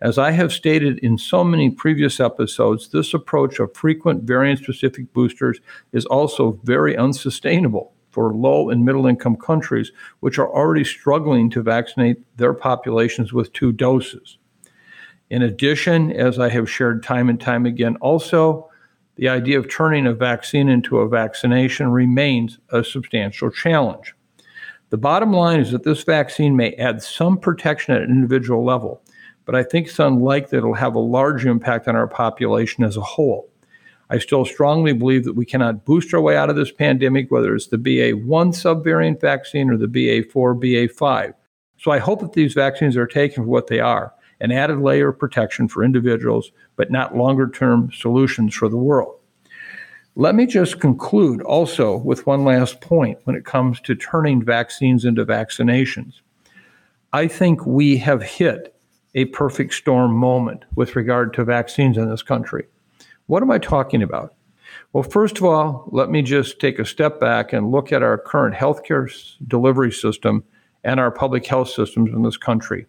As 0.00 0.16
I 0.16 0.30
have 0.30 0.50
stated 0.50 0.98
in 1.00 1.18
so 1.18 1.44
many 1.44 1.68
previous 1.68 2.20
episodes, 2.20 2.88
this 2.88 3.12
approach 3.12 3.58
of 3.58 3.74
frequent 3.74 4.22
variant 4.22 4.60
specific 4.60 5.12
boosters 5.12 5.60
is 5.92 6.06
also 6.06 6.58
very 6.64 6.96
unsustainable 6.96 7.92
for 8.08 8.32
low 8.32 8.70
and 8.70 8.82
middle 8.82 9.06
income 9.06 9.36
countries, 9.36 9.92
which 10.20 10.38
are 10.38 10.48
already 10.48 10.82
struggling 10.82 11.50
to 11.50 11.62
vaccinate 11.62 12.16
their 12.38 12.54
populations 12.54 13.34
with 13.34 13.52
two 13.52 13.72
doses. 13.72 14.38
In 15.28 15.42
addition, 15.42 16.10
as 16.12 16.38
I 16.38 16.48
have 16.48 16.70
shared 16.70 17.02
time 17.02 17.28
and 17.28 17.38
time 17.38 17.66
again, 17.66 17.96
also, 17.96 18.70
the 19.16 19.28
idea 19.28 19.58
of 19.58 19.68
turning 19.68 20.06
a 20.06 20.12
vaccine 20.12 20.68
into 20.68 20.98
a 20.98 21.08
vaccination 21.08 21.90
remains 21.90 22.58
a 22.70 22.82
substantial 22.82 23.50
challenge. 23.50 24.14
The 24.90 24.98
bottom 24.98 25.32
line 25.32 25.60
is 25.60 25.70
that 25.70 25.84
this 25.84 26.02
vaccine 26.02 26.56
may 26.56 26.72
add 26.74 27.02
some 27.02 27.38
protection 27.38 27.94
at 27.94 28.02
an 28.02 28.10
individual 28.10 28.64
level, 28.64 29.02
but 29.44 29.54
I 29.54 29.62
think 29.62 29.88
it's 29.88 29.98
unlikely 29.98 30.50
that 30.50 30.58
it'll 30.58 30.74
have 30.74 30.94
a 30.94 31.00
large 31.00 31.46
impact 31.46 31.88
on 31.88 31.96
our 31.96 32.08
population 32.08 32.84
as 32.84 32.96
a 32.96 33.02
whole. 33.02 33.48
I 34.10 34.18
still 34.18 34.44
strongly 34.44 34.92
believe 34.92 35.24
that 35.24 35.34
we 35.34 35.46
cannot 35.46 35.84
boost 35.84 36.12
our 36.12 36.20
way 36.20 36.36
out 36.36 36.50
of 36.50 36.56
this 36.56 36.70
pandemic, 36.70 37.30
whether 37.30 37.54
it's 37.54 37.68
the 37.68 37.78
BA1 37.78 38.24
subvariant 38.24 39.20
vaccine 39.20 39.70
or 39.70 39.76
the 39.76 39.86
BA4, 39.86 40.60
BA5. 40.60 41.34
So 41.78 41.90
I 41.90 41.98
hope 41.98 42.20
that 42.20 42.32
these 42.32 42.54
vaccines 42.54 42.96
are 42.96 43.06
taken 43.06 43.44
for 43.44 43.48
what 43.48 43.66
they 43.66 43.80
are 43.80 44.13
an 44.40 44.52
added 44.52 44.80
layer 44.80 45.08
of 45.08 45.18
protection 45.18 45.68
for 45.68 45.84
individuals, 45.84 46.52
but 46.76 46.90
not 46.90 47.16
longer 47.16 47.48
term 47.48 47.90
solutions 47.92 48.54
for 48.54 48.68
the 48.68 48.76
world. 48.76 49.18
Let 50.16 50.34
me 50.34 50.46
just 50.46 50.80
conclude 50.80 51.42
also 51.42 51.96
with 51.96 52.26
one 52.26 52.44
last 52.44 52.80
point 52.80 53.18
when 53.24 53.34
it 53.34 53.44
comes 53.44 53.80
to 53.80 53.96
turning 53.96 54.44
vaccines 54.44 55.04
into 55.04 55.26
vaccinations. 55.26 56.20
I 57.12 57.26
think 57.26 57.66
we 57.66 57.96
have 57.98 58.22
hit 58.22 58.74
a 59.14 59.24
perfect 59.26 59.74
storm 59.74 60.12
moment 60.14 60.64
with 60.74 60.96
regard 60.96 61.32
to 61.34 61.44
vaccines 61.44 61.96
in 61.96 62.08
this 62.08 62.22
country. 62.22 62.66
What 63.26 63.42
am 63.42 63.50
I 63.50 63.58
talking 63.58 64.02
about? 64.02 64.34
Well, 64.92 65.02
first 65.02 65.38
of 65.38 65.44
all, 65.44 65.88
let 65.90 66.10
me 66.10 66.22
just 66.22 66.60
take 66.60 66.78
a 66.78 66.84
step 66.84 67.18
back 67.18 67.52
and 67.52 67.70
look 67.70 67.92
at 67.92 68.02
our 68.02 68.18
current 68.18 68.54
healthcare 68.54 69.10
delivery 69.46 69.92
system 69.92 70.44
and 70.84 71.00
our 71.00 71.10
public 71.10 71.46
health 71.46 71.70
systems 71.70 72.10
in 72.12 72.22
this 72.22 72.36
country. 72.36 72.86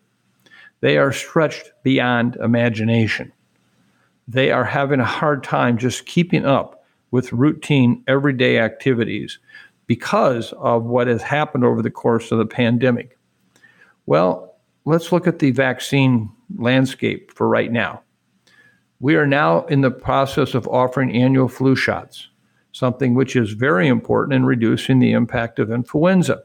They 0.86 1.00
are 1.00 1.12
stretched 1.12 1.72
beyond 1.82 2.36
imagination. 2.36 3.34
They 4.28 4.52
are 4.52 4.64
having 4.64 5.00
a 5.00 5.04
hard 5.04 5.44
time 5.44 5.80
just 5.80 6.06
keeping 6.06 6.46
up 6.46 6.86
with 7.10 7.34
routine 7.34 8.04
everyday 8.08 8.60
activities 8.60 9.40
because 9.88 10.54
of 10.60 10.84
what 10.84 11.08
has 11.08 11.24
happened 11.24 11.64
over 11.64 11.82
the 11.82 11.90
course 11.90 12.32
of 12.32 12.38
the 12.38 12.46
pandemic. 12.46 13.18
Well, 14.06 14.60
let's 14.86 15.12
look 15.12 15.26
at 15.26 15.40
the 15.40 15.50
vaccine 15.50 16.30
landscape 16.56 17.32
for 17.32 17.48
right 17.48 17.72
now. 17.72 18.04
We 19.00 19.16
are 19.16 19.26
now 19.26 19.66
in 19.66 19.82
the 19.82 19.90
process 19.90 20.54
of 20.54 20.68
offering 20.68 21.16
annual 21.16 21.48
flu 21.48 21.76
shots, 21.76 22.28
something 22.74 23.16
which 23.16 23.36
is 23.36 23.54
very 23.54 23.88
important 23.88 24.36
in 24.36 24.46
reducing 24.46 25.00
the 25.00 25.14
impact 25.14 25.58
of 25.58 25.72
influenza. 25.72 26.44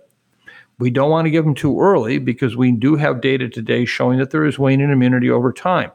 We 0.81 0.91
don't 0.91 1.11
want 1.11 1.27
to 1.27 1.31
give 1.31 1.45
them 1.45 1.55
too 1.55 1.79
early 1.79 2.17
because 2.19 2.57
we 2.57 2.73
do 2.73 2.97
have 2.97 3.21
data 3.21 3.51
today 3.51 3.85
showing 3.85 4.19
that 4.19 4.31
there 4.31 4.47
is 4.47 4.59
waning 4.59 4.91
immunity 4.91 5.31
over 5.31 5.53
time. 5.53 5.93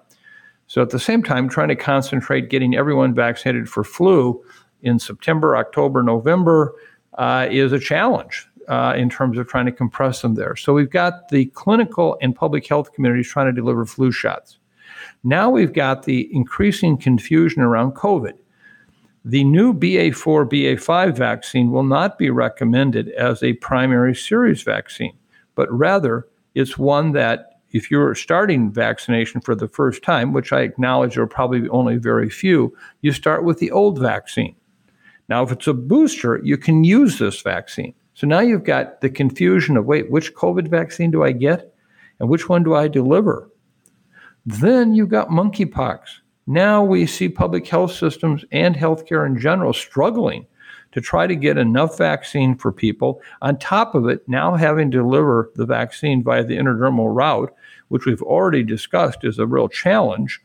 So 0.67 0.81
at 0.83 0.91
the 0.91 0.99
same 0.99 1.23
time, 1.23 1.49
trying 1.49 1.69
to 1.69 1.75
concentrate 1.75 2.49
getting 2.49 2.75
everyone 2.75 3.15
vaccinated 3.15 3.67
for 3.67 3.83
flu 3.83 4.43
in 4.83 4.99
September, 4.99 5.57
October, 5.57 6.03
November 6.03 6.75
uh, 7.15 7.47
is 7.49 7.71
a 7.73 7.79
challenge 7.79 8.47
uh, 8.67 8.93
in 8.95 9.09
terms 9.09 9.39
of 9.39 9.47
trying 9.47 9.65
to 9.65 9.71
compress 9.71 10.21
them 10.21 10.35
there. 10.35 10.55
So 10.55 10.73
we've 10.73 10.89
got 10.89 11.29
the 11.29 11.45
clinical 11.47 12.17
and 12.21 12.35
public 12.35 12.67
health 12.67 12.93
communities 12.93 13.27
trying 13.27 13.47
to 13.47 13.53
deliver 13.53 13.87
flu 13.87 14.11
shots. 14.11 14.59
Now 15.23 15.49
we've 15.49 15.73
got 15.73 16.03
the 16.03 16.29
increasing 16.31 16.97
confusion 16.97 17.63
around 17.63 17.93
COVID. 17.93 18.33
The 19.27 19.43
new 19.43 19.73
BA4 19.73 20.47
BA5 20.47 21.17
vaccine 21.17 21.71
will 21.71 21.81
not 21.81 22.19
be 22.19 22.29
recommended 22.29 23.09
as 23.09 23.41
a 23.41 23.53
primary 23.53 24.13
series 24.13 24.61
vaccine, 24.61 25.17
but 25.55 25.67
rather 25.71 26.27
it's 26.53 26.77
one 26.77 27.13
that 27.13 27.59
if 27.71 27.89
you're 27.89 28.13
starting 28.13 28.71
vaccination 28.71 29.41
for 29.41 29.55
the 29.55 29.67
first 29.67 30.03
time, 30.03 30.31
which 30.31 30.53
I 30.53 30.61
acknowledge 30.61 31.17
are 31.17 31.25
probably 31.25 31.67
only 31.69 31.97
very 31.97 32.29
few, 32.29 32.77
you 33.01 33.11
start 33.11 33.43
with 33.43 33.57
the 33.57 33.71
old 33.71 33.97
vaccine. 33.99 34.55
Now, 35.27 35.41
if 35.41 35.51
it's 35.51 35.65
a 35.65 35.73
booster, 35.73 36.39
you 36.43 36.55
can 36.55 36.83
use 36.83 37.17
this 37.17 37.41
vaccine. 37.41 37.95
So 38.13 38.27
now 38.27 38.41
you've 38.41 38.63
got 38.63 39.01
the 39.01 39.09
confusion 39.09 39.75
of 39.75 39.85
wait, 39.85 40.11
which 40.11 40.35
COVID 40.35 40.67
vaccine 40.67 41.09
do 41.09 41.23
I 41.23 41.31
get? 41.31 41.73
And 42.19 42.29
which 42.29 42.47
one 42.47 42.61
do 42.61 42.75
I 42.75 42.87
deliver? 42.87 43.49
Then 44.45 44.93
you've 44.93 45.09
got 45.09 45.29
monkeypox. 45.29 46.19
Now 46.47 46.83
we 46.83 47.07
see 47.07 47.29
public 47.29 47.67
health 47.67 47.93
systems 47.93 48.45
and 48.51 48.75
healthcare 48.75 49.25
in 49.25 49.39
general 49.39 49.73
struggling 49.73 50.45
to 50.91 51.01
try 51.01 51.27
to 51.27 51.35
get 51.35 51.57
enough 51.57 51.97
vaccine 51.97 52.55
for 52.55 52.71
people. 52.71 53.21
On 53.41 53.57
top 53.57 53.95
of 53.95 54.07
it, 54.07 54.27
now 54.29 54.55
having 54.55 54.91
to 54.91 54.97
deliver 54.99 55.51
the 55.55 55.65
vaccine 55.65 56.23
via 56.23 56.43
the 56.43 56.57
intradermal 56.57 57.13
route, 57.13 57.53
which 57.87 58.05
we've 58.05 58.21
already 58.21 58.63
discussed 58.63 59.19
is 59.23 59.39
a 59.39 59.47
real 59.47 59.67
challenge. 59.67 60.41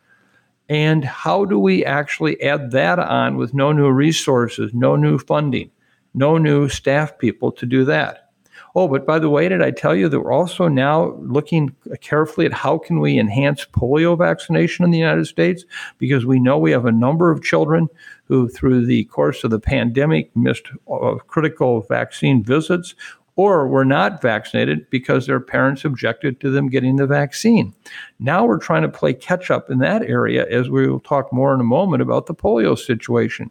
And 0.68 1.04
how 1.04 1.44
do 1.44 1.58
we 1.58 1.84
actually 1.84 2.40
add 2.42 2.70
that 2.70 2.98
on 2.98 3.36
with 3.36 3.52
no 3.52 3.72
new 3.72 3.90
resources, 3.90 4.72
no 4.72 4.96
new 4.96 5.18
funding, 5.18 5.70
no 6.14 6.38
new 6.38 6.68
staff 6.68 7.18
people 7.18 7.52
to 7.52 7.66
do 7.66 7.84
that? 7.84 8.29
Oh, 8.74 8.86
but 8.86 9.04
by 9.04 9.18
the 9.18 9.30
way, 9.30 9.48
did 9.48 9.62
I 9.62 9.72
tell 9.72 9.96
you 9.96 10.08
that 10.08 10.20
we're 10.20 10.32
also 10.32 10.68
now 10.68 11.16
looking 11.18 11.74
carefully 12.00 12.46
at 12.46 12.52
how 12.52 12.78
can 12.78 13.00
we 13.00 13.18
enhance 13.18 13.66
polio 13.66 14.16
vaccination 14.16 14.84
in 14.84 14.92
the 14.92 14.98
United 14.98 15.26
States? 15.26 15.64
Because 15.98 16.24
we 16.24 16.38
know 16.38 16.56
we 16.56 16.70
have 16.70 16.86
a 16.86 16.92
number 16.92 17.30
of 17.30 17.42
children 17.42 17.88
who, 18.24 18.48
through 18.48 18.86
the 18.86 19.04
course 19.06 19.42
of 19.42 19.50
the 19.50 19.58
pandemic, 19.58 20.34
missed 20.36 20.68
uh, 20.90 21.16
critical 21.26 21.80
vaccine 21.82 22.44
visits 22.44 22.94
or 23.34 23.66
were 23.66 23.84
not 23.84 24.20
vaccinated 24.20 24.88
because 24.90 25.26
their 25.26 25.40
parents 25.40 25.84
objected 25.84 26.40
to 26.40 26.50
them 26.50 26.68
getting 26.68 26.96
the 26.96 27.06
vaccine. 27.06 27.74
Now 28.18 28.44
we're 28.44 28.58
trying 28.58 28.82
to 28.82 28.88
play 28.88 29.14
catch 29.14 29.50
up 29.50 29.70
in 29.70 29.78
that 29.78 30.02
area, 30.02 30.46
as 30.48 30.68
we 30.68 30.86
will 30.86 31.00
talk 31.00 31.32
more 31.32 31.54
in 31.54 31.60
a 31.60 31.64
moment 31.64 32.02
about 32.02 32.26
the 32.26 32.34
polio 32.34 32.78
situation. 32.78 33.50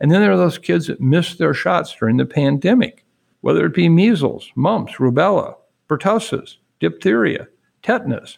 And 0.00 0.10
then 0.10 0.20
there 0.20 0.32
are 0.32 0.36
those 0.36 0.58
kids 0.58 0.88
that 0.88 1.00
missed 1.00 1.38
their 1.38 1.54
shots 1.54 1.94
during 1.94 2.16
the 2.16 2.26
pandemic 2.26 3.04
whether 3.48 3.64
it 3.64 3.72
be 3.72 3.88
measles, 3.88 4.52
mumps, 4.56 4.96
rubella, 4.96 5.54
pertussis, 5.88 6.58
diphtheria, 6.80 7.48
tetanus. 7.82 8.36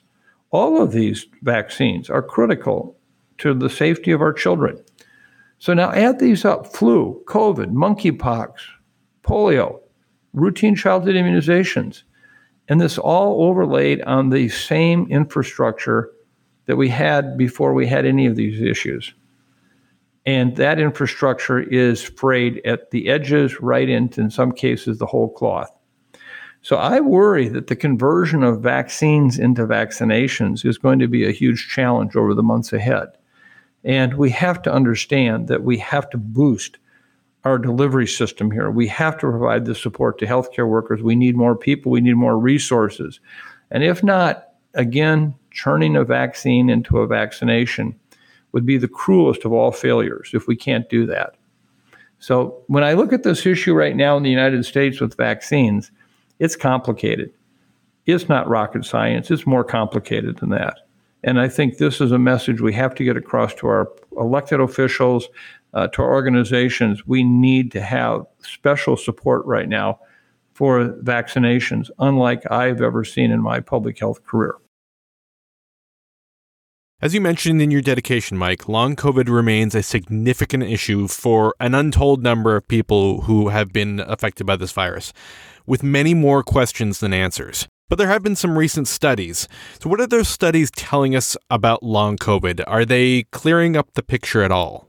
All 0.53 0.81
of 0.81 0.93
these 0.93 1.27
vaccines 1.43 2.09
are 2.09 2.23
critical 2.23 2.97
to 3.39 3.53
the 3.53 3.69
safety 3.69 4.13
of 4.13 4.23
our 4.23 4.33
children. 4.33 4.81
So 5.59 5.75
now 5.75 5.91
add 5.91 6.21
these 6.21 6.45
up 6.45 6.69
flu, 6.69 7.25
COVID, 7.27 7.73
monkeypox, 7.73 8.53
polio, 9.25 9.81
routine 10.33 10.77
childhood 10.77 11.17
immunizations, 11.17 12.05
and 12.69 12.81
this 12.81 12.97
all 12.97 13.43
overlaid 13.49 14.03
on 14.03 14.31
the 14.31 14.49
same 14.49 15.09
infrastructure 15.11 16.13
that 16.67 16.77
we 16.77 16.89
had 16.89 17.37
before 17.37 17.75
we 17.75 17.85
had 17.85 18.07
any 18.07 18.27
of 18.27 18.37
these 18.37 18.63
issues. 18.63 19.13
And 20.27 20.57
that 20.57 20.79
infrastructure 20.79 21.61
is 21.61 22.03
frayed 22.03 22.61
at 22.65 22.91
the 22.91 23.09
edges, 23.09 23.61
right 23.61 23.89
into, 23.89 24.21
in 24.21 24.31
some 24.31 24.53
cases, 24.53 24.99
the 24.99 25.07
whole 25.07 25.31
cloth. 25.31 25.71
So 26.63 26.77
I 26.77 27.01
worry 27.01 27.49
that 27.49 27.69
the 27.69 27.77
conversion 27.77 28.43
of 28.43 28.61
vaccines 28.61 29.39
into 29.39 29.67
vaccinations 29.67 30.65
is 30.67 30.77
going 30.77 30.99
to 30.99 31.09
be 31.09 31.27
a 31.27 31.33
huge 31.33 31.69
challenge 31.69 32.17
over 32.17 32.35
the 32.35 32.43
months 32.43 32.73
ahead. 32.73 33.09
And 33.83 34.15
we 34.15 34.29
have 34.31 34.61
to 34.63 34.73
understand 34.73 35.49
that 35.49 35.65
we 35.65 35.79
have 35.79 36.11
to 36.11 36.19
boost 36.19 36.77
our 37.45 37.59
delivery 37.59 38.07
system 38.07 38.51
here. 38.51 38.71
We 38.71 38.87
have 38.89 39.15
to 39.15 39.31
provide 39.31 39.65
the 39.65 39.75
support 39.75 40.19
to 40.19 40.27
healthcare 40.27 40.69
workers. 40.69 41.03
We 41.03 41.17
need 41.17 41.37
more 41.37 41.57
people, 41.57 41.93
we 41.93 42.03
need 42.03 42.17
more 42.17 42.39
resources. 42.39 43.21
And 43.71 43.83
if 43.83 44.05
not, 44.05 44.49
again, 44.75 45.35
churning 45.51 45.97
a 45.97 46.05
vaccine 46.05 46.69
into 46.69 46.99
a 46.99 47.07
vaccination 47.07 47.99
would 48.53 48.67
be 48.67 48.79
the 48.79 48.89
cruelest 48.89 49.45
of 49.45 49.53
all 49.53 49.73
failures 49.73 50.31
if 50.35 50.47
we 50.47 50.57
can't 50.57 50.89
do 50.89 51.07
that. 51.07 51.37
So 52.19 52.63
when 52.67 52.85
I 52.85 52.93
look 52.93 53.13
at 53.13 53.23
this 53.23 53.47
issue 53.47 53.75
right 53.75 53.97
now 53.97 54.17
in 54.17 54.23
the 54.23 54.31
United 54.31 54.65
States 54.65 55.01
with 55.01 55.17
vaccines, 55.17 55.91
it's 56.39 56.57
complicated. 56.57 57.33
It's 58.07 58.29
not 58.29 58.49
rocket 58.49 58.85
science, 58.85 59.31
it's 59.31 59.47
more 59.47 59.65
complicated 59.65 60.39
than 60.39 60.51
that. 60.51 60.79
And 61.23 61.41
I 61.41 61.49
think 61.49 61.77
this 61.77 62.01
is 62.01 62.13
a 62.13 62.19
message 62.19 62.61
we 62.61 62.73
have 62.75 62.95
to 62.97 63.05
get 63.05 63.17
across 63.17 63.55
to 63.57 63.67
our 63.67 63.89
elected 64.17 64.61
officials, 64.61 65.29
uh, 65.75 65.89
to 65.89 66.03
our 66.03 66.13
organizations. 66.13 67.07
We 67.07 67.23
need 67.23 67.71
to 67.73 67.81
have 67.81 68.25
special 68.41 68.97
support 68.97 69.45
right 69.45 69.69
now 69.69 70.01
for 70.55 70.89
vaccinations, 71.03 71.91
unlike 71.99 72.51
I've 72.51 72.83
ever 72.83 73.05
seen 73.05 73.31
in 73.31 73.41
my 73.41 73.61
public 73.61 73.99
health 73.99 74.25
career. 74.25 74.57
As 77.03 77.15
you 77.15 77.23
mentioned 77.23 77.63
in 77.63 77.71
your 77.71 77.81
dedication, 77.81 78.37
Mike, 78.37 78.69
long 78.69 78.95
COVID 78.95 79.27
remains 79.31 79.75
a 79.75 79.83
significant 79.83 80.65
issue 80.65 81.09
for 81.09 81.55
an 81.59 81.75
untold 81.75 82.23
number 82.23 82.57
of 82.57 82.69
people 82.69 83.23
who 83.23 83.49
have 83.49 83.73
been 83.73 84.01
affected 84.01 84.47
by 84.47 84.57
this 84.57 84.73
virus, 84.73 85.15
with 85.67 85.83
many 85.83 86.13
more 86.13 86.43
questions 86.43 87.01
than 87.01 87.15
answers. 87.15 87.67
But 87.89 87.97
there 87.97 88.09
have 88.09 88.23
been 88.23 88.37
some 88.37 88.59
recent 88.59 88.87
studies. 88.87 89.49
So, 89.79 89.89
what 89.89 89.99
are 89.99 90.07
those 90.07 90.29
studies 90.29 90.71
telling 90.71 91.17
us 91.17 91.39
about 91.49 91.83
long 91.83 92.19
COVID? 92.19 92.63
Are 92.67 92.85
they 92.85 93.23
clearing 93.33 93.79
up 93.79 93.95
the 93.95 94.03
picture 94.03 94.43
at 94.43 94.53
all? 94.53 94.87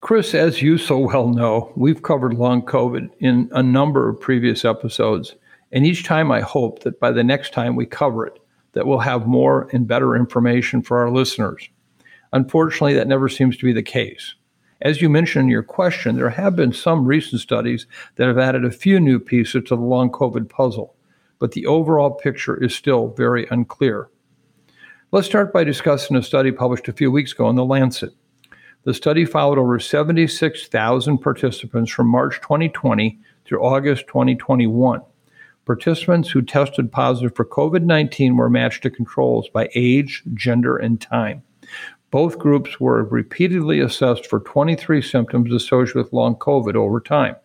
Chris, 0.00 0.34
as 0.34 0.60
you 0.60 0.76
so 0.76 0.98
well 0.98 1.28
know, 1.28 1.72
we've 1.76 2.02
covered 2.02 2.34
long 2.34 2.62
COVID 2.62 3.10
in 3.20 3.48
a 3.52 3.62
number 3.62 4.08
of 4.08 4.20
previous 4.20 4.64
episodes. 4.64 5.36
And 5.70 5.86
each 5.86 6.02
time 6.02 6.32
I 6.32 6.40
hope 6.40 6.80
that 6.80 6.98
by 6.98 7.12
the 7.12 7.22
next 7.22 7.52
time 7.52 7.76
we 7.76 7.86
cover 7.86 8.26
it, 8.26 8.41
that 8.72 8.86
we'll 8.86 8.98
have 8.98 9.26
more 9.26 9.68
and 9.72 9.86
better 9.86 10.16
information 10.16 10.82
for 10.82 10.98
our 10.98 11.10
listeners. 11.10 11.68
Unfortunately, 12.32 12.94
that 12.94 13.08
never 13.08 13.28
seems 13.28 13.56
to 13.56 13.64
be 13.64 13.72
the 13.72 13.82
case. 13.82 14.34
As 14.80 15.00
you 15.00 15.08
mentioned 15.08 15.44
in 15.44 15.48
your 15.48 15.62
question, 15.62 16.16
there 16.16 16.30
have 16.30 16.56
been 16.56 16.72
some 16.72 17.04
recent 17.04 17.40
studies 17.40 17.86
that 18.16 18.26
have 18.26 18.38
added 18.38 18.64
a 18.64 18.70
few 18.70 18.98
new 18.98 19.20
pieces 19.20 19.62
to 19.64 19.76
the 19.76 19.82
long 19.82 20.10
COVID 20.10 20.48
puzzle, 20.48 20.96
but 21.38 21.52
the 21.52 21.66
overall 21.66 22.10
picture 22.10 22.62
is 22.62 22.74
still 22.74 23.08
very 23.08 23.46
unclear. 23.50 24.08
Let's 25.12 25.26
start 25.26 25.52
by 25.52 25.62
discussing 25.62 26.16
a 26.16 26.22
study 26.22 26.50
published 26.50 26.88
a 26.88 26.92
few 26.92 27.10
weeks 27.10 27.32
ago 27.32 27.48
in 27.50 27.56
The 27.56 27.64
Lancet. 27.64 28.12
The 28.84 28.94
study 28.94 29.24
followed 29.24 29.58
over 29.58 29.78
76,000 29.78 31.18
participants 31.18 31.92
from 31.92 32.08
March 32.08 32.40
2020 32.40 33.20
through 33.44 33.62
August 33.62 34.08
2021. 34.08 35.02
Participants 35.64 36.30
who 36.30 36.42
tested 36.42 36.90
positive 36.90 37.36
for 37.36 37.44
COVID 37.44 37.84
19 37.84 38.36
were 38.36 38.50
matched 38.50 38.82
to 38.82 38.90
controls 38.90 39.48
by 39.48 39.68
age, 39.74 40.22
gender, 40.34 40.76
and 40.76 41.00
time. 41.00 41.42
Both 42.10 42.38
groups 42.38 42.80
were 42.80 43.04
repeatedly 43.04 43.78
assessed 43.78 44.26
for 44.26 44.40
23 44.40 45.00
symptoms 45.00 45.52
associated 45.52 45.96
with 45.96 46.12
long 46.12 46.34
COVID 46.36 46.74
over 46.74 47.00
time. 47.00 47.36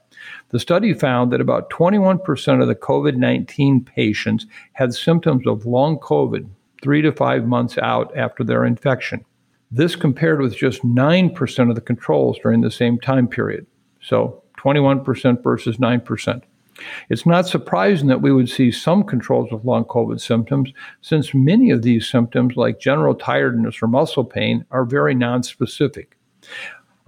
The 0.49 0.59
study 0.59 0.93
found 0.93 1.31
that 1.31 1.41
about 1.41 1.69
21% 1.69 2.61
of 2.61 2.67
the 2.67 2.75
COVID 2.75 3.15
19 3.15 3.85
patients 3.85 4.45
had 4.73 4.93
symptoms 4.93 5.45
of 5.45 5.65
long 5.65 5.99
COVID 5.99 6.49
three 6.81 7.01
to 7.01 7.11
five 7.11 7.45
months 7.45 7.77
out 7.77 8.15
after 8.17 8.43
their 8.43 8.65
infection. 8.65 9.23
This 9.69 9.95
compared 9.95 10.41
with 10.41 10.55
just 10.55 10.83
9% 10.83 11.69
of 11.69 11.75
the 11.75 11.81
controls 11.81 12.39
during 12.41 12.61
the 12.61 12.71
same 12.71 12.99
time 12.99 13.27
period. 13.27 13.67
So 14.01 14.43
21% 14.57 15.43
versus 15.43 15.77
9%. 15.77 16.41
It's 17.09 17.25
not 17.25 17.47
surprising 17.47 18.07
that 18.07 18.21
we 18.21 18.31
would 18.31 18.49
see 18.49 18.71
some 18.71 19.03
controls 19.03 19.51
with 19.51 19.65
long 19.65 19.85
COVID 19.85 20.19
symptoms, 20.19 20.71
since 21.01 21.33
many 21.33 21.71
of 21.71 21.81
these 21.81 22.09
symptoms, 22.09 22.55
like 22.55 22.79
general 22.79 23.15
tiredness 23.15 23.81
or 23.81 23.87
muscle 23.87 24.25
pain, 24.25 24.65
are 24.71 24.85
very 24.85 25.15
nonspecific. 25.15 26.07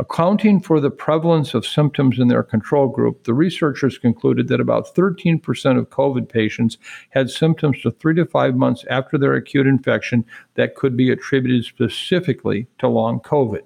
Accounting 0.01 0.61
for 0.61 0.79
the 0.79 0.89
prevalence 0.89 1.53
of 1.53 1.65
symptoms 1.65 2.19
in 2.19 2.29
their 2.29 2.41
control 2.41 2.87
group, 2.87 3.25
the 3.25 3.33
researchers 3.33 3.97
concluded 3.97 4.47
that 4.47 4.61
about 4.61 4.95
13% 4.95 5.77
of 5.77 5.89
COVID 5.89 6.29
patients 6.29 6.77
had 7.09 7.29
symptoms 7.29 7.81
to 7.81 7.91
three 7.91 8.15
to 8.15 8.25
five 8.25 8.55
months 8.55 8.85
after 8.89 9.17
their 9.17 9.33
acute 9.33 9.67
infection 9.67 10.23
that 10.55 10.75
could 10.75 10.95
be 10.95 11.11
attributed 11.11 11.65
specifically 11.65 12.65
to 12.77 12.87
long 12.87 13.19
COVID. 13.19 13.63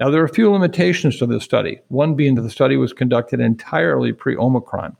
Now, 0.00 0.10
there 0.10 0.20
are 0.20 0.26
a 0.26 0.28
few 0.28 0.50
limitations 0.50 1.16
to 1.18 1.26
this 1.26 1.44
study, 1.44 1.80
one 1.88 2.16
being 2.16 2.34
that 2.34 2.42
the 2.42 2.50
study 2.50 2.76
was 2.76 2.92
conducted 2.92 3.40
entirely 3.40 4.12
pre 4.12 4.36
Omicron. 4.36 4.96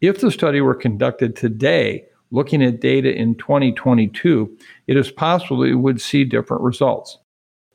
If 0.00 0.20
the 0.20 0.30
study 0.30 0.62
were 0.62 0.74
conducted 0.74 1.36
today, 1.36 2.06
looking 2.30 2.62
at 2.62 2.80
data 2.80 3.14
in 3.14 3.34
2022, 3.34 4.56
it 4.86 4.96
is 4.96 5.10
possible 5.10 5.58
we 5.58 5.74
would 5.74 6.00
see 6.00 6.24
different 6.24 6.62
results. 6.62 7.18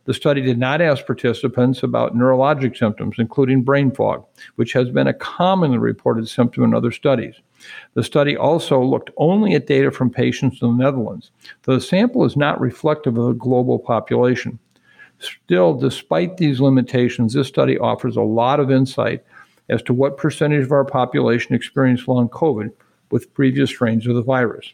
The 0.06 0.14
study 0.14 0.42
did 0.42 0.58
not 0.58 0.82
ask 0.82 1.06
participants 1.06 1.84
about 1.84 2.16
neurologic 2.16 2.78
symptoms, 2.78 3.18
including 3.20 3.62
brain 3.62 3.92
fog, 3.92 4.26
which 4.56 4.74
has 4.74 4.90
been 4.90 5.06
a 5.06 5.14
commonly 5.14 5.78
reported 5.78 6.28
symptom 6.28 6.64
in 6.64 6.74
other 6.74 6.92
studies. 6.92 7.36
The 7.94 8.04
study 8.04 8.36
also 8.36 8.82
looked 8.82 9.12
only 9.18 9.54
at 9.54 9.68
data 9.68 9.92
from 9.92 10.10
patients 10.10 10.64
in 10.64 10.78
the 10.78 10.84
Netherlands, 10.84 11.30
the 11.64 11.80
sample 11.80 12.26
is 12.26 12.36
not 12.36 12.60
reflective 12.60 13.18
of 13.20 13.26
the 13.26 13.34
global 13.34 13.78
population. 13.78 14.58
Still, 15.20 15.76
despite 15.76 16.38
these 16.38 16.60
limitations, 16.60 17.34
this 17.34 17.48
study 17.48 17.78
offers 17.78 18.18
a 18.18 18.22
lot 18.22 18.60
of 18.60 18.72
insight 18.72 19.24
as 19.70 19.82
to 19.84 19.93
what 19.93 20.18
percentage 20.18 20.63
of 20.63 20.72
our 20.72 20.86
population 20.86 21.55
experienced 21.55 22.07
long 22.07 22.30
COVID 22.30 22.72
with 23.11 23.34
previous 23.34 23.70
strains 23.70 24.07
of 24.07 24.16
the 24.16 24.22
virus. 24.22 24.74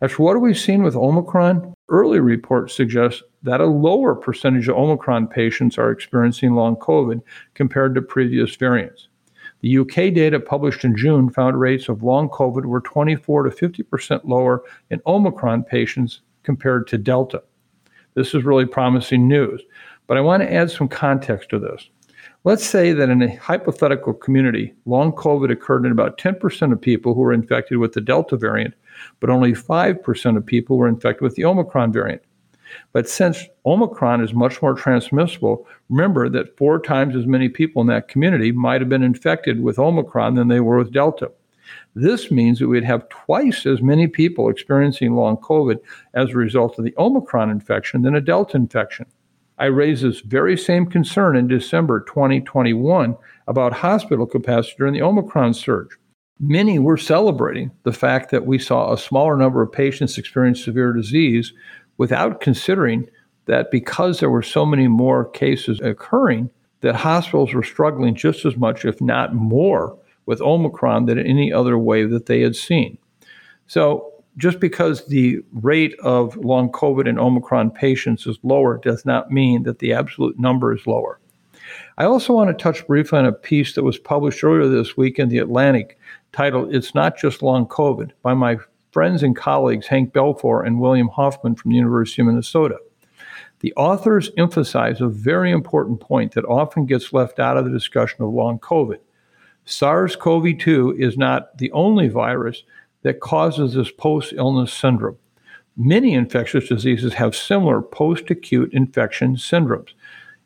As 0.00 0.12
for 0.12 0.22
what 0.22 0.40
we've 0.40 0.58
seen 0.58 0.82
with 0.82 0.96
Omicron, 0.96 1.74
early 1.90 2.20
reports 2.20 2.74
suggest 2.74 3.22
that 3.42 3.60
a 3.60 3.66
lower 3.66 4.14
percentage 4.14 4.68
of 4.68 4.76
Omicron 4.76 5.26
patients 5.26 5.76
are 5.76 5.90
experiencing 5.90 6.54
long 6.54 6.76
COVID 6.76 7.20
compared 7.54 7.94
to 7.94 8.02
previous 8.02 8.56
variants. 8.56 9.08
The 9.60 9.76
UK 9.78 10.14
data 10.14 10.40
published 10.40 10.84
in 10.84 10.96
June 10.96 11.28
found 11.28 11.60
rates 11.60 11.90
of 11.90 12.02
long 12.02 12.30
COVID 12.30 12.64
were 12.64 12.80
24 12.80 13.42
to 13.42 13.50
50% 13.50 14.24
lower 14.24 14.62
in 14.88 15.02
Omicron 15.06 15.64
patients 15.64 16.22
compared 16.44 16.86
to 16.86 16.98
Delta. 16.98 17.42
This 18.14 18.34
is 18.34 18.44
really 18.44 18.66
promising 18.66 19.28
news, 19.28 19.62
but 20.06 20.16
I 20.16 20.22
want 20.22 20.42
to 20.42 20.52
add 20.52 20.70
some 20.70 20.88
context 20.88 21.50
to 21.50 21.58
this. 21.58 21.90
Let's 22.42 22.64
say 22.64 22.94
that 22.94 23.10
in 23.10 23.20
a 23.20 23.36
hypothetical 23.36 24.14
community, 24.14 24.72
long 24.86 25.12
COVID 25.12 25.52
occurred 25.52 25.84
in 25.84 25.92
about 25.92 26.16
10% 26.16 26.72
of 26.72 26.80
people 26.80 27.12
who 27.12 27.20
were 27.20 27.34
infected 27.34 27.76
with 27.76 27.92
the 27.92 28.00
Delta 28.00 28.38
variant, 28.38 28.72
but 29.20 29.28
only 29.28 29.52
5% 29.52 30.36
of 30.38 30.46
people 30.46 30.78
were 30.78 30.88
infected 30.88 31.20
with 31.20 31.34
the 31.34 31.44
Omicron 31.44 31.92
variant. 31.92 32.22
But 32.94 33.10
since 33.10 33.44
Omicron 33.66 34.22
is 34.22 34.32
much 34.32 34.62
more 34.62 34.72
transmissible, 34.72 35.66
remember 35.90 36.30
that 36.30 36.56
four 36.56 36.80
times 36.80 37.14
as 37.14 37.26
many 37.26 37.50
people 37.50 37.82
in 37.82 37.88
that 37.88 38.08
community 38.08 38.52
might 38.52 38.80
have 38.80 38.88
been 38.88 39.02
infected 39.02 39.62
with 39.62 39.78
Omicron 39.78 40.34
than 40.34 40.48
they 40.48 40.60
were 40.60 40.78
with 40.78 40.94
Delta. 40.94 41.30
This 41.94 42.30
means 42.30 42.58
that 42.58 42.68
we'd 42.68 42.84
have 42.84 43.08
twice 43.10 43.66
as 43.66 43.82
many 43.82 44.06
people 44.06 44.48
experiencing 44.48 45.14
long 45.14 45.36
COVID 45.36 45.78
as 46.14 46.30
a 46.30 46.36
result 46.36 46.78
of 46.78 46.86
the 46.86 46.94
Omicron 46.96 47.50
infection 47.50 48.00
than 48.00 48.14
a 48.14 48.20
Delta 48.20 48.56
infection. 48.56 49.04
I 49.60 49.66
raised 49.66 50.02
this 50.02 50.20
very 50.20 50.56
same 50.56 50.86
concern 50.86 51.36
in 51.36 51.46
December 51.46 52.00
2021 52.00 53.14
about 53.46 53.74
hospital 53.74 54.26
capacity 54.26 54.74
during 54.78 54.94
the 54.94 55.02
Omicron 55.02 55.52
surge. 55.52 55.90
Many 56.38 56.78
were 56.78 56.96
celebrating 56.96 57.70
the 57.82 57.92
fact 57.92 58.30
that 58.30 58.46
we 58.46 58.58
saw 58.58 58.90
a 58.90 58.98
smaller 58.98 59.36
number 59.36 59.60
of 59.60 59.70
patients 59.70 60.16
experience 60.16 60.64
severe 60.64 60.94
disease 60.94 61.52
without 61.98 62.40
considering 62.40 63.06
that 63.44 63.70
because 63.70 64.18
there 64.18 64.30
were 64.30 64.42
so 64.42 64.64
many 64.64 64.88
more 64.88 65.28
cases 65.28 65.78
occurring, 65.80 66.48
that 66.80 66.94
hospitals 66.94 67.52
were 67.52 67.62
struggling 67.62 68.14
just 68.14 68.46
as 68.46 68.56
much, 68.56 68.86
if 68.86 68.98
not 69.02 69.34
more, 69.34 69.98
with 70.24 70.40
Omicron 70.40 71.04
than 71.04 71.18
any 71.18 71.52
other 71.52 71.76
wave 71.76 72.08
that 72.08 72.24
they 72.24 72.40
had 72.40 72.56
seen. 72.56 72.96
So 73.66 74.19
just 74.40 74.58
because 74.58 75.06
the 75.06 75.40
rate 75.52 75.94
of 76.00 76.36
long 76.36 76.72
COVID 76.72 77.08
and 77.08 77.18
Omicron 77.18 77.70
patients 77.70 78.26
is 78.26 78.38
lower 78.42 78.78
does 78.78 79.04
not 79.04 79.30
mean 79.30 79.64
that 79.64 79.78
the 79.78 79.92
absolute 79.92 80.38
number 80.38 80.74
is 80.74 80.86
lower. 80.86 81.20
I 81.98 82.04
also 82.04 82.32
want 82.32 82.48
to 82.48 82.62
touch 82.62 82.86
briefly 82.86 83.18
on 83.18 83.26
a 83.26 83.32
piece 83.32 83.74
that 83.74 83.84
was 83.84 83.98
published 83.98 84.42
earlier 84.42 84.68
this 84.68 84.96
week 84.96 85.18
in 85.18 85.28
The 85.28 85.38
Atlantic 85.38 85.98
titled 86.32 86.74
It's 86.74 86.94
Not 86.94 87.18
Just 87.18 87.42
Long 87.42 87.66
COVID 87.66 88.12
by 88.22 88.34
my 88.34 88.56
friends 88.92 89.22
and 89.22 89.36
colleagues 89.36 89.86
Hank 89.86 90.12
Balfour 90.12 90.64
and 90.64 90.80
William 90.80 91.08
Hoffman 91.08 91.54
from 91.54 91.70
the 91.70 91.76
University 91.76 92.22
of 92.22 92.26
Minnesota. 92.26 92.78
The 93.60 93.74
authors 93.76 94.30
emphasize 94.38 95.00
a 95.00 95.08
very 95.08 95.50
important 95.50 96.00
point 96.00 96.32
that 96.32 96.46
often 96.46 96.86
gets 96.86 97.12
left 97.12 97.38
out 97.38 97.58
of 97.58 97.66
the 97.66 97.70
discussion 97.70 98.22
of 98.22 98.32
long 98.32 98.58
COVID. 98.58 98.98
SARS 99.66 100.16
CoV 100.16 100.58
2 100.58 100.96
is 100.98 101.18
not 101.18 101.58
the 101.58 101.70
only 101.72 102.08
virus 102.08 102.64
that 103.02 103.20
causes 103.20 103.74
this 103.74 103.90
post 103.90 104.32
illness 104.36 104.72
syndrome. 104.72 105.16
Many 105.76 106.14
infectious 106.14 106.68
diseases 106.68 107.14
have 107.14 107.34
similar 107.34 107.80
post 107.80 108.30
acute 108.30 108.72
infection 108.72 109.36
syndromes. 109.36 109.90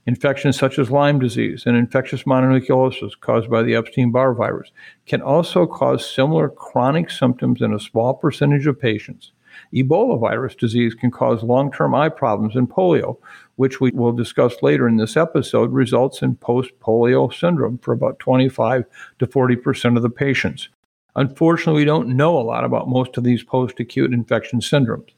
Infections 0.07 0.59
such 0.59 0.79
as 0.79 0.91
Lyme 0.91 1.19
disease 1.19 1.65
and 1.65 1.77
infectious 1.77 2.25
mononucleosis 2.25 3.19
caused 3.21 3.49
by 3.51 3.63
the 3.63 3.75
Epstein 3.75 4.13
Barr 4.13 4.35
virus 4.35 4.71
can 5.07 5.23
also 5.23 5.67
cause 5.67 6.09
similar 6.09 6.51
chronic 6.51 7.11
symptoms 7.11 7.63
in 7.63 7.73
a 7.73 7.81
small 7.81 8.13
percentage 8.13 8.67
of 8.67 8.79
patients. 8.79 9.33
Ebola 9.75 10.21
virus 10.21 10.55
disease 10.55 10.95
can 10.95 11.11
cause 11.11 11.43
long 11.43 11.73
term 11.73 11.95
eye 11.95 12.09
problems, 12.09 12.55
and 12.55 12.69
polio, 12.69 13.17
which 13.57 13.81
we 13.81 13.91
will 13.93 14.13
discuss 14.13 14.63
later 14.63 14.87
in 14.89 14.97
this 14.97 15.17
episode, 15.17 15.73
results 15.73 16.23
in 16.23 16.37
post 16.37 16.71
polio 16.81 17.33
syndrome 17.33 17.79
for 17.79 17.93
about 17.93 18.19
25 18.19 18.85
to 19.21 19.27
40 19.27 19.57
percent 19.57 19.97
of 19.97 20.03
the 20.03 20.11
patients. 20.11 20.69
Unfortunately, 21.17 21.83
we 21.83 21.85
don't 21.85 22.17
know 22.17 22.37
a 22.37 22.43
lot 22.43 22.65
about 22.65 22.89
most 22.89 23.17
of 23.17 23.25
these 23.25 23.43
post 23.43 23.79
acute 23.79 24.13
infection 24.13 24.61
syndromes. 24.61 25.11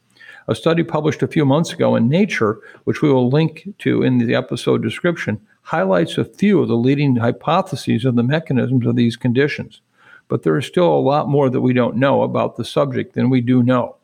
A 0.48 0.54
study 0.54 0.84
published 0.84 1.22
a 1.22 1.28
few 1.28 1.44
months 1.44 1.72
ago 1.72 1.96
in 1.96 2.08
Nature, 2.08 2.60
which 2.84 3.02
we 3.02 3.10
will 3.12 3.28
link 3.28 3.68
to 3.78 4.02
in 4.02 4.18
the 4.18 4.34
episode 4.34 4.82
description, 4.82 5.40
highlights 5.62 6.18
a 6.18 6.24
few 6.24 6.60
of 6.60 6.68
the 6.68 6.76
leading 6.76 7.16
hypotheses 7.16 8.04
of 8.04 8.14
the 8.14 8.22
mechanisms 8.22 8.86
of 8.86 8.94
these 8.94 9.16
conditions. 9.16 9.80
But 10.28 10.42
there 10.42 10.56
is 10.56 10.66
still 10.66 10.92
a 10.92 11.00
lot 11.00 11.28
more 11.28 11.50
that 11.50 11.60
we 11.60 11.72
don't 11.72 11.96
know 11.96 12.22
about 12.22 12.56
the 12.56 12.64
subject 12.64 13.14
than 13.14 13.30
we 13.30 13.40
do 13.40 13.62
know. 13.62 13.96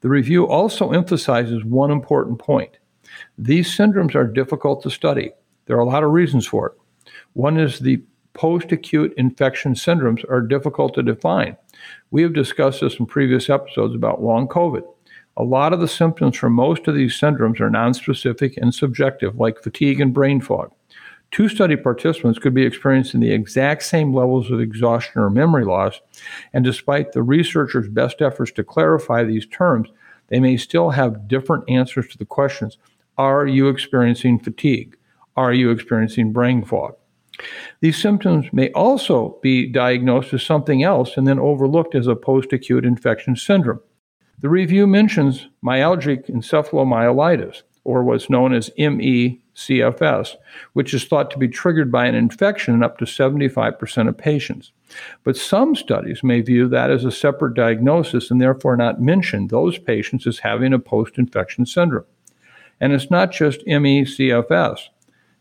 The 0.00 0.08
review 0.08 0.48
also 0.48 0.90
emphasizes 0.90 1.64
one 1.64 1.92
important 1.92 2.40
point. 2.40 2.78
These 3.38 3.76
syndromes 3.76 4.16
are 4.16 4.26
difficult 4.26 4.82
to 4.82 4.90
study. 4.90 5.30
There 5.66 5.76
are 5.76 5.80
a 5.80 5.86
lot 5.88 6.02
of 6.02 6.10
reasons 6.10 6.46
for 6.46 6.68
it. 6.68 6.72
One 7.34 7.56
is 7.56 7.78
the 7.78 8.02
post 8.34 8.72
acute 8.72 9.12
infection 9.16 9.74
syndromes 9.74 10.28
are 10.30 10.40
difficult 10.40 10.94
to 10.94 11.02
define. 11.02 11.56
We 12.10 12.22
have 12.22 12.34
discussed 12.34 12.80
this 12.80 12.98
in 12.98 13.06
previous 13.06 13.50
episodes 13.50 13.94
about 13.94 14.22
long 14.22 14.48
COVID. 14.48 14.82
A 15.36 15.44
lot 15.44 15.72
of 15.72 15.80
the 15.80 15.88
symptoms 15.88 16.36
for 16.36 16.50
most 16.50 16.86
of 16.88 16.94
these 16.94 17.18
syndromes 17.18 17.60
are 17.60 17.70
nonspecific 17.70 18.56
and 18.58 18.74
subjective, 18.74 19.36
like 19.36 19.62
fatigue 19.62 20.00
and 20.00 20.12
brain 20.12 20.40
fog. 20.40 20.72
Two 21.30 21.48
study 21.48 21.76
participants 21.76 22.38
could 22.38 22.52
be 22.52 22.66
experiencing 22.66 23.20
the 23.20 23.32
exact 23.32 23.84
same 23.84 24.14
levels 24.14 24.50
of 24.50 24.60
exhaustion 24.60 25.22
or 25.22 25.30
memory 25.30 25.64
loss, 25.64 26.02
and 26.52 26.62
despite 26.62 27.12
the 27.12 27.22
researchers' 27.22 27.88
best 27.88 28.20
efforts 28.20 28.52
to 28.52 28.62
clarify 28.62 29.24
these 29.24 29.46
terms, 29.46 29.88
they 30.28 30.38
may 30.40 30.58
still 30.58 30.90
have 30.90 31.28
different 31.28 31.64
answers 31.68 32.08
to 32.08 32.18
the 32.18 32.26
questions 32.26 32.76
Are 33.16 33.46
you 33.46 33.68
experiencing 33.68 34.38
fatigue? 34.38 34.98
Are 35.34 35.54
you 35.54 35.70
experiencing 35.70 36.32
brain 36.32 36.62
fog? 36.62 36.96
These 37.80 38.00
symptoms 38.00 38.46
may 38.52 38.70
also 38.72 39.38
be 39.42 39.66
diagnosed 39.66 40.34
as 40.34 40.42
something 40.42 40.82
else 40.82 41.16
and 41.16 41.26
then 41.26 41.38
overlooked 41.38 41.94
as 41.94 42.06
a 42.06 42.14
post 42.14 42.52
acute 42.52 42.84
infection 42.84 43.36
syndrome. 43.36 43.80
The 44.40 44.48
review 44.48 44.86
mentions 44.86 45.48
myalgic 45.64 46.28
encephalomyelitis, 46.28 47.62
or 47.84 48.04
what's 48.04 48.30
known 48.30 48.52
as 48.52 48.70
ME/CFS, 48.76 50.36
which 50.72 50.94
is 50.94 51.04
thought 51.04 51.30
to 51.32 51.38
be 51.38 51.48
triggered 51.48 51.90
by 51.90 52.06
an 52.06 52.14
infection 52.14 52.74
in 52.74 52.82
up 52.82 52.98
to 52.98 53.04
75% 53.04 54.08
of 54.08 54.16
patients. 54.16 54.72
But 55.24 55.36
some 55.36 55.74
studies 55.74 56.22
may 56.22 56.42
view 56.42 56.68
that 56.68 56.90
as 56.90 57.04
a 57.04 57.10
separate 57.10 57.54
diagnosis 57.54 58.30
and 58.30 58.40
therefore 58.40 58.76
not 58.76 59.00
mention 59.00 59.48
those 59.48 59.78
patients 59.78 60.26
as 60.26 60.40
having 60.40 60.72
a 60.72 60.78
post 60.78 61.18
infection 61.18 61.66
syndrome. 61.66 62.04
And 62.80 62.92
it's 62.92 63.10
not 63.10 63.32
just 63.32 63.66
ME/CFS. 63.66 64.90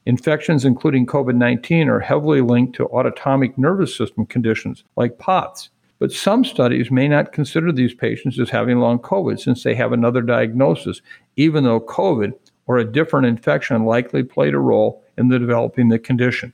Infections, 0.05 0.65
including 0.65 1.05
COVID 1.05 1.35
19, 1.35 1.87
are 1.87 1.99
heavily 1.99 2.41
linked 2.41 2.75
to 2.75 2.87
autonomic 2.87 3.57
nervous 3.57 3.95
system 3.95 4.25
conditions 4.25 4.83
like 4.95 5.19
POTS. 5.19 5.69
But 5.99 6.11
some 6.11 6.43
studies 6.43 6.89
may 6.89 7.07
not 7.07 7.33
consider 7.33 7.71
these 7.71 7.93
patients 7.93 8.39
as 8.39 8.49
having 8.49 8.79
long 8.79 8.97
COVID 8.97 9.39
since 9.39 9.61
they 9.61 9.75
have 9.75 9.93
another 9.93 10.23
diagnosis, 10.23 11.01
even 11.35 11.63
though 11.63 11.79
COVID, 11.79 12.33
or 12.65 12.79
a 12.79 12.91
different 12.91 13.27
infection 13.27 13.85
likely 13.85 14.23
played 14.23 14.55
a 14.55 14.59
role 14.59 15.03
in 15.19 15.27
the 15.27 15.37
developing 15.37 15.89
the 15.89 15.99
condition. 15.99 16.53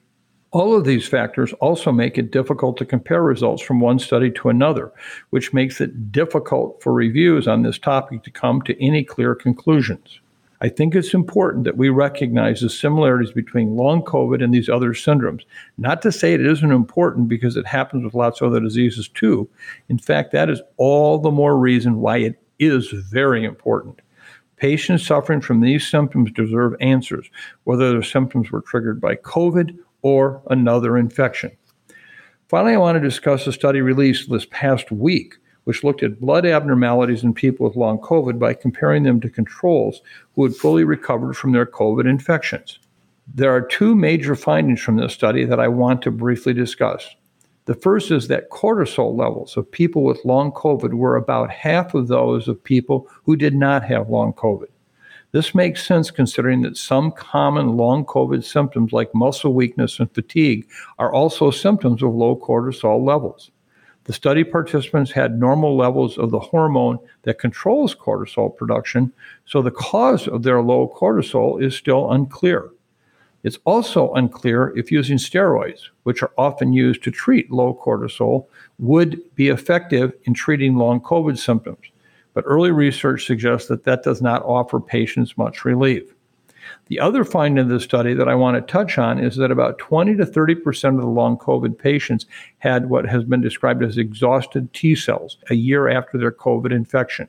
All 0.52 0.76
of 0.76 0.84
these 0.84 1.08
factors 1.08 1.54
also 1.54 1.94
make 1.94 2.18
it 2.18 2.32
difficult 2.32 2.76
to 2.78 2.86
compare 2.86 3.22
results 3.22 3.62
from 3.62 3.80
one 3.80 4.00
study 4.00 4.32
to 4.32 4.50
another, 4.50 4.92
which 5.30 5.54
makes 5.54 5.80
it 5.80 6.12
difficult 6.12 6.82
for 6.84 6.92
reviews 6.92 7.48
on 7.48 7.62
this 7.62 7.80
topic 7.80 8.24
to 8.24 8.32
come 8.32 8.62
to 8.64 8.84
any 8.84 9.06
clear 9.06 9.36
conclusions. 9.36 10.20
I 10.60 10.70
think 10.70 10.96
it's 10.96 11.14
important 11.14 11.66
that 11.66 11.78
we 11.78 11.90
recognize 11.90 12.62
the 12.62 12.70
similarities 12.70 13.32
between 13.32 13.76
long 13.76 14.02
COVID 14.02 14.44
and 14.44 14.54
these 14.54 14.70
other 14.70 14.94
syndromes. 14.94 15.44
Not 15.78 16.02
to 16.02 16.12
say 16.12 16.34
it 16.34 16.46
isn't 16.46 16.72
important 16.72 17.28
because 17.28 17.56
it 17.56 17.68
happens 17.68 18.04
with 18.04 18.16
lots 18.16 18.42
of 18.42 18.48
other 18.48 18.60
diseases 18.60 19.08
too. 19.08 19.48
In 19.90 20.00
fact, 20.00 20.32
that 20.32 20.50
is 20.50 20.62
all 20.78 21.20
the 21.20 21.32
more 21.32 21.58
reason 21.58 22.00
why 22.00 22.18
it 22.18 22.42
is 22.58 22.88
very 22.90 23.46
important. 23.46 24.02
Patients 24.56 25.06
suffering 25.06 25.42
from 25.42 25.62
these 25.62 25.88
symptoms 25.88 26.32
deserve 26.32 26.76
answers, 26.82 27.30
whether 27.66 27.92
their 27.92 28.02
symptoms 28.02 28.52
were 28.52 28.62
triggered 28.62 29.00
by 29.00 29.16
COVID 29.16 29.78
or 30.02 30.42
another 30.50 30.98
infection. 30.98 31.52
Finally, 32.48 32.74
I 32.74 32.78
want 32.78 32.96
to 32.96 33.08
discuss 33.08 33.46
a 33.46 33.54
study 33.54 33.82
released 33.82 34.32
this 34.32 34.48
past 34.50 34.92
week, 34.92 35.36
which 35.68 35.84
looked 35.84 36.02
at 36.02 36.22
blood 36.22 36.46
abnormalities 36.46 37.26
in 37.26 37.34
people 37.34 37.68
with 37.68 37.76
long 37.76 38.00
COVID 38.00 38.40
by 38.40 38.54
comparing 38.54 39.04
them 39.04 39.20
to 39.20 39.30
controls 39.30 40.00
who 40.34 40.46
had 40.46 40.56
fully 40.56 40.86
recovered 40.86 41.36
from 41.36 41.52
their 41.52 41.66
COVID 41.66 42.10
infections. 42.10 42.80
There 43.36 43.54
are 43.54 43.60
two 43.60 43.94
major 43.94 44.34
findings 44.34 44.80
from 44.80 44.96
this 44.96 45.12
study 45.12 45.44
that 45.44 45.60
I 45.60 45.68
want 45.68 46.02
to 46.04 46.10
briefly 46.10 46.54
discuss. 46.54 47.14
The 47.66 47.74
first 47.74 48.12
is 48.12 48.30
that 48.30 48.50
cortisol 48.50 49.14
levels 49.14 49.58
of 49.58 49.70
people 49.70 50.06
with 50.06 50.24
long 50.24 50.54
COVID 50.54 50.94
were 50.94 51.18
about 51.18 51.52
half 51.52 51.94
of 51.94 52.08
those 52.08 52.48
of 52.48 52.64
people 52.64 53.06
who 53.26 53.36
did 53.36 53.54
not 53.54 53.84
have 53.84 54.10
long 54.10 54.32
COVID. 54.32 54.70
This 55.34 55.54
makes 55.54 55.86
sense 55.86 56.12
considering 56.12 56.62
that 56.62 56.78
some 56.78 57.12
common 57.12 57.76
long 57.76 58.06
COVID 58.06 58.46
symptoms 58.46 58.94
like 58.94 59.14
muscle 59.14 59.54
weakness 59.54 60.00
and 60.00 60.10
fatigue 60.14 60.66
are 60.98 61.12
also 61.12 61.52
symptoms 61.52 62.02
of 62.02 62.16
low 62.16 62.38
cortisol 62.38 63.06
levels. 63.06 63.52
The 64.08 64.14
study 64.14 64.44
participants 64.44 65.12
had 65.12 65.40
normal 65.40 65.78
levels 65.78 66.18
of 66.18 66.32
the 66.32 66.40
hormone 66.40 66.98
that 67.24 67.40
controls 67.40 67.94
cortisol 67.94 68.56
production, 68.56 69.14
so 69.46 69.62
the 69.62 69.72
cause 69.72 70.28
of 70.28 70.44
their 70.44 70.62
low 70.62 70.92
cortisol 70.98 71.62
is 71.62 71.76
still 71.76 72.12
unclear. 72.12 72.70
It's 73.44 73.60
also 73.66 74.12
unclear 74.14 74.76
if 74.76 74.92
using 74.92 75.18
steroids, 75.18 75.90
which 76.04 76.24
are 76.24 76.32
often 76.38 76.74
used 76.74 77.04
to 77.04 77.12
treat 77.12 77.52
low 77.52 77.80
cortisol, 77.82 78.48
would 78.80 79.22
be 79.36 79.50
effective 79.50 80.14
in 80.24 80.34
treating 80.34 80.76
long 80.76 81.00
COVID 81.00 81.38
symptoms 81.38 81.92
but 82.38 82.46
early 82.46 82.70
research 82.70 83.26
suggests 83.26 83.68
that 83.68 83.84
that 83.84 84.04
does 84.04 84.22
not 84.22 84.44
offer 84.44 84.80
patients 84.80 85.40
much 85.40 85.66
relief. 85.66 86.14
The 86.90 87.00
other 87.00 87.24
finding 87.24 87.64
of 87.64 87.70
the 87.70 87.80
study 87.80 88.14
that 88.14 88.30
I 88.30 88.36
want 88.36 88.56
to 88.56 88.72
touch 88.72 88.98
on 88.98 89.20
is 89.20 89.36
that 89.38 89.52
about 89.52 89.78
20 89.78 90.16
to 90.16 90.26
30 90.26 90.56
percent 90.56 90.96
of 90.96 91.02
the 91.02 91.08
long 91.08 91.38
COVID 91.38 91.78
patients 91.78 92.26
had 92.60 92.90
what 92.90 93.06
has 93.06 93.24
been 93.24 93.42
described 93.42 93.84
as 93.84 93.98
exhausted 93.98 94.74
T 94.74 94.96
cells 94.96 95.38
a 95.50 95.56
year 95.56 95.90
after 95.90 96.18
their 96.18 96.32
COVID 96.32 96.72
infection. 96.72 97.28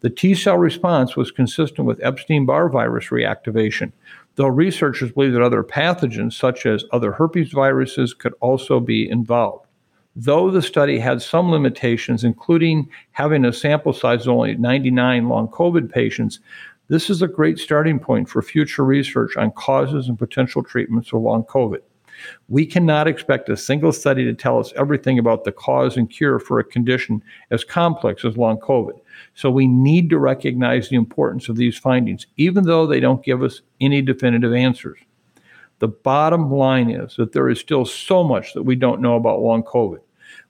The 0.00 0.10
T 0.10 0.34
cell 0.34 0.58
response 0.58 1.16
was 1.16 1.30
consistent 1.30 1.86
with 1.86 2.02
Epstein 2.02 2.44
Barr 2.44 2.68
virus 2.68 3.06
reactivation, 3.06 3.92
though 4.34 4.48
researchers 4.48 5.12
believe 5.12 5.32
that 5.32 5.42
other 5.42 5.62
pathogens, 5.62 6.34
such 6.34 6.66
as 6.66 6.84
other 6.92 7.12
herpes 7.12 7.52
viruses, 7.52 8.12
could 8.12 8.34
also 8.40 8.80
be 8.80 9.08
involved. 9.08 9.66
Though 10.14 10.50
the 10.50 10.60
study 10.60 10.98
had 10.98 11.22
some 11.22 11.50
limitations, 11.50 12.22
including 12.22 12.88
having 13.12 13.44
a 13.44 13.52
sample 13.52 13.94
size 13.94 14.26
of 14.26 14.34
only 14.34 14.56
99 14.56 15.28
long 15.28 15.48
COVID 15.48 15.90
patients, 15.90 16.40
this 16.92 17.08
is 17.08 17.22
a 17.22 17.26
great 17.26 17.58
starting 17.58 17.98
point 17.98 18.28
for 18.28 18.42
future 18.42 18.84
research 18.84 19.34
on 19.38 19.50
causes 19.52 20.10
and 20.10 20.18
potential 20.18 20.62
treatments 20.62 21.10
of 21.10 21.22
long 21.22 21.42
COVID. 21.44 21.78
We 22.50 22.66
cannot 22.66 23.08
expect 23.08 23.48
a 23.48 23.56
single 23.56 23.92
study 23.92 24.24
to 24.24 24.34
tell 24.34 24.58
us 24.58 24.74
everything 24.76 25.18
about 25.18 25.44
the 25.44 25.52
cause 25.52 25.96
and 25.96 26.10
cure 26.10 26.38
for 26.38 26.58
a 26.58 26.64
condition 26.64 27.22
as 27.50 27.64
complex 27.64 28.26
as 28.26 28.36
long 28.36 28.58
COVID. 28.58 29.00
So 29.32 29.50
we 29.50 29.66
need 29.66 30.10
to 30.10 30.18
recognize 30.18 30.90
the 30.90 30.96
importance 30.96 31.48
of 31.48 31.56
these 31.56 31.78
findings, 31.78 32.26
even 32.36 32.64
though 32.64 32.86
they 32.86 33.00
don't 33.00 33.24
give 33.24 33.42
us 33.42 33.62
any 33.80 34.02
definitive 34.02 34.52
answers. 34.52 34.98
The 35.78 35.88
bottom 35.88 36.52
line 36.52 36.90
is 36.90 37.16
that 37.16 37.32
there 37.32 37.48
is 37.48 37.58
still 37.58 37.86
so 37.86 38.22
much 38.22 38.52
that 38.52 38.64
we 38.64 38.76
don't 38.76 39.00
know 39.00 39.16
about 39.16 39.40
long 39.40 39.62
COVID. 39.62 40.00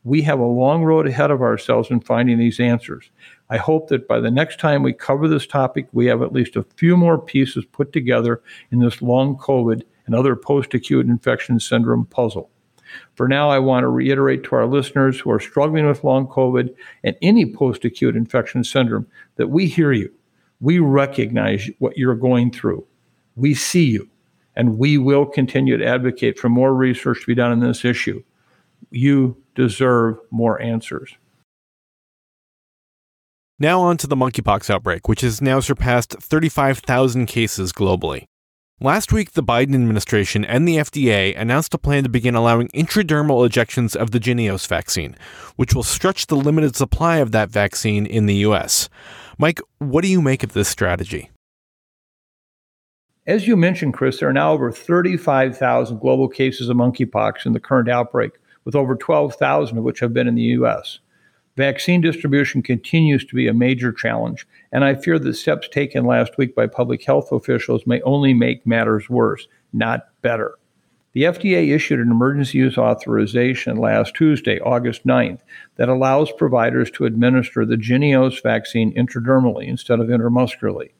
We 0.03 0.23
have 0.23 0.41
a 0.41 0.45
long 0.45 0.83
road 0.83 1.07
ahead 1.07 1.31
of 1.31 1.41
ourselves 1.41 1.93
in 1.93 2.01
finding 2.01 2.39
these 2.39 2.59
answers. 2.59 3.13
I 3.53 3.59
hope 3.59 3.89
that 3.89 4.09
by 4.09 4.19
the 4.19 4.31
next 4.31 4.59
time 4.59 4.83
we 4.83 4.95
cover 4.95 5.29
this 5.29 5.47
topic, 5.47 5.87
we 5.93 6.07
have 6.07 6.23
at 6.23 6.33
least 6.33 6.57
a 6.57 6.63
few 6.63 6.97
more 6.97 7.19
pieces 7.19 7.67
put 7.67 7.93
together 7.93 8.41
in 8.71 8.79
this 8.79 9.03
long 9.03 9.37
COVID 9.37 9.83
and 10.07 10.15
other 10.15 10.35
post 10.35 10.73
acute 10.73 11.05
infection 11.05 11.61
syndrome 11.61 12.07
puzzle. 12.07 12.49
For 13.15 13.29
now, 13.29 13.51
I 13.51 13.59
want 13.59 13.85
to 13.85 13.89
reiterate 13.89 14.43
to 14.45 14.55
our 14.55 14.67
listeners 14.67 15.21
who 15.21 15.31
are 15.31 15.39
struggling 15.39 15.87
with 15.87 16.03
long 16.03 16.29
COVID 16.29 16.75
and 17.05 17.15
any 17.21 17.45
post 17.45 17.85
acute 17.85 18.17
infection 18.17 18.65
syndrome 18.65 19.07
that 19.37 19.49
we 19.49 19.67
hear 19.67 19.93
you. 19.93 20.11
We 20.63 20.79
recognize 20.79 21.69
what 21.79 21.99
you're 21.99 22.15
going 22.15 22.53
through. 22.53 22.87
We 23.37 23.53
see 23.53 23.85
you 23.85 24.09
and 24.57 24.79
we 24.79 24.97
will 24.97 25.27
continue 25.27 25.77
to 25.77 25.87
advocate 25.87 26.39
for 26.39 26.49
more 26.49 26.75
research 26.75 27.21
to 27.21 27.27
be 27.27 27.35
done 27.35 27.53
on 27.53 27.61
this 27.61 27.85
issue. 27.85 28.23
You 28.91 29.37
deserve 29.55 30.17
more 30.31 30.59
answers. 30.63 31.15
Now 33.63 33.81
on 33.83 33.97
to 33.99 34.09
the 34.09 34.17
monkeypox 34.17 34.69
outbreak, 34.71 35.07
which 35.07 35.21
has 35.21 35.41
now 35.41 35.61
surpassed 35.61 36.17
35,000 36.19 37.27
cases 37.27 37.73
globally. 37.73 38.25
Last 38.81 39.13
week, 39.13 39.35
the 39.35 39.43
Biden 39.45 39.77
administration 39.77 40.45
and 40.45 40.67
the 40.67 40.79
FDA 40.79 41.41
announced 41.41 41.73
a 41.73 41.79
plan 41.79 42.03
to 42.03 42.09
begin 42.09 42.35
allowing 42.35 42.71
intradermal 42.75 43.45
injections 43.45 43.95
of 43.95 44.11
the 44.11 44.19
Jynneos 44.19 44.67
vaccine, 44.67 45.15
which 45.55 45.77
will 45.77 45.85
stretch 45.85 46.27
the 46.27 46.35
limited 46.35 46.75
supply 46.75 47.19
of 47.19 47.31
that 47.31 47.51
vaccine 47.51 48.05
in 48.05 48.27
the 48.27 48.35
U.S. 48.47 48.89
Mike, 49.39 49.61
what 49.79 50.03
do 50.03 50.09
you 50.09 50.21
make 50.21 50.43
of 50.43 50.55
this 50.55 50.69
strategy? 50.69 51.31
As 53.29 53.47
you 53.47 53.57
mentioned, 53.57 53.95
Chris, 53.95 54.19
there 54.19 54.29
are 54.29 54.33
now 54.33 54.55
over 54.55 54.73
35,000 54.73 56.01
global 56.01 56.27
cases 56.27 56.69
of 56.69 56.77
monkeypox 56.77 57.47
in 57.47 57.53
the 57.53 57.61
current 57.61 57.89
outbreak, 57.89 58.33
with 58.65 58.75
over 58.75 58.97
12,000 58.97 59.79
of 59.79 59.85
which 59.85 60.01
have 60.01 60.13
been 60.13 60.27
in 60.27 60.35
the 60.35 60.43
U.S. 60.43 60.99
Vaccine 61.57 62.01
distribution 62.01 62.63
continues 62.63 63.27
to 63.27 63.35
be 63.35 63.47
a 63.47 63.53
major 63.53 63.93
challenge, 63.93 64.47
and 64.73 64.85
I 64.85 64.95
fear 64.95 65.19
that 65.19 65.35
steps 65.35 65.69
taken 65.69 66.07
last 66.07 66.39
week 66.39 66.55
by 66.55 66.67
public 66.67 67.05
health 67.05 67.31
officials 67.31 67.87
may 67.87 68.01
only 68.03 68.33
make 68.33 68.67
matters 68.67 69.11
worse, 69.11 69.47
not 69.71 70.09
better. 70.23 70.55
The 71.13 71.25
FDA 71.25 71.75
issued 71.75 72.01
an 72.01 72.11
emergency 72.11 72.57
use 72.57 72.79
authorization 72.79 73.77
last 73.77 74.15
Tuesday, 74.15 74.61
August 74.61 75.07
9th, 75.07 75.41
that 75.77 75.91
allows 75.91 76.33
providers 76.33 76.91
to 76.93 77.05
administer 77.05 77.67
the 77.67 77.77
Jynneos 77.77 78.43
vaccine 78.43 78.95
intradermally 78.95 79.67
instead 79.67 80.01
of 80.01 80.09
intramuscularly. 80.09 80.93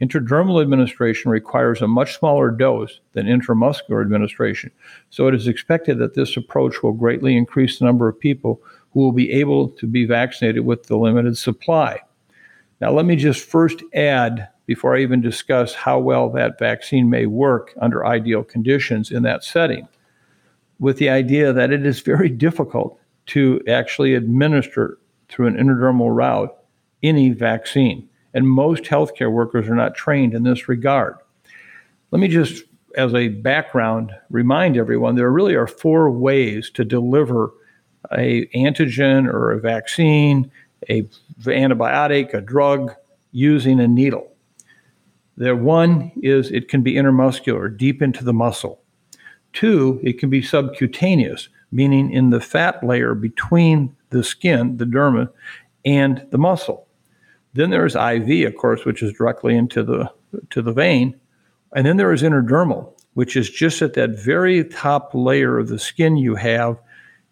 Intradermal 0.00 0.62
administration 0.62 1.32
requires 1.32 1.82
a 1.82 1.88
much 1.88 2.16
smaller 2.16 2.52
dose 2.52 3.00
than 3.14 3.26
intramuscular 3.26 4.02
administration, 4.02 4.70
so 5.10 5.26
it 5.26 5.34
is 5.34 5.48
expected 5.48 5.98
that 5.98 6.14
this 6.14 6.36
approach 6.36 6.82
will 6.82 6.92
greatly 6.92 7.36
increase 7.36 7.80
the 7.80 7.86
number 7.86 8.06
of 8.06 8.20
people 8.20 8.62
who 8.96 9.02
will 9.02 9.12
be 9.12 9.30
able 9.30 9.68
to 9.68 9.86
be 9.86 10.06
vaccinated 10.06 10.64
with 10.64 10.84
the 10.84 10.96
limited 10.96 11.36
supply. 11.36 12.00
Now, 12.80 12.92
let 12.92 13.04
me 13.04 13.14
just 13.14 13.46
first 13.46 13.82
add, 13.92 14.48
before 14.64 14.96
I 14.96 15.02
even 15.02 15.20
discuss 15.20 15.74
how 15.74 15.98
well 15.98 16.30
that 16.30 16.58
vaccine 16.58 17.10
may 17.10 17.26
work 17.26 17.74
under 17.78 18.06
ideal 18.06 18.42
conditions 18.42 19.10
in 19.10 19.22
that 19.24 19.44
setting, 19.44 19.86
with 20.80 20.96
the 20.96 21.10
idea 21.10 21.52
that 21.52 21.72
it 21.72 21.84
is 21.84 22.00
very 22.00 22.28
difficult 22.46 22.98
to 23.26 23.60
actually 23.68 24.14
administer 24.14 24.96
through 25.28 25.48
an 25.48 25.56
intradermal 25.56 26.16
route 26.16 26.56
any 27.02 27.28
vaccine 27.28 28.08
and 28.32 28.48
most 28.48 28.84
healthcare 28.84 29.30
workers 29.30 29.68
are 29.68 29.74
not 29.74 29.94
trained 29.94 30.32
in 30.32 30.44
this 30.44 30.68
regard. 30.70 31.16
Let 32.12 32.20
me 32.20 32.28
just, 32.28 32.64
as 32.96 33.12
a 33.12 33.28
background, 33.28 34.12
remind 34.30 34.78
everyone 34.78 35.16
there 35.16 35.30
really 35.30 35.54
are 35.54 35.66
four 35.66 36.10
ways 36.10 36.70
to 36.70 36.82
deliver 36.82 37.52
a 38.12 38.46
antigen 38.54 39.26
or 39.26 39.52
a 39.52 39.60
vaccine, 39.60 40.50
a 40.88 41.02
antibiotic, 41.44 42.34
a 42.34 42.40
drug 42.40 42.94
using 43.32 43.80
a 43.80 43.88
needle. 43.88 44.32
The 45.36 45.54
one 45.54 46.12
is 46.22 46.50
it 46.50 46.68
can 46.68 46.82
be 46.82 46.94
intramuscular, 46.94 47.76
deep 47.76 48.00
into 48.00 48.24
the 48.24 48.32
muscle. 48.32 48.80
Two, 49.52 50.00
it 50.02 50.18
can 50.18 50.30
be 50.30 50.42
subcutaneous, 50.42 51.48
meaning 51.70 52.10
in 52.10 52.30
the 52.30 52.40
fat 52.40 52.82
layer 52.82 53.14
between 53.14 53.94
the 54.10 54.24
skin, 54.24 54.76
the 54.78 54.84
derma, 54.84 55.30
and 55.84 56.26
the 56.30 56.38
muscle. 56.38 56.86
Then 57.52 57.70
there 57.70 57.86
is 57.86 57.94
IV, 57.96 58.46
of 58.46 58.56
course, 58.56 58.84
which 58.84 59.02
is 59.02 59.12
directly 59.12 59.56
into 59.56 59.82
the 59.82 60.10
to 60.50 60.60
the 60.60 60.72
vein, 60.72 61.18
and 61.74 61.86
then 61.86 61.96
there 61.96 62.12
is 62.12 62.22
intradermal, 62.22 62.92
which 63.14 63.36
is 63.36 63.48
just 63.48 63.80
at 63.80 63.94
that 63.94 64.10
very 64.10 64.64
top 64.64 65.10
layer 65.14 65.58
of 65.58 65.68
the 65.68 65.78
skin 65.78 66.16
you 66.16 66.34
have, 66.34 66.78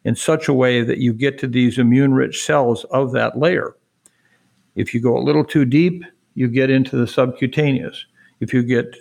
in 0.04 0.14
such 0.14 0.48
a 0.48 0.54
way 0.54 0.82
that 0.82 0.98
you 0.98 1.12
get 1.12 1.38
to 1.38 1.46
these 1.46 1.78
immune-rich 1.78 2.44
cells 2.44 2.84
of 2.84 3.12
that 3.12 3.38
layer. 3.38 3.76
If 4.74 4.92
you 4.92 5.00
go 5.00 5.16
a 5.16 5.22
little 5.22 5.44
too 5.44 5.64
deep, 5.64 6.04
you 6.34 6.48
get 6.48 6.70
into 6.70 6.96
the 6.96 7.06
subcutaneous. 7.06 8.06
If 8.40 8.52
you 8.52 8.62
get 8.62 8.96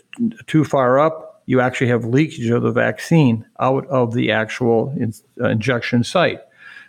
too 0.47 0.63
far 0.63 0.99
up, 0.99 1.43
you 1.45 1.59
actually 1.59 1.87
have 1.87 2.05
leakage 2.05 2.49
of 2.49 2.63
the 2.63 2.71
vaccine 2.71 3.45
out 3.59 3.85
of 3.87 4.13
the 4.13 4.31
actual 4.31 4.93
in, 4.97 5.13
uh, 5.41 5.49
injection 5.49 6.03
site. 6.03 6.39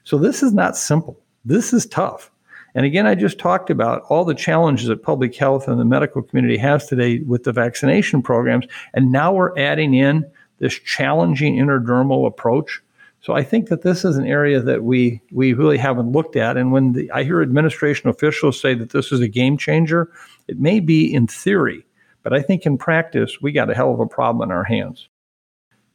So 0.05 0.19
this 0.19 0.43
is 0.43 0.53
not 0.53 0.77
simple. 0.77 1.19
This 1.45 1.73
is 1.73 1.87
tough. 1.87 2.31
And 2.77 2.85
again, 2.85 3.07
I 3.07 3.15
just 3.15 3.39
talked 3.39 3.71
about 3.71 4.03
all 4.09 4.25
the 4.25 4.35
challenges 4.35 4.89
that 4.89 5.03
public 5.03 5.35
health 5.35 5.67
and 5.69 5.81
the 5.81 5.85
medical 5.85 6.23
community 6.23 6.57
has 6.59 6.87
today 6.87 7.21
with 7.21 7.45
the 7.45 7.53
vaccination 7.53 8.23
programs. 8.23 8.67
And 8.93 9.11
now 9.11 9.33
we're 9.33 9.57
adding 9.59 9.95
in 9.95 10.31
this 10.59 10.75
challenging 10.75 11.57
intradermal 11.57 12.27
approach. 12.27 12.83
So 13.25 13.33
I 13.33 13.43
think 13.43 13.71
that 13.71 13.81
this 13.81 14.05
is 14.05 14.19
an 14.19 14.27
area 14.27 14.61
that 14.61 14.85
we 14.85 15.23
we 15.33 15.55
really 15.55 15.79
haven't 15.79 16.13
looked 16.13 16.37
at. 16.37 16.59
And 16.59 16.73
when 16.73 16.93
the, 16.93 17.11
I 17.11 17.25
hear 17.25 17.41
administration 17.41 18.11
officials 18.11 18.61
say 18.61 18.75
that 18.75 18.91
this 18.91 19.13
is 19.13 19.21
a 19.21 19.29
game 19.29 19.57
changer, 19.57 20.13
it 20.47 20.61
may 20.61 20.79
be 20.79 21.13
in 21.13 21.27
theory, 21.27 21.87
but 22.23 22.35
I 22.35 22.43
think 22.43 22.67
in 22.67 22.77
practice 22.77 23.41
we 23.41 23.51
got 23.51 23.71
a 23.71 23.75
hell 23.75 23.95
of 23.95 24.01
a 24.01 24.07
problem 24.07 24.47
in 24.47 24.55
our 24.55 24.65
hands. 24.65 25.09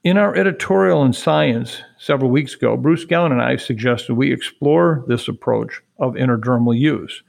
In 0.03 0.17
our 0.17 0.36
editorial 0.36 1.03
in 1.03 1.13
Science 1.13 1.84
several 1.99 2.32
weeks 2.32 2.55
ago, 2.55 2.75
Bruce 2.75 3.05
Gellin 3.05 3.32
and 3.32 3.43
I 3.43 3.57
suggested 3.57 4.15
we 4.15 4.34
explore 4.34 5.05
this 5.07 5.27
approach 5.27 5.84
of 5.99 6.15
intradermal 6.15 6.80
use. 6.80 7.21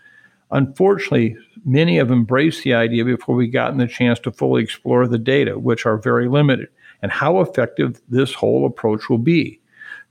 Unfortunately, 0.51 1.37
many 1.67 1.99
have 1.99 2.11
embraced 2.11 2.65
the 2.65 2.73
idea 2.73 3.05
before 3.05 3.35
we 3.35 3.49
gotten 3.49 3.77
the 3.77 3.87
chance 3.87 4.19
to 4.21 4.33
fully 4.33 4.63
explore 4.63 5.07
the 5.07 5.19
data, 5.19 5.59
which 5.59 5.85
are 5.85 5.99
very 5.99 6.27
limited, 6.27 6.69
and 7.03 7.13
how 7.13 7.41
effective 7.41 8.01
this 8.09 8.33
whole 8.33 8.65
approach 8.65 9.11
will 9.11 9.19
be. 9.19 9.61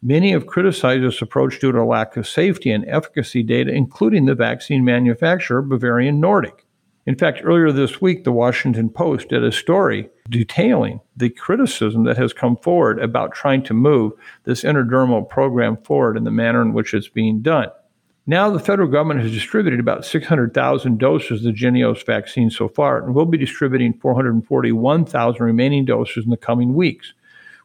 Many 0.01 0.31
have 0.31 0.47
criticized 0.47 1.03
this 1.03 1.21
approach 1.21 1.59
due 1.59 1.73
to 1.73 1.81
a 1.81 1.83
lack 1.83 2.15
of 2.15 2.25
safety 2.25 2.71
and 2.71 2.85
efficacy 2.87 3.43
data, 3.43 3.71
including 3.71 4.25
the 4.25 4.35
vaccine 4.35 4.85
manufacturer 4.85 5.61
Bavarian 5.61 6.21
Nordic. 6.21 6.65
In 7.05 7.15
fact, 7.15 7.41
earlier 7.43 7.71
this 7.73 7.99
week, 7.99 8.23
the 8.23 8.31
Washington 8.31 8.89
Post 8.89 9.27
did 9.27 9.43
a 9.43 9.51
story 9.51 10.09
detailing 10.29 11.01
the 11.17 11.29
criticism 11.29 12.05
that 12.05 12.15
has 12.17 12.31
come 12.31 12.55
forward 12.55 12.99
about 12.99 13.33
trying 13.33 13.61
to 13.63 13.73
move 13.73 14.13
this 14.45 14.63
intradermal 14.63 15.27
program 15.27 15.75
forward 15.77 16.15
in 16.15 16.23
the 16.23 16.31
manner 16.31 16.61
in 16.61 16.71
which 16.71 16.93
it's 16.93 17.09
being 17.09 17.41
done. 17.41 17.67
Now, 18.25 18.49
the 18.51 18.59
federal 18.59 18.87
government 18.87 19.21
has 19.21 19.31
distributed 19.31 19.79
about 19.79 20.05
600,000 20.05 20.99
doses 20.99 21.43
of 21.43 21.43
the 21.43 21.59
Jynneos 21.59 22.05
vaccine 22.05 22.51
so 22.51 22.69
far, 22.69 23.03
and 23.03 23.15
will 23.15 23.25
be 23.25 23.39
distributing 23.39 23.93
441,000 23.99 25.43
remaining 25.43 25.83
doses 25.83 26.23
in 26.25 26.29
the 26.29 26.37
coming 26.37 26.75
weeks. 26.75 27.13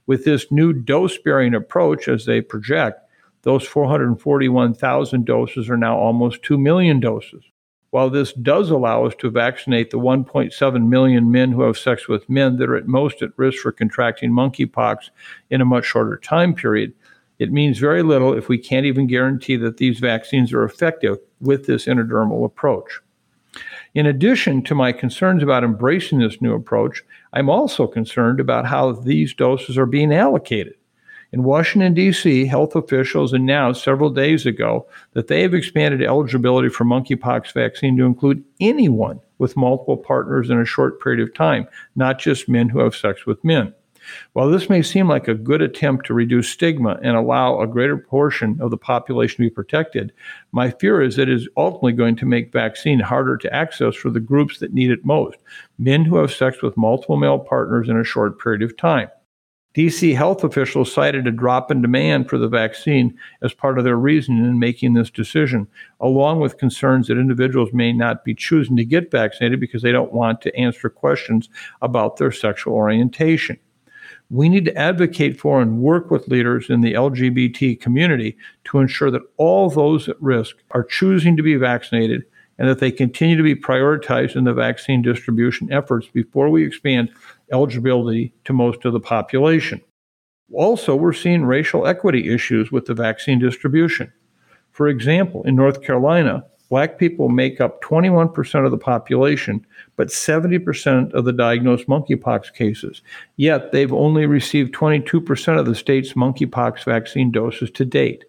With 0.07 0.25
this 0.25 0.51
new 0.51 0.73
dose 0.73 1.15
sparing 1.15 1.55
approach, 1.55 2.09
as 2.09 2.27
they 2.27 2.41
project, 2.41 3.01
those 3.43 3.67
441,000 3.67 5.25
doses 5.25 5.69
are 5.71 5.77
now 5.77 5.97
almost 5.97 6.43
2 6.43 6.59
million 6.59 7.01
doses. 7.01 7.45
While 7.91 8.11
this 8.11 8.33
does 8.33 8.71
allow 8.71 9.07
us 9.07 9.15
to 9.21 9.31
vaccinate 9.31 9.91
the 9.91 9.99
1.7 9.99 10.89
million 10.89 11.31
men 11.31 11.53
who 11.53 11.63
have 11.63 11.79
sex 11.79 12.09
with 12.09 12.29
men 12.29 12.57
that 12.57 12.69
are 12.69 12.77
at 12.77 12.89
most 12.89 13.23
at 13.23 13.31
risk 13.37 13.63
for 13.63 13.71
contracting 13.71 14.33
monkeypox 14.33 15.11
in 15.51 15.61
a 15.61 15.65
much 15.65 15.85
shorter 15.85 16.17
time 16.17 16.55
period, 16.55 16.93
it 17.39 17.53
means 17.53 17.79
very 17.79 18.03
little 18.03 18.33
if 18.37 18.49
we 18.49 18.59
can't 18.59 18.87
even 18.87 19.07
guarantee 19.07 19.57
that 19.57 19.77
these 19.77 20.01
vaccines 20.01 20.53
are 20.53 20.65
effective 20.65 21.19
with 21.41 21.67
this 21.67 21.87
intradermal 21.87 22.45
approach. 22.45 23.01
In 23.95 24.07
addition 24.07 24.63
to 24.63 24.75
my 24.75 24.91
concerns 24.91 25.41
about 25.41 25.63
embracing 25.63 26.19
this 26.19 26.43
new 26.43 26.53
approach, 26.53 27.05
I'm 27.33 27.49
also 27.49 27.87
concerned 27.87 28.41
about 28.41 28.67
how 28.67 28.91
these 28.91 29.33
doses 29.35 29.79
are 29.79 29.87
being 29.87 30.13
allocated. 30.13 30.75
In 31.33 31.45
Washington, 31.45 31.95
D.C., 31.95 32.47
health 32.47 32.75
officials 32.75 33.33
announced 33.33 33.85
several 33.85 34.11
days 34.11 34.47
ago 34.47 34.87
that 35.13 35.29
they 35.29 35.43
have 35.43 35.55
expanded 35.55 36.03
eligibility 36.03 36.69
for 36.69 36.85
monkeypox 36.85 37.53
vaccine 37.53 37.97
to 37.97 38.05
include 38.05 38.43
anyone 38.61 39.21
with 39.39 39.57
multiple 39.57 39.97
partners 39.97 40.51
in 40.51 40.61
a 40.61 40.65
short 40.65 41.01
period 41.01 41.21
of 41.21 41.33
time, 41.33 41.69
not 41.95 42.19
just 42.19 42.49
men 42.49 42.69
who 42.69 42.81
have 42.81 42.97
sex 42.97 43.27
with 43.27 43.45
men. 43.45 43.75
While 44.33 44.51
this 44.51 44.69
may 44.69 44.83
seem 44.83 45.09
like 45.09 45.29
a 45.29 45.35
good 45.35 45.63
attempt 45.63 46.07
to 46.07 46.15
reduce 46.15 46.49
stigma 46.49 46.99
and 47.03 47.17
allow 47.17 47.61
a 47.61 47.67
greater 47.67 47.97
portion 47.97 48.59
of 48.61 48.71
the 48.71 48.77
population 48.77 49.37
to 49.37 49.51
be 49.51 49.55
protected, 49.55 50.13
my 50.53 50.71
fear 50.71 51.03
is 51.03 51.17
that 51.17 51.29
it 51.29 51.35
is 51.35 51.49
ultimately 51.57 51.93
going 51.93 52.17
to 52.17 52.27
make 52.27 52.53
vaccine 52.53 53.01
harder 53.01 53.37
to 53.37 53.55
access 53.55 53.95
for 53.95 54.11
the 54.11 54.21
groups 54.21 54.59
that 54.59 54.75
need 54.75 54.91
it 54.91 55.05
most 55.05 55.39
men 55.79 56.05
who 56.05 56.17
have 56.17 56.33
sex 56.33 56.63
with 56.63 56.77
multiple 56.77 57.17
male 57.17 57.39
partners 57.39 57.89
in 57.89 57.99
a 57.99 58.05
short 58.05 58.39
period 58.39 58.63
of 58.63 58.77
time. 58.77 59.09
DC 59.75 60.15
health 60.15 60.45
officials 60.45 60.93
cited 60.93 61.27
a 61.27 61.33
drop 61.33 61.69
in 61.69 61.83
demand 61.83 62.31
for 62.31 62.39
the 62.39 62.47
vaccine 62.47 63.19
as 63.43 63.53
part 63.53 63.77
of 63.77 63.83
their 63.83 63.97
reasoning 63.97 64.45
in 64.45 64.61
making 64.61 64.95
this 64.95 65.11
decision, 65.11 65.67
along 65.99 66.39
with 66.39 66.59
concerns 66.59 67.09
that 67.09 67.19
individuals 67.19 67.73
may 67.73 67.93
not 67.93 68.25
be 68.25 68.37
choosing 68.37 68.77
to 68.77 68.85
get 68.85 69.11
vaccinated 69.11 69.59
because 69.59 69.83
they 69.83 69.91
don't 69.91 70.13
want 70.13 70.41
to 70.41 70.55
answer 70.55 70.89
questions 70.89 71.49
about 71.83 72.19
their 72.19 72.31
sexual 72.31 72.75
orientation. 72.75 73.59
We 74.35 74.49
need 74.49 74.65
to 74.65 74.77
advocate 74.77 75.39
for 75.39 75.63
and 75.63 75.79
work 75.79 76.11
with 76.11 76.27
leaders 76.27 76.69
in 76.69 76.81
the 76.81 76.95
LGBT 76.95 77.81
community 77.81 78.37
to 78.65 78.81
ensure 78.81 79.09
that 79.13 79.23
all 79.37 79.71
those 79.71 80.09
at 80.09 80.21
risk 80.21 80.57
are 80.73 80.83
choosing 80.83 81.37
to 81.37 81.43
be 81.45 81.55
vaccinated 81.55 82.25
and 82.59 82.69
that 82.69 82.81
they 82.81 82.91
continue 82.91 83.37
to 83.37 83.45
be 83.45 83.55
prioritized 83.55 84.35
in 84.35 84.43
the 84.43 84.53
vaccine 84.53 85.03
distribution 85.03 85.73
efforts 85.73 86.09
before 86.09 86.49
we 86.49 86.67
expand 86.67 87.11
eligibility 87.53 88.35
to 88.45 88.53
most 88.53 88.85
of 88.85 88.93
the 88.93 88.99
population. 88.99 89.81
Also, 90.53 90.97
we're 90.97 91.13
seeing 91.13 91.45
racial 91.45 91.87
equity 91.87 92.29
issues 92.35 92.73
with 92.73 92.87
the 92.87 92.95
vaccine 92.95 93.39
distribution. 93.39 94.13
For 94.73 94.89
example, 94.89 95.45
in 95.45 95.55
North 95.55 95.81
Carolina, 95.81 96.45
black 96.75 96.99
people 96.99 97.29
make 97.29 97.61
up 97.61 97.81
21% 97.85 98.65
of 98.65 98.73
the 98.73 98.77
population, 98.77 99.65
but 99.95 100.09
70% 100.09 101.13
of 101.13 101.25
the 101.25 101.33
diagnosed 101.33 101.87
monkeypox 101.87 102.53
cases. 102.53 103.01
Yet 103.37 103.71
they've 103.71 103.93
only 103.93 104.27
received 104.27 104.75
22% 104.75 105.57
of 105.57 105.67
the 105.67 105.77
state's 105.77 106.15
monkeypox 106.15 106.83
vaccine 106.83 107.31
doses 107.31 107.71
to 107.71 107.85
date. 107.85 108.25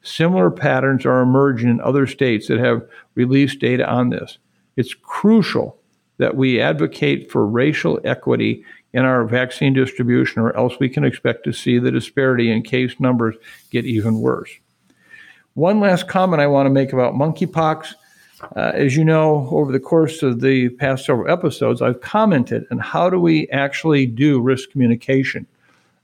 Similar 0.00 0.50
patterns 0.50 1.04
are 1.04 1.20
emerging 1.20 1.68
in 1.68 1.82
other 1.82 2.06
states 2.06 2.48
that 2.48 2.58
have 2.60 2.80
released 3.14 3.58
data 3.58 3.86
on 3.86 4.08
this. 4.08 4.38
It's 4.76 4.94
crucial 4.94 5.76
that 6.16 6.34
we 6.34 6.62
advocate 6.62 7.30
for 7.30 7.46
racial 7.46 8.00
equity 8.04 8.64
in 8.94 9.04
our 9.04 9.26
vaccine 9.26 9.74
distribution, 9.74 10.40
or 10.40 10.56
else 10.56 10.78
we 10.80 10.88
can 10.88 11.04
expect 11.04 11.44
to 11.44 11.52
see 11.52 11.78
the 11.78 11.90
disparity 11.90 12.50
in 12.50 12.62
case 12.62 12.98
numbers 12.98 13.34
get 13.68 13.84
even 13.84 14.20
worse. 14.22 14.50
One 15.54 15.80
last 15.80 16.08
comment 16.08 16.40
I 16.40 16.46
want 16.46 16.66
to 16.66 16.70
make 16.70 16.92
about 16.92 17.14
monkeypox. 17.14 17.94
Uh, 18.56 18.72
as 18.74 18.96
you 18.96 19.04
know, 19.04 19.48
over 19.50 19.70
the 19.70 19.78
course 19.78 20.22
of 20.22 20.40
the 20.40 20.70
past 20.70 21.04
several 21.04 21.30
episodes, 21.30 21.82
I've 21.82 22.00
commented 22.00 22.66
on 22.70 22.78
how 22.78 23.10
do 23.10 23.20
we 23.20 23.48
actually 23.50 24.06
do 24.06 24.40
risk 24.40 24.70
communication 24.70 25.46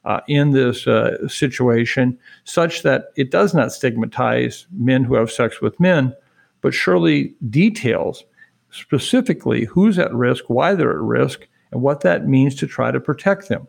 uh, 0.04 0.20
in 0.28 0.52
this 0.52 0.86
uh, 0.86 1.26
situation 1.28 2.18
such 2.44 2.82
that 2.82 3.06
it 3.16 3.30
does 3.30 3.54
not 3.54 3.72
stigmatize 3.72 4.66
men 4.72 5.02
who 5.02 5.14
have 5.14 5.32
sex 5.32 5.60
with 5.60 5.80
men, 5.80 6.14
but 6.60 6.74
surely 6.74 7.34
details 7.48 8.24
specifically 8.70 9.64
who's 9.64 9.98
at 9.98 10.12
risk, 10.14 10.44
why 10.48 10.74
they're 10.74 10.92
at 10.92 10.98
risk, 10.98 11.48
and 11.72 11.80
what 11.80 12.02
that 12.02 12.28
means 12.28 12.54
to 12.54 12.66
try 12.66 12.90
to 12.90 13.00
protect 13.00 13.48
them. 13.48 13.66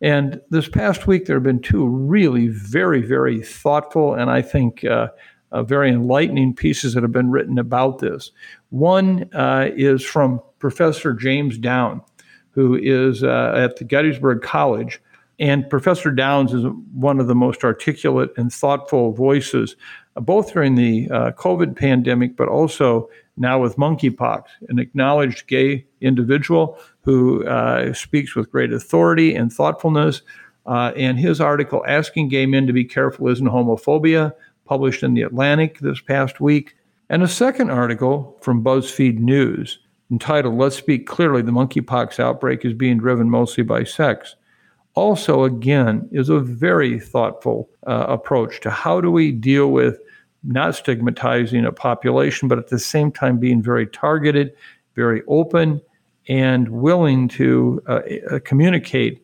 And 0.00 0.40
this 0.50 0.68
past 0.68 1.06
week, 1.06 1.26
there 1.26 1.36
have 1.36 1.42
been 1.42 1.60
two 1.60 1.86
really 1.86 2.48
very, 2.48 3.02
very 3.02 3.42
thoughtful 3.42 4.14
and 4.14 4.30
I 4.30 4.42
think 4.42 4.84
uh, 4.84 5.08
uh, 5.52 5.62
very 5.62 5.90
enlightening 5.90 6.54
pieces 6.54 6.94
that 6.94 7.02
have 7.02 7.12
been 7.12 7.30
written 7.30 7.58
about 7.58 7.98
this. 7.98 8.30
One 8.70 9.28
uh, 9.34 9.70
is 9.74 10.02
from 10.02 10.40
Professor 10.58 11.12
James 11.12 11.58
Downs, 11.58 12.02
who 12.50 12.76
is 12.76 13.22
uh, 13.22 13.52
at 13.56 13.76
the 13.76 13.84
Gettysburg 13.84 14.42
College 14.42 15.00
and 15.40 15.68
Professor 15.70 16.10
Downs 16.10 16.52
is 16.52 16.66
one 16.92 17.18
of 17.18 17.26
the 17.26 17.34
most 17.34 17.64
articulate 17.64 18.30
and 18.36 18.52
thoughtful 18.52 19.12
voices, 19.12 19.74
uh, 20.14 20.20
both 20.20 20.52
during 20.52 20.74
the 20.74 21.08
uh, 21.10 21.32
COVID 21.32 21.76
pandemic, 21.76 22.36
but 22.36 22.46
also 22.46 23.08
now 23.38 23.58
with 23.58 23.76
monkeypox, 23.76 24.44
an 24.68 24.78
acknowledged 24.78 25.46
gay 25.46 25.86
individual 26.02 26.78
who 27.02 27.46
uh, 27.46 27.92
speaks 27.92 28.34
with 28.34 28.50
great 28.50 28.72
authority 28.72 29.34
and 29.34 29.52
thoughtfulness. 29.52 30.22
Uh, 30.66 30.92
and 30.96 31.18
his 31.18 31.40
article, 31.40 31.84
Asking 31.86 32.28
Gay 32.28 32.46
Men 32.46 32.66
to 32.66 32.72
Be 32.72 32.84
Careful 32.84 33.28
Isn't 33.28 33.46
Homophobia, 33.46 34.32
published 34.66 35.02
in 35.02 35.14
The 35.14 35.22
Atlantic 35.22 35.78
this 35.80 36.00
past 36.00 36.40
week. 36.40 36.76
And 37.08 37.22
a 37.22 37.28
second 37.28 37.70
article 37.70 38.36
from 38.40 38.62
BuzzFeed 38.62 39.18
News 39.18 39.78
entitled, 40.10 40.56
Let's 40.56 40.76
Speak 40.76 41.06
Clearly 41.06 41.42
The 41.42 41.50
Monkeypox 41.50 42.20
Outbreak 42.20 42.64
is 42.64 42.74
Being 42.74 42.98
Driven 42.98 43.30
Mostly 43.30 43.64
by 43.64 43.84
Sex 43.84 44.36
also, 44.94 45.44
again, 45.44 46.08
is 46.10 46.28
a 46.28 46.40
very 46.40 46.98
thoughtful 46.98 47.70
uh, 47.86 48.06
approach 48.08 48.60
to 48.60 48.70
how 48.70 49.00
do 49.00 49.10
we 49.10 49.30
deal 49.30 49.70
with 49.70 49.98
not 50.42 50.74
stigmatizing 50.74 51.64
a 51.64 51.72
population, 51.72 52.48
but 52.48 52.58
at 52.58 52.68
the 52.68 52.78
same 52.78 53.12
time 53.12 53.38
being 53.38 53.62
very 53.62 53.86
targeted, 53.86 54.52
very 54.96 55.22
open, 55.28 55.80
and 56.28 56.68
willing 56.68 57.28
to 57.28 57.82
uh, 57.88 58.00
uh, 58.30 58.38
communicate 58.44 59.22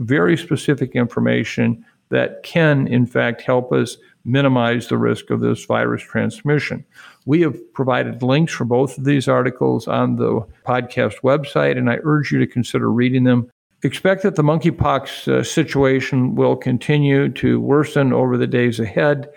very 0.00 0.36
specific 0.36 0.94
information 0.94 1.84
that 2.10 2.42
can, 2.42 2.86
in 2.86 3.06
fact, 3.06 3.42
help 3.42 3.72
us 3.72 3.96
minimize 4.24 4.88
the 4.88 4.96
risk 4.96 5.30
of 5.30 5.40
this 5.40 5.64
virus 5.64 6.02
transmission. 6.02 6.84
We 7.26 7.42
have 7.42 7.72
provided 7.74 8.22
links 8.22 8.52
for 8.52 8.64
both 8.64 8.96
of 8.98 9.04
these 9.04 9.28
articles 9.28 9.86
on 9.86 10.16
the 10.16 10.40
podcast 10.66 11.20
website, 11.22 11.76
and 11.76 11.90
I 11.90 11.98
urge 12.02 12.32
you 12.32 12.38
to 12.38 12.46
consider 12.46 12.90
reading 12.90 13.24
them. 13.24 13.50
Expect 13.82 14.22
that 14.22 14.36
the 14.36 14.42
monkeypox 14.42 15.28
uh, 15.28 15.42
situation 15.44 16.34
will 16.34 16.56
continue 16.56 17.28
to 17.30 17.60
worsen 17.60 18.12
over 18.12 18.38
the 18.38 18.46
days 18.46 18.80
ahead. 18.80 19.28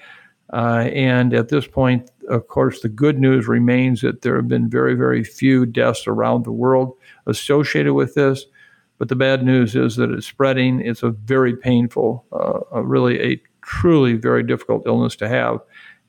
Uh, 0.53 0.89
and 0.93 1.33
at 1.33 1.49
this 1.49 1.67
point, 1.67 2.09
of 2.27 2.47
course, 2.47 2.81
the 2.81 2.89
good 2.89 3.19
news 3.19 3.47
remains 3.47 4.01
that 4.01 4.21
there 4.21 4.35
have 4.35 4.47
been 4.47 4.69
very, 4.69 4.95
very 4.95 5.23
few 5.23 5.65
deaths 5.65 6.07
around 6.07 6.43
the 6.43 6.51
world 6.51 6.93
associated 7.25 7.93
with 7.93 8.15
this. 8.15 8.45
But 8.97 9.09
the 9.09 9.15
bad 9.15 9.43
news 9.43 9.75
is 9.75 9.95
that 9.97 10.11
it's 10.11 10.25
spreading. 10.25 10.81
It's 10.81 11.03
a 11.03 11.11
very 11.11 11.55
painful, 11.55 12.25
uh, 12.31 12.81
really 12.81 13.21
a 13.21 13.41
truly 13.61 14.13
very 14.13 14.43
difficult 14.43 14.83
illness 14.87 15.15
to 15.17 15.27
have. 15.27 15.59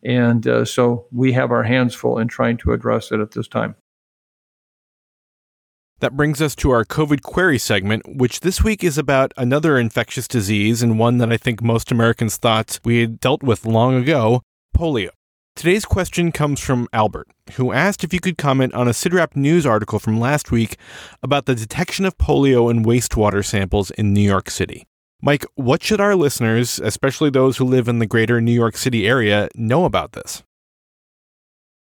And 0.03 0.47
uh, 0.47 0.65
so 0.65 1.07
we 1.13 1.33
have 1.33 1.51
our 1.51 1.65
hands 1.65 1.95
full 1.95 2.19
in 2.19 2.29
trying 2.29 2.57
to 2.59 2.73
address 2.73 3.13
it 3.13 3.21
at 3.21 3.33
this 3.33 3.49
time. 3.49 3.75
That 6.01 6.17
brings 6.17 6.41
us 6.41 6.55
to 6.57 6.71
our 6.71 6.85
COVID 6.85 7.23
query 7.23 7.59
segment, 7.59 8.05
which 8.07 8.41
this 8.41 8.63
week 8.63 8.85
is 8.85 8.97
about 8.97 9.35
another 9.37 9.77
infectious 9.77 10.29
disease 10.29 10.81
and 10.81 10.97
one 10.97 11.19
that 11.19 11.33
I 11.33 11.37
think 11.37 11.61
most 11.61 11.91
Americans 11.91 12.37
thought 12.37 12.79
we 12.85 13.01
had 13.01 13.19
dealt 13.19 13.43
with 13.43 13.67
long 13.67 13.97
ago 13.97 14.43
polio. 14.77 15.11
Today's 15.59 15.85
question 15.85 16.31
comes 16.31 16.61
from 16.61 16.87
Albert, 16.93 17.27
who 17.55 17.73
asked 17.73 18.05
if 18.05 18.15
you 18.15 18.21
could 18.21 18.39
comment 18.39 18.75
on 18.75 18.87
a 18.87 18.93
CIDRAP 18.93 19.35
news 19.35 19.67
article 19.67 19.99
from 19.99 20.21
last 20.21 20.53
week 20.53 20.77
about 21.21 21.47
the 21.47 21.55
detection 21.57 22.05
of 22.05 22.17
polio 22.17 22.71
in 22.71 22.85
wastewater 22.85 23.45
samples 23.45 23.91
in 23.91 24.15
New 24.15 24.21
York 24.21 24.51
City. 24.51 24.87
Mike, 25.21 25.45
what 25.57 25.83
should 25.83 26.01
our 26.01 26.15
listeners, 26.15 26.79
especially 26.79 27.31
those 27.31 27.57
who 27.57 27.65
live 27.65 27.89
in 27.89 27.99
the 27.99 28.07
greater 28.07 28.41
New 28.41 28.53
York 28.53 28.77
City 28.77 29.09
area, 29.09 29.49
know 29.57 29.85
about 29.85 30.13
this? 30.13 30.45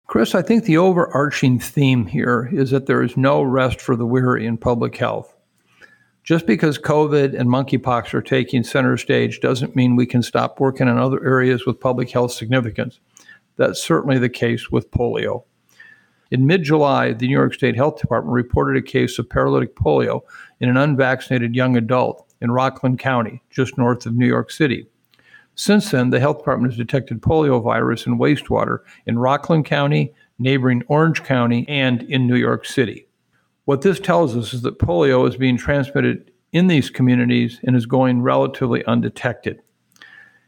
Chris, 0.07 0.35
I 0.35 0.41
think 0.41 0.65
the 0.65 0.79
overarching 0.79 1.59
theme 1.59 2.07
here 2.07 2.49
is 2.51 2.71
that 2.71 2.87
there 2.87 3.03
is 3.03 3.15
no 3.15 3.43
rest 3.43 3.83
for 3.83 3.95
the 3.95 4.07
weary 4.07 4.47
in 4.47 4.57
public 4.57 4.97
health. 4.97 5.37
Just 6.25 6.47
because 6.47 6.79
COVID 6.79 7.39
and 7.39 7.51
monkeypox 7.51 8.15
are 8.15 8.23
taking 8.23 8.65
center 8.65 8.97
stage 8.97 9.41
doesn't 9.41 9.77
mean 9.77 9.97
we 9.97 10.07
can 10.07 10.23
stop 10.23 10.61
working 10.61 10.89
in 10.89 10.97
other 10.97 11.23
areas 11.23 11.67
with 11.67 11.79
public 11.79 12.11
health 12.11 12.33
significance. 12.33 13.01
That's 13.61 13.83
certainly 13.83 14.19
the 14.19 14.31
case 14.31 14.71
with 14.71 14.91
polio. 14.91 15.45
In 16.31 16.47
mid 16.47 16.63
July, 16.63 17.13
the 17.13 17.27
New 17.27 17.37
York 17.37 17.53
State 17.53 17.77
Health 17.77 18.01
Department 18.01 18.33
reported 18.33 18.79
a 18.79 18.87
case 18.87 19.19
of 19.19 19.29
paralytic 19.29 19.77
polio 19.77 20.23
in 20.61 20.71
an 20.71 20.79
unvaccinated 20.79 21.55
young 21.55 21.77
adult 21.77 22.27
in 22.41 22.53
Rockland 22.53 22.99
County, 23.01 23.43
just 23.51 23.77
north 23.77 24.07
of 24.07 24.15
New 24.15 24.27
York 24.27 24.51
City. 24.51 24.87
Since 25.57 25.91
then, 25.91 26.09
the 26.09 26.21
health 26.21 26.39
department 26.39 26.73
has 26.73 26.79
detected 26.79 27.21
polio 27.21 27.63
virus 27.63 28.07
in 28.07 28.19
wastewater 28.19 28.79
in 29.05 29.19
Rockland 29.19 29.67
County, 29.67 30.15
neighboring 30.39 30.83
Orange 30.89 31.23
County, 31.23 31.69
and 31.69 32.03
in 32.05 32.27
New 32.27 32.37
York 32.37 32.65
City. 32.65 33.07
What 33.67 33.83
this 33.83 34.01
tells 34.01 34.35
us 34.35 34.55
is 34.55 34.63
that 34.63 34.79
polio 34.79 35.29
is 35.29 35.37
being 35.37 35.59
transmitted 35.59 36.31
in 36.53 36.69
these 36.69 36.89
communities 36.89 37.61
and 37.63 37.77
is 37.77 37.85
going 37.85 38.23
relatively 38.23 38.83
undetected. 38.87 39.61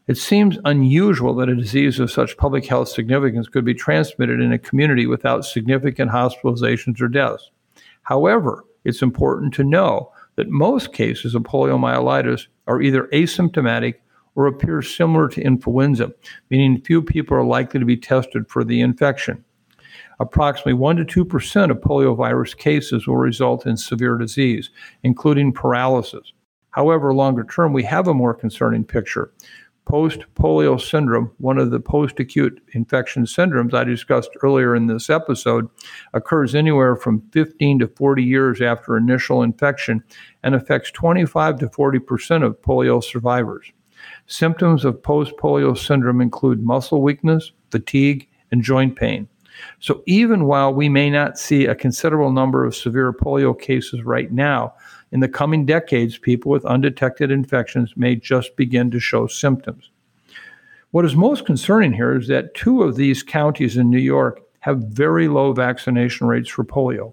It 0.09 0.19
seems 0.19 0.59
unusual 0.65 1.35
that 1.37 1.49
a 1.49 1.55
disease 1.55 2.01
of 2.01 2.11
such 2.11 2.37
public 2.37 2.67
health 2.67 2.89
significance 2.89 3.49
could 3.49 3.65
be 3.65 3.75
transmitted 3.75 4.41
in 4.41 4.53
a 4.53 4.59
community 4.59 5.07
without 5.07 5.45
significant 5.45 6.11
hospitalizations 6.11 7.01
or 7.01 7.07
deaths. 7.07 7.51
However, 8.03 8.65
it's 8.85 9.03
important 9.03 9.55
to 9.55 9.65
know 9.65 10.13
that 10.35 10.49
most 10.49 10.93
cases 10.93 11.37
of 11.37 11.45
poliomyelitis 11.45 12.49
are 12.67 12.83
either 12.83 13.09
asymptomatic 13.13 13.95
or 14.35 14.47
appear 14.47 14.83
similar 14.83 15.29
to 15.29 15.43
influenza, 15.43 16.11
meaning 16.51 16.81
few 16.81 17.01
people 17.01 17.37
are 17.37 17.45
likely 17.45 17.79
to 17.79 17.87
be 17.87 17.97
tested 17.97 18.49
for 18.49 18.65
the 18.65 18.81
infection. 18.81 19.45
Approximately 20.19 20.75
1 20.75 20.97
to 21.07 21.25
2% 21.25 21.71
of 21.71 21.77
poliovirus 21.79 22.57
cases 22.57 23.07
will 23.07 23.19
result 23.19 23.67
in 23.67 23.77
severe 23.77 24.17
disease, 24.17 24.71
including 25.03 25.53
paralysis. 25.53 26.33
However, 26.71 27.13
longer 27.13 27.45
term, 27.45 27.73
we 27.73 27.83
have 27.85 28.09
a 28.09 28.15
more 28.15 28.35
concerning 28.35 28.85
picture. 28.85 29.33
Post 29.85 30.21
polio 30.35 30.81
syndrome, 30.81 31.31
one 31.39 31.59
of 31.59 31.71
the 31.71 31.81
post 31.81 32.21
acute 32.21 32.63
infection 32.73 33.25
syndromes 33.25 33.75
I 33.75 33.85
discussed 33.85 34.31
earlier 34.43 34.75
in 34.75 34.87
this 34.87 35.11
episode, 35.11 35.69
occurs 36.15 36.55
anywhere 36.55 36.97
from 36.97 37.23
15 37.33 37.81
to 37.81 37.89
40 37.89 38.23
years 38.23 38.61
after 38.61 38.97
initial 38.97 39.43
infection 39.43 40.03
and 40.43 40.55
affects 40.55 40.91
25 40.93 41.59
to 41.59 41.69
40 41.69 41.99
percent 41.99 42.45
of 42.45 42.61
polio 42.63 43.03
survivors. 43.03 43.73
Symptoms 44.27 44.85
of 44.85 45.03
post 45.03 45.35
polio 45.37 45.77
syndrome 45.77 46.21
include 46.21 46.63
muscle 46.63 47.03
weakness, 47.03 47.53
fatigue, 47.71 48.29
and 48.51 48.63
joint 48.63 48.97
pain. 48.97 49.29
So, 49.81 50.03
even 50.07 50.47
while 50.47 50.73
we 50.73 50.89
may 50.89 51.11
not 51.11 51.39
see 51.39 51.67
a 51.67 51.75
considerable 51.75 52.33
number 52.33 52.65
of 52.65 52.75
severe 52.75 53.13
polio 53.13 53.59
cases 53.59 54.03
right 54.03 54.31
now, 54.33 54.75
in 55.13 55.21
the 55.21 55.29
coming 55.29 55.67
decades, 55.67 56.19
people 56.19 56.51
with 56.51 56.65
undetected 56.65 57.31
infections 57.31 57.93
may 57.97 58.17
just 58.17 58.57
begin 58.57 58.91
to 58.91 58.99
show 58.99 59.27
symptoms. 59.27 59.91
What 60.91 61.05
is 61.05 61.15
most 61.15 61.47
concerning 61.47 61.93
here 61.93 62.17
is 62.17 62.29
that 62.29 62.55
two 62.55 62.83
of 62.83 62.97
these 62.97 63.23
counties 63.23 63.77
in 63.77 63.91
New 63.91 63.99
York 63.99 64.41
have 64.61 64.79
very 64.79 65.29
low 65.29 65.53
vaccination 65.53 66.27
rates 66.27 66.49
for 66.49 66.65
polio. 66.65 67.13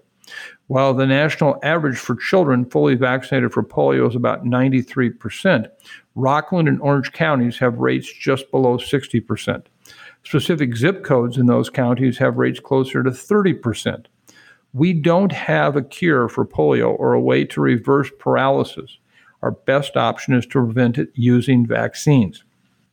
While 0.68 0.94
the 0.94 1.06
national 1.06 1.58
average 1.62 1.98
for 1.98 2.14
children 2.14 2.64
fully 2.64 2.94
vaccinated 2.94 3.52
for 3.52 3.62
polio 3.62 4.08
is 4.08 4.14
about 4.14 4.44
93%, 4.44 5.66
Rockland 6.14 6.68
and 6.68 6.80
Orange 6.80 7.12
counties 7.12 7.58
have 7.58 7.78
rates 7.78 8.10
just 8.12 8.50
below 8.50 8.78
60%. 8.78 9.64
Specific 10.22 10.76
zip 10.76 11.02
codes 11.02 11.38
in 11.38 11.46
those 11.46 11.68
counties 11.70 12.18
have 12.18 12.36
rates 12.36 12.60
closer 12.60 13.02
to 13.02 13.10
30%. 13.10 14.06
We 14.72 14.92
don't 14.92 15.32
have 15.32 15.74
a 15.74 15.82
cure 15.82 16.28
for 16.28 16.46
polio 16.46 16.96
or 16.98 17.12
a 17.12 17.20
way 17.20 17.44
to 17.46 17.60
reverse 17.60 18.10
paralysis. 18.18 18.98
Our 19.42 19.50
best 19.50 19.96
option 19.96 20.34
is 20.34 20.46
to 20.46 20.64
prevent 20.64 20.98
it 20.98 21.10
using 21.14 21.66
vaccines. 21.66 22.44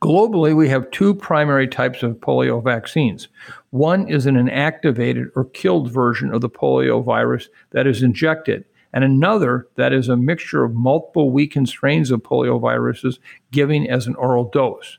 Globally, 0.02 0.56
we 0.56 0.68
have 0.68 0.90
two 0.90 1.14
primary 1.14 1.66
types 1.66 2.02
of 2.02 2.16
polio 2.16 2.62
vaccines. 2.62 3.28
One 3.70 4.08
is 4.08 4.26
an 4.26 4.36
inactivated 4.36 5.30
or 5.34 5.44
killed 5.44 5.90
version 5.90 6.32
of 6.32 6.40
the 6.40 6.48
polio 6.48 7.04
virus 7.04 7.48
that 7.70 7.86
is 7.86 8.02
injected, 8.02 8.64
and 8.92 9.04
another 9.04 9.66
that 9.74 9.92
is 9.92 10.08
a 10.08 10.16
mixture 10.16 10.64
of 10.64 10.74
multiple 10.74 11.30
weakened 11.30 11.68
strains 11.68 12.10
of 12.10 12.22
polio 12.22 12.60
viruses 12.60 13.18
giving 13.50 13.90
as 13.90 14.06
an 14.06 14.14
oral 14.14 14.44
dose. 14.44 14.98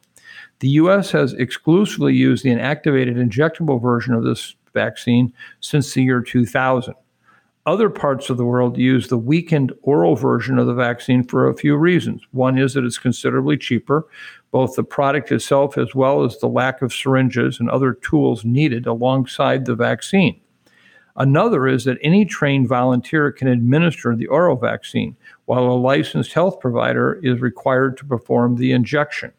The 0.59 0.69
U.S. 0.69 1.11
has 1.11 1.31
exclusively 1.33 2.13
used 2.13 2.43
the 2.43 2.49
inactivated 2.49 3.15
injectable 3.15 3.81
version 3.81 4.13
of 4.13 4.25
this 4.25 4.55
vaccine 4.73 5.33
since 5.59 5.93
the 5.93 6.03
year 6.03 6.21
2000. 6.21 6.93
Other 7.65 7.89
parts 7.89 8.29
of 8.29 8.37
the 8.37 8.45
world 8.45 8.77
use 8.77 9.09
the 9.09 9.17
weakened 9.17 9.73
oral 9.83 10.15
version 10.15 10.57
of 10.57 10.65
the 10.65 10.73
vaccine 10.73 11.23
for 11.23 11.47
a 11.47 11.55
few 11.55 11.75
reasons. 11.75 12.21
One 12.31 12.57
is 12.57 12.73
that 12.73 12.83
it's 12.83 12.97
considerably 12.97 13.57
cheaper, 13.57 14.07
both 14.49 14.75
the 14.75 14.83
product 14.83 15.31
itself 15.31 15.77
as 15.77 15.93
well 15.93 16.23
as 16.23 16.39
the 16.39 16.47
lack 16.47 16.81
of 16.81 16.93
syringes 16.93 17.59
and 17.59 17.69
other 17.69 17.93
tools 17.93 18.43
needed 18.43 18.87
alongside 18.87 19.65
the 19.65 19.75
vaccine. 19.75 20.41
Another 21.15 21.67
is 21.67 21.83
that 21.83 21.97
any 22.01 22.23
trained 22.23 22.69
volunteer 22.69 23.31
can 23.31 23.47
administer 23.47 24.15
the 24.15 24.27
oral 24.27 24.55
vaccine, 24.55 25.17
while 25.45 25.65
a 25.65 25.73
licensed 25.73 26.33
health 26.33 26.59
provider 26.59 27.19
is 27.21 27.41
required 27.41 27.97
to 27.97 28.05
perform 28.05 28.55
the 28.55 28.71
injection. 28.71 29.33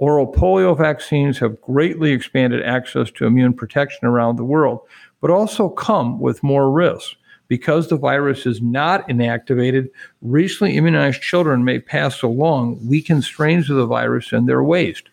Oral 0.00 0.32
polio 0.32 0.78
vaccines 0.78 1.38
have 1.38 1.60
greatly 1.60 2.12
expanded 2.12 2.62
access 2.62 3.10
to 3.12 3.26
immune 3.26 3.52
protection 3.52 4.06
around 4.06 4.36
the 4.36 4.44
world, 4.44 4.80
but 5.20 5.30
also 5.30 5.68
come 5.68 6.20
with 6.20 6.42
more 6.42 6.70
risks. 6.70 7.16
Because 7.48 7.88
the 7.88 7.96
virus 7.96 8.44
is 8.44 8.60
not 8.60 9.08
inactivated, 9.08 9.88
recently 10.20 10.76
immunized 10.76 11.22
children 11.22 11.64
may 11.64 11.80
pass 11.80 12.22
along 12.22 12.86
weakened 12.86 13.24
strains 13.24 13.70
of 13.70 13.76
the 13.76 13.86
virus 13.86 14.32
in 14.32 14.46
their 14.46 14.62
waste. 14.62 15.08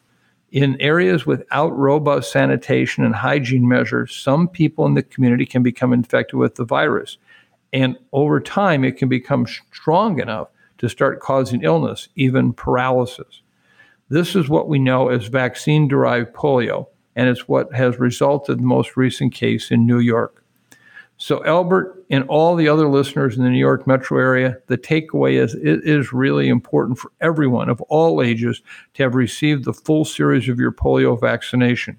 In 0.51 0.79
areas 0.79 1.25
without 1.25 1.75
robust 1.77 2.31
sanitation 2.31 3.03
and 3.05 3.15
hygiene 3.15 3.67
measures, 3.67 4.13
some 4.15 4.47
people 4.47 4.85
in 4.85 4.93
the 4.93 5.03
community 5.03 5.45
can 5.45 5.63
become 5.63 5.93
infected 5.93 6.37
with 6.37 6.55
the 6.55 6.65
virus. 6.65 7.17
And 7.73 7.97
over 8.11 8.39
time, 8.39 8.83
it 8.83 8.97
can 8.97 9.09
become 9.09 9.47
strong 9.47 10.19
enough 10.19 10.49
to 10.77 10.89
start 10.89 11.21
causing 11.21 11.63
illness, 11.63 12.09
even 12.15 12.53
paralysis. 12.53 13.41
This 14.09 14.35
is 14.35 14.47
what 14.47 14.67
we 14.67 14.77
know 14.77 15.09
as 15.09 15.25
vaccine 15.25 15.87
derived 15.87 16.33
polio, 16.33 16.87
and 17.15 17.27
it's 17.27 17.47
what 17.47 17.73
has 17.73 17.99
resulted 17.99 18.57
in 18.57 18.61
the 18.61 18.67
most 18.67 18.95
recent 18.95 19.33
case 19.33 19.71
in 19.71 19.87
New 19.87 19.99
York. 19.99 20.43
So, 21.17 21.43
Albert 21.43 22.05
and 22.11 22.23
all 22.27 22.55
the 22.55 22.67
other 22.67 22.87
listeners 22.87 23.35
in 23.35 23.43
the 23.43 23.49
New 23.49 23.57
York 23.57 23.87
metro 23.87 24.19
area, 24.19 24.57
the 24.67 24.77
takeaway 24.77 25.41
is 25.41 25.55
it 25.55 25.83
is 25.85 26.13
really 26.13 26.49
important 26.49 26.99
for 26.99 27.11
everyone 27.19 27.69
of 27.69 27.81
all 27.83 28.21
ages 28.21 28.61
to 28.93 29.03
have 29.03 29.15
received 29.15 29.63
the 29.63 29.73
full 29.73 30.05
series 30.05 30.49
of 30.49 30.59
your 30.59 30.71
polio 30.71 31.19
vaccination. 31.19 31.97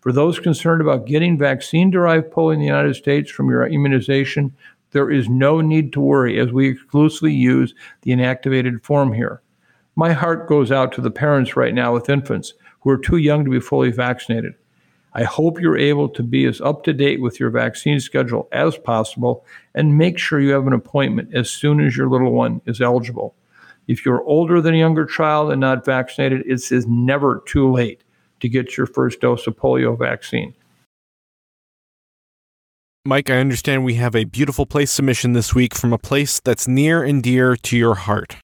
For 0.00 0.10
those 0.10 0.40
concerned 0.40 0.80
about 0.80 1.06
getting 1.06 1.38
vaccine 1.38 1.90
derived 1.90 2.32
polio 2.32 2.54
in 2.54 2.60
the 2.60 2.66
United 2.66 2.94
States 2.94 3.30
from 3.30 3.50
your 3.50 3.66
immunization, 3.66 4.56
there 4.90 5.10
is 5.10 5.28
no 5.28 5.60
need 5.60 5.92
to 5.92 6.00
worry 6.00 6.40
as 6.40 6.50
we 6.50 6.68
exclusively 6.68 7.34
use 7.34 7.74
the 8.02 8.12
inactivated 8.12 8.82
form 8.82 9.12
here. 9.12 9.42
My 9.98 10.12
heart 10.12 10.46
goes 10.46 10.70
out 10.70 10.92
to 10.92 11.00
the 11.00 11.10
parents 11.10 11.56
right 11.56 11.72
now 11.72 11.94
with 11.94 12.10
infants 12.10 12.52
who 12.80 12.90
are 12.90 12.98
too 12.98 13.16
young 13.16 13.44
to 13.44 13.50
be 13.50 13.60
fully 13.60 13.90
vaccinated. 13.90 14.52
I 15.14 15.24
hope 15.24 15.58
you're 15.58 15.78
able 15.78 16.10
to 16.10 16.22
be 16.22 16.44
as 16.44 16.60
up 16.60 16.84
to 16.84 16.92
date 16.92 17.22
with 17.22 17.40
your 17.40 17.48
vaccine 17.48 17.98
schedule 18.00 18.46
as 18.52 18.76
possible 18.76 19.46
and 19.74 19.96
make 19.96 20.18
sure 20.18 20.38
you 20.38 20.52
have 20.52 20.66
an 20.66 20.74
appointment 20.74 21.34
as 21.34 21.48
soon 21.48 21.80
as 21.80 21.96
your 21.96 22.10
little 22.10 22.32
one 22.32 22.60
is 22.66 22.82
eligible. 22.82 23.34
If 23.88 24.04
you're 24.04 24.22
older 24.24 24.60
than 24.60 24.74
a 24.74 24.78
younger 24.78 25.06
child 25.06 25.50
and 25.50 25.62
not 25.62 25.86
vaccinated, 25.86 26.42
it 26.42 26.70
is 26.70 26.86
never 26.86 27.42
too 27.46 27.72
late 27.72 28.04
to 28.40 28.50
get 28.50 28.76
your 28.76 28.86
first 28.86 29.22
dose 29.22 29.46
of 29.46 29.56
polio 29.56 29.98
vaccine. 29.98 30.52
Mike, 33.06 33.30
I 33.30 33.38
understand 33.38 33.84
we 33.84 33.94
have 33.94 34.14
a 34.14 34.24
beautiful 34.24 34.66
place 34.66 34.90
submission 34.90 35.32
this 35.32 35.54
week 35.54 35.74
from 35.74 35.94
a 35.94 35.98
place 35.98 36.40
that's 36.40 36.68
near 36.68 37.02
and 37.02 37.22
dear 37.22 37.56
to 37.56 37.78
your 37.78 37.94
heart. 37.94 38.36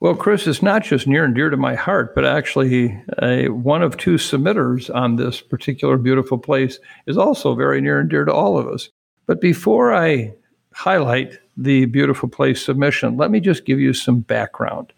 Well, 0.00 0.14
Chris, 0.14 0.46
it's 0.46 0.62
not 0.62 0.82
just 0.82 1.06
near 1.06 1.24
and 1.24 1.34
dear 1.34 1.48
to 1.48 1.56
my 1.56 1.74
heart, 1.74 2.14
but 2.14 2.26
actually, 2.26 3.00
uh, 3.18 3.44
one 3.44 3.82
of 3.82 3.96
two 3.96 4.16
submitters 4.16 4.94
on 4.94 5.16
this 5.16 5.40
particular 5.40 5.96
beautiful 5.96 6.36
place 6.36 6.78
is 7.06 7.16
also 7.16 7.54
very 7.54 7.80
near 7.80 8.00
and 8.00 8.10
dear 8.10 8.24
to 8.24 8.32
all 8.32 8.58
of 8.58 8.68
us. 8.68 8.90
But 9.26 9.40
before 9.40 9.94
I 9.94 10.34
highlight 10.74 11.38
the 11.56 11.86
beautiful 11.86 12.28
place 12.28 12.62
submission, 12.62 13.16
let 13.16 13.30
me 13.30 13.40
just 13.40 13.64
give 13.64 13.80
you 13.80 13.94
some 13.94 14.20
background. 14.20 14.92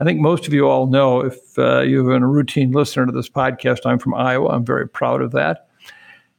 I 0.00 0.04
think 0.04 0.20
most 0.20 0.46
of 0.46 0.54
you 0.54 0.68
all 0.68 0.86
know, 0.86 1.20
if 1.20 1.58
uh, 1.58 1.80
you've 1.80 2.06
been 2.06 2.22
a 2.22 2.28
routine 2.28 2.70
listener 2.70 3.04
to 3.06 3.12
this 3.12 3.28
podcast, 3.28 3.80
I'm 3.84 3.98
from 3.98 4.14
Iowa. 4.14 4.48
I'm 4.50 4.64
very 4.64 4.88
proud 4.88 5.20
of 5.20 5.32
that. 5.32 5.68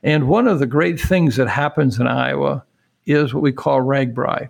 And 0.01 0.29
one 0.29 0.47
of 0.47 0.59
the 0.59 0.65
great 0.65 0.99
things 0.99 1.35
that 1.35 1.49
happens 1.49 1.99
in 1.99 2.07
Iowa 2.07 2.63
is 3.05 3.33
what 3.33 3.43
we 3.43 3.51
call 3.51 3.81
RAGBRAI. 3.81 4.49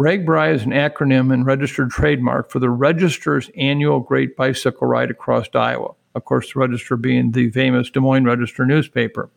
RAGBRAI 0.00 0.54
is 0.54 0.62
an 0.62 0.70
acronym 0.70 1.30
and 1.30 1.44
registered 1.44 1.90
trademark 1.90 2.50
for 2.50 2.58
the 2.58 2.70
Register's 2.70 3.50
annual 3.54 4.00
Great 4.00 4.34
Bicycle 4.34 4.86
Ride 4.86 5.10
across 5.10 5.46
Iowa. 5.54 5.92
Of 6.14 6.24
course, 6.24 6.54
the 6.54 6.58
Register 6.58 6.96
being 6.96 7.32
the 7.32 7.50
famous 7.50 7.90
Des 7.90 8.00
Moines 8.00 8.24
Register 8.24 8.64
newspaper. 8.64 9.28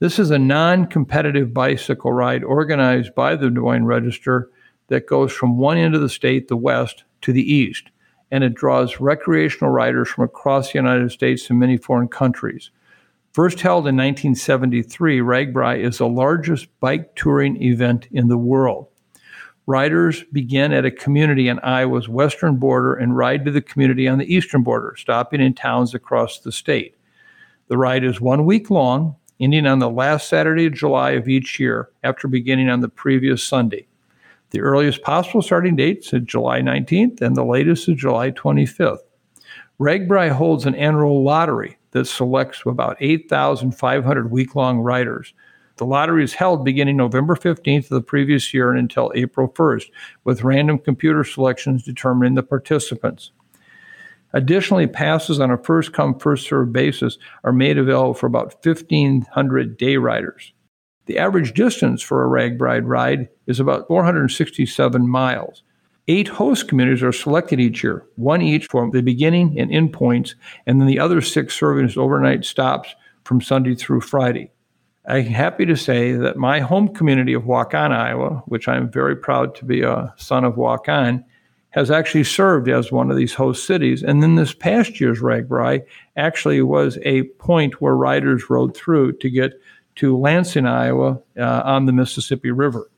This 0.00 0.18
is 0.18 0.32
a 0.32 0.40
non 0.40 0.86
competitive 0.86 1.54
bicycle 1.54 2.12
ride 2.12 2.42
organized 2.42 3.14
by 3.14 3.36
the 3.36 3.48
Des 3.48 3.60
Moines 3.60 3.84
Register 3.84 4.50
that 4.88 5.06
goes 5.06 5.32
from 5.32 5.56
one 5.56 5.78
end 5.78 5.94
of 5.94 6.00
the 6.00 6.08
state, 6.08 6.48
the 6.48 6.56
west, 6.56 7.04
to 7.20 7.32
the 7.32 7.48
east, 7.48 7.84
and 8.32 8.42
it 8.42 8.54
draws 8.54 8.98
recreational 8.98 9.70
riders 9.70 10.08
from 10.08 10.24
across 10.24 10.72
the 10.72 10.80
United 10.80 11.12
States 11.12 11.48
and 11.48 11.60
many 11.60 11.76
foreign 11.76 12.08
countries. 12.08 12.72
First 13.32 13.60
held 13.60 13.86
in 13.86 13.96
1973, 13.96 15.20
RAGBRAI 15.20 15.78
is 15.78 15.98
the 15.98 16.08
largest 16.08 16.66
bike 16.80 17.14
touring 17.14 17.62
event 17.62 18.08
in 18.10 18.26
the 18.26 18.36
world. 18.36 18.88
Riders 19.68 20.22
begin 20.30 20.72
at 20.72 20.84
a 20.84 20.92
community 20.92 21.50
on 21.50 21.58
Iowa's 21.58 22.08
western 22.08 22.56
border 22.56 22.94
and 22.94 23.16
ride 23.16 23.44
to 23.44 23.50
the 23.50 23.60
community 23.60 24.06
on 24.06 24.18
the 24.18 24.32
eastern 24.32 24.62
border, 24.62 24.94
stopping 24.96 25.40
in 25.40 25.54
towns 25.54 25.92
across 25.92 26.38
the 26.38 26.52
state. 26.52 26.96
The 27.66 27.76
ride 27.76 28.04
is 28.04 28.20
one 28.20 28.44
week 28.44 28.70
long, 28.70 29.16
ending 29.40 29.66
on 29.66 29.80
the 29.80 29.90
last 29.90 30.28
Saturday 30.28 30.66
of 30.66 30.74
July 30.74 31.10
of 31.12 31.28
each 31.28 31.58
year 31.58 31.90
after 32.04 32.28
beginning 32.28 32.68
on 32.68 32.80
the 32.80 32.88
previous 32.88 33.42
Sunday. 33.42 33.88
The 34.50 34.60
earliest 34.60 35.02
possible 35.02 35.42
starting 35.42 35.74
date 35.74 36.08
is 36.12 36.22
July 36.22 36.60
19th, 36.60 37.20
and 37.20 37.34
the 37.34 37.44
latest 37.44 37.88
is 37.88 37.96
July 37.96 38.30
25th. 38.30 38.98
RAGBRAI 39.80 40.30
holds 40.30 40.64
an 40.64 40.76
annual 40.76 41.24
lottery 41.24 41.76
that 41.90 42.06
selects 42.06 42.62
about 42.64 42.96
8,500 43.00 44.30
week 44.30 44.54
long 44.54 44.78
riders. 44.78 45.34
The 45.76 45.86
lottery 45.86 46.24
is 46.24 46.32
held 46.32 46.64
beginning 46.64 46.96
November 46.96 47.34
15th 47.34 47.84
of 47.84 47.88
the 47.90 48.00
previous 48.00 48.54
year 48.54 48.70
and 48.70 48.78
until 48.78 49.12
April 49.14 49.48
1st, 49.48 49.90
with 50.24 50.42
random 50.42 50.78
computer 50.78 51.22
selections 51.22 51.82
determining 51.82 52.34
the 52.34 52.42
participants. 52.42 53.32
Additionally, 54.32 54.86
passes 54.86 55.38
on 55.38 55.50
a 55.50 55.58
first 55.58 55.92
come, 55.92 56.18
first 56.18 56.48
served 56.48 56.72
basis 56.72 57.18
are 57.44 57.52
made 57.52 57.78
available 57.78 58.14
for 58.14 58.26
about 58.26 58.64
1,500 58.64 59.76
day 59.76 59.96
riders. 59.96 60.52
The 61.06 61.18
average 61.18 61.52
distance 61.52 62.02
for 62.02 62.24
a 62.24 62.28
RAGBRAI 62.28 62.82
ride 62.84 63.28
is 63.46 63.60
about 63.60 63.86
467 63.86 65.08
miles. 65.08 65.62
Eight 66.08 66.28
host 66.28 66.68
communities 66.68 67.02
are 67.02 67.12
selected 67.12 67.60
each 67.60 67.82
year, 67.84 68.04
one 68.16 68.40
each 68.40 68.66
for 68.66 68.90
the 68.90 69.02
beginning 69.02 69.58
and 69.58 69.70
end 69.72 69.92
points, 69.92 70.34
and 70.66 70.80
then 70.80 70.88
the 70.88 71.00
other 71.00 71.20
six 71.20 71.54
serving 71.58 71.84
as 71.84 71.96
overnight 71.96 72.44
stops 72.44 72.94
from 73.24 73.40
Sunday 73.40 73.74
through 73.74 74.00
Friday. 74.00 74.50
I'm 75.08 75.26
happy 75.26 75.64
to 75.66 75.76
say 75.76 76.12
that 76.12 76.36
my 76.36 76.58
home 76.58 76.88
community 76.88 77.32
of 77.32 77.44
Waukon, 77.44 77.92
Iowa, 77.92 78.42
which 78.46 78.66
I'm 78.66 78.90
very 78.90 79.14
proud 79.14 79.54
to 79.56 79.64
be 79.64 79.82
a 79.82 80.12
son 80.16 80.44
of 80.44 80.54
Waukon, 80.54 81.24
has 81.70 81.90
actually 81.90 82.24
served 82.24 82.68
as 82.68 82.90
one 82.90 83.10
of 83.10 83.16
these 83.16 83.34
host 83.34 83.66
cities. 83.66 84.02
And 84.02 84.22
then 84.22 84.34
this 84.34 84.52
past 84.52 85.00
year's 85.00 85.20
RAGBRAI 85.20 85.84
actually 86.16 86.62
was 86.62 86.98
a 87.04 87.24
point 87.38 87.80
where 87.80 87.94
riders 87.94 88.50
rode 88.50 88.76
through 88.76 89.12
to 89.18 89.30
get 89.30 89.52
to 89.96 90.18
Lansing, 90.18 90.66
Iowa, 90.66 91.20
uh, 91.38 91.62
on 91.64 91.86
the 91.86 91.92
Mississippi 91.92 92.50
River. 92.50 92.90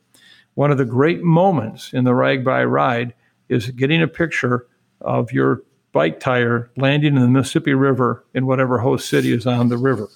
One 0.55 0.71
of 0.71 0.79
the 0.79 0.85
great 0.85 1.23
moments 1.23 1.93
in 1.93 2.05
the 2.05 2.13
RAGBRAI 2.13 2.71
ride 2.71 3.15
is 3.49 3.71
getting 3.71 4.03
a 4.03 4.09
picture 4.09 4.67
of 5.01 5.31
your 5.33 5.63
bike 5.93 6.21
tire 6.21 6.71
landing 6.77 7.17
in 7.17 7.23
the 7.23 7.29
Mississippi 7.29 7.75
River 7.75 8.25
in 8.33 8.47
whatever 8.47 8.79
host 8.79 9.09
city 9.09 9.33
is 9.33 9.47
on 9.47 9.69
the 9.69 9.79
river. 9.79 10.09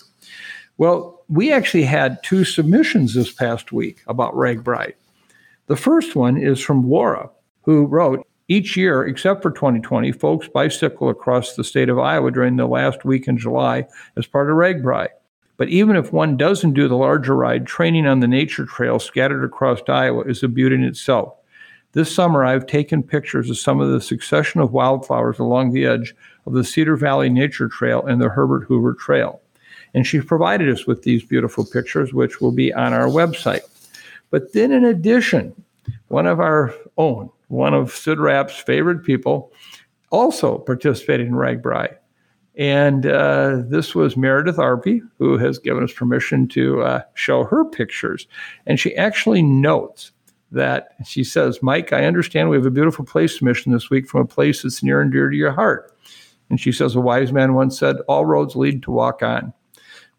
Well, 0.79 1.25
we 1.29 1.53
actually 1.53 1.85
had 1.85 2.23
two 2.23 2.45
submissions 2.45 3.15
this 3.15 3.33
past 3.33 3.73
week 3.73 4.03
about 4.07 4.35
RAGBRAI. 4.35 4.95
The 5.67 5.77
first 5.77 6.17
one 6.17 6.37
is 6.37 6.61
from 6.61 6.89
Laura, 6.89 7.31
who 7.63 7.87
wrote, 7.87 8.27
each 8.49 8.77
year, 8.77 9.07
except 9.07 9.43
for 9.43 9.51
2020, 9.51 10.13
folks 10.13 10.49
bicycle 10.49 11.09
across 11.09 11.55
the 11.55 11.65
state 11.65 11.89
of 11.89 11.99
Iowa 11.99 12.31
during 12.31 12.57
the 12.57 12.67
last 12.67 13.05
week 13.05 13.29
in 13.29 13.39
July 13.39 13.87
as 14.17 14.27
part 14.27 14.51
of 14.51 14.57
RAGBRAI. 14.57 15.09
But 15.57 15.69
even 15.69 15.95
if 15.95 16.13
one 16.13 16.37
doesn't 16.37 16.73
do 16.73 16.89
the 16.89 16.97
larger 16.97 17.37
ride, 17.37 17.67
training 17.67 18.07
on 18.07 18.21
the 18.21 18.27
nature 18.27 18.67
trail 18.67 18.99
scattered 18.99 19.45
across 19.45 19.81
Iowa 19.89 20.25
is 20.25 20.43
a 20.43 20.49
beauty 20.49 20.75
in 20.75 20.83
itself. 20.83 21.35
This 21.93 22.13
summer, 22.13 22.45
I've 22.45 22.67
taken 22.67 23.03
pictures 23.03 23.51
of 23.51 23.59
some 23.59 23.79
of 23.81 23.91
the 23.91 24.01
succession 24.01 24.63
of 24.63 24.73
wildflowers 24.73 25.39
along 25.39 25.73
the 25.73 25.85
edge 25.85 26.15
of 26.47 26.55
the 26.55 26.65
Cedar 26.65 26.97
Valley 26.97 27.29
Nature 27.29 27.69
Trail 27.69 28.05
and 28.05 28.21
the 28.21 28.31
Herbert 28.31 28.65
Hoover 28.65 28.95
Trail. 28.95 29.42
And 29.95 30.07
she 30.07 30.21
provided 30.21 30.71
us 30.71 30.87
with 30.87 31.03
these 31.03 31.25
beautiful 31.25 31.65
pictures, 31.65 32.15
which 32.15 32.41
will 32.41 32.53
be 32.53 32.73
on 32.73 32.93
our 32.93 33.07
website. 33.07 33.63
But 34.31 34.53
then, 34.53 34.73
in 34.73 34.85
addition, 34.85 35.55
one 36.09 36.27
of 36.27 36.41
our 36.41 36.75
own, 36.97 37.31
one 37.49 37.75
of 37.75 37.93
Sid 37.93 38.19
favorite 38.51 39.05
people, 39.05 39.53
also 40.11 40.59
participated 40.59 41.27
in 41.27 41.35
RAGBRAI. 41.35 41.97
And 42.55 43.07
uh, 43.07 43.63
this 43.67 43.95
was 43.95 44.17
Meredith 44.17 44.57
Arpey, 44.57 45.01
who 45.19 45.39
has 45.39 45.59
given 45.59 45.83
us 45.83 45.93
permission 45.93 46.49
to 46.49 46.83
uh, 46.83 47.03
show 47.15 47.45
her 47.45 47.65
pictures. 47.65 48.27
And 48.67 48.79
she 48.79 48.95
actually 48.95 49.43
notes 49.43 50.13
that 50.51 50.95
she 51.07 51.25
says, 51.25 51.63
Mike, 51.63 51.95
I 51.95 52.05
understand 52.05 52.51
we 52.51 52.57
have 52.57 52.67
a 52.67 52.71
beautiful 52.71 53.07
place 53.07 53.39
to 53.39 53.45
mission 53.45 53.73
this 53.73 53.89
week 53.89 54.07
from 54.07 54.21
a 54.21 54.27
place 54.27 54.63
that's 54.63 54.83
near 54.83 55.01
and 55.01 55.11
dear 55.11 55.31
to 55.31 55.37
your 55.37 55.53
heart. 55.53 55.97
And 56.51 56.61
she 56.61 56.73
says, 56.73 56.95
A 56.95 57.01
wise 57.01 57.33
man 57.33 57.55
once 57.55 57.79
said, 57.79 57.97
All 58.07 58.27
roads 58.27 58.55
lead 58.55 58.83
to 58.83 58.91
Waukon. 58.91 59.55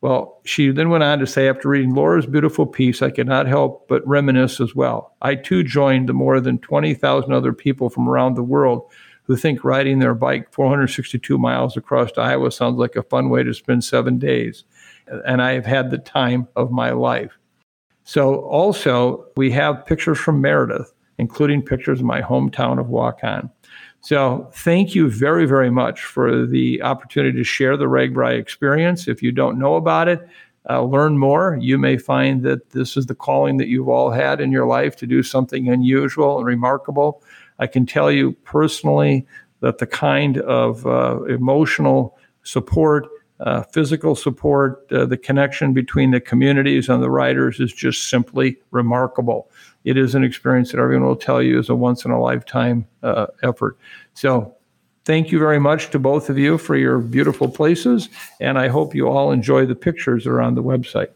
Well, 0.03 0.41
she 0.43 0.69
then 0.69 0.89
went 0.89 1.05
on 1.05 1.19
to 1.19 1.25
say, 1.25 1.47
after 1.47 1.69
reading 1.69 1.93
Laura's 1.95 2.25
beautiful 2.25 2.65
piece, 2.65 3.01
I 3.01 3.09
could 3.09 3.25
not 3.25 3.47
help 3.47 3.87
but 3.87 4.05
reminisce 4.05 4.59
as 4.59 4.75
well. 4.75 5.15
I 5.21 5.35
too 5.35 5.63
joined 5.63 6.09
the 6.09 6.13
more 6.13 6.41
than 6.41 6.57
20,000 6.57 7.31
other 7.31 7.53
people 7.53 7.89
from 7.89 8.09
around 8.09 8.33
the 8.33 8.43
world 8.43 8.83
who 9.23 9.37
think 9.37 9.63
riding 9.63 9.99
their 9.99 10.13
bike 10.13 10.51
462 10.51 11.37
miles 11.37 11.77
across 11.77 12.09
Iowa 12.17 12.51
sounds 12.51 12.77
like 12.77 12.97
a 12.97 13.03
fun 13.03 13.29
way 13.29 13.43
to 13.43 13.53
spend 13.53 13.85
seven 13.85 14.19
days. 14.19 14.65
And 15.25 15.41
I 15.41 15.53
have 15.53 15.65
had 15.65 15.89
the 15.89 15.99
time 15.99 16.49
of 16.57 16.69
my 16.69 16.91
life. 16.91 17.39
So, 18.03 18.41
also, 18.41 19.25
we 19.37 19.51
have 19.51 19.85
pictures 19.85 20.17
from 20.17 20.41
Meredith, 20.41 20.93
including 21.17 21.61
pictures 21.61 22.01
of 22.01 22.05
my 22.05 22.21
hometown 22.21 22.77
of 22.77 22.87
Waukon. 22.87 23.49
So, 24.03 24.49
thank 24.51 24.95
you 24.95 25.09
very, 25.09 25.45
very 25.45 25.69
much 25.69 26.03
for 26.03 26.45
the 26.45 26.81
opportunity 26.81 27.37
to 27.37 27.43
share 27.45 27.77
the 27.77 27.85
RAGBRAI 27.85 28.37
experience. 28.37 29.07
If 29.07 29.23
you 29.23 29.31
don't 29.31 29.57
know 29.57 29.75
about 29.75 30.09
it, 30.09 30.27
uh, 30.69 30.83
learn 30.83 31.17
more. 31.17 31.57
You 31.61 31.77
may 31.77 31.95
find 31.97 32.43
that 32.43 32.71
this 32.71 32.97
is 32.97 33.05
the 33.05 33.15
calling 33.15 33.55
that 33.57 33.69
you've 33.69 33.87
all 33.87 34.11
had 34.11 34.41
in 34.41 34.51
your 34.51 34.65
life 34.65 34.97
to 34.97 35.07
do 35.07 35.23
something 35.23 35.69
unusual 35.69 36.37
and 36.37 36.45
remarkable. 36.45 37.23
I 37.59 37.67
can 37.67 37.85
tell 37.85 38.11
you 38.11 38.33
personally 38.43 39.25
that 39.61 39.77
the 39.77 39.87
kind 39.87 40.39
of 40.39 40.85
uh, 40.85 41.23
emotional 41.23 42.17
support, 42.43 43.07
uh, 43.39 43.63
physical 43.63 44.15
support, 44.15 44.85
uh, 44.91 45.05
the 45.05 45.15
connection 45.15 45.71
between 45.71 46.11
the 46.11 46.19
communities 46.19 46.89
and 46.89 47.01
the 47.01 47.09
riders 47.09 47.61
is 47.61 47.71
just 47.71 48.09
simply 48.09 48.57
remarkable. 48.71 49.49
It 49.83 49.97
is 49.97 50.15
an 50.15 50.23
experience 50.23 50.71
that 50.71 50.79
everyone 50.79 51.07
will 51.07 51.15
tell 51.15 51.41
you 51.41 51.59
is 51.59 51.69
a 51.69 51.75
once 51.75 52.05
in 52.05 52.11
a 52.11 52.21
lifetime 52.21 52.87
uh, 53.01 53.27
effort. 53.43 53.77
So, 54.13 54.55
thank 55.05 55.31
you 55.31 55.39
very 55.39 55.59
much 55.59 55.89
to 55.91 55.99
both 55.99 56.29
of 56.29 56.37
you 56.37 56.57
for 56.57 56.75
your 56.75 56.99
beautiful 56.99 57.49
places, 57.49 58.09
and 58.39 58.57
I 58.57 58.69
hope 58.69 58.95
you 58.95 59.07
all 59.09 59.31
enjoy 59.31 59.65
the 59.65 59.75
pictures 59.75 60.23
that 60.23 60.31
are 60.31 60.41
on 60.41 60.55
the 60.55 60.63
website. 60.63 61.09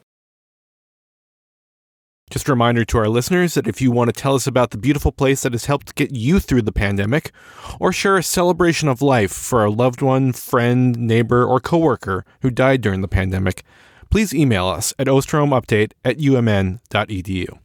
Just 2.30 2.50
a 2.50 2.52
reminder 2.52 2.84
to 2.84 2.98
our 2.98 3.08
listeners 3.08 3.54
that 3.54 3.68
if 3.68 3.82
you 3.82 3.90
want 3.90 4.10
to 4.10 4.22
tell 4.22 4.36
us 4.36 4.46
about 4.46 4.72
the 4.72 4.78
beautiful 4.78 5.14
place 5.14 5.44
that 5.44 5.54
has 5.54 5.66
helped 5.66 5.96
get 5.96 6.12
you 6.12 6.42
through 6.42 6.64
the 6.64 6.74
pandemic, 6.74 7.32
or 7.80 7.94
share 7.94 8.18
a 8.18 8.24
celebration 8.24 8.90
of 8.90 9.02
life 9.02 9.32
for 9.32 9.64
a 9.64 9.72
loved 9.72 10.02
one, 10.02 10.34
friend, 10.34 10.98
neighbor, 10.98 11.46
or 11.46 11.62
coworker 11.62 12.26
who 12.42 12.52
died 12.52 12.82
during 12.82 13.00
the 13.00 13.08
pandemic, 13.08 13.64
please 14.10 14.34
email 14.34 14.68
us 14.68 14.94
at 15.00 15.08
osterholmupdate 15.08 15.94
at 16.04 16.18
umn.edu. 16.18 17.58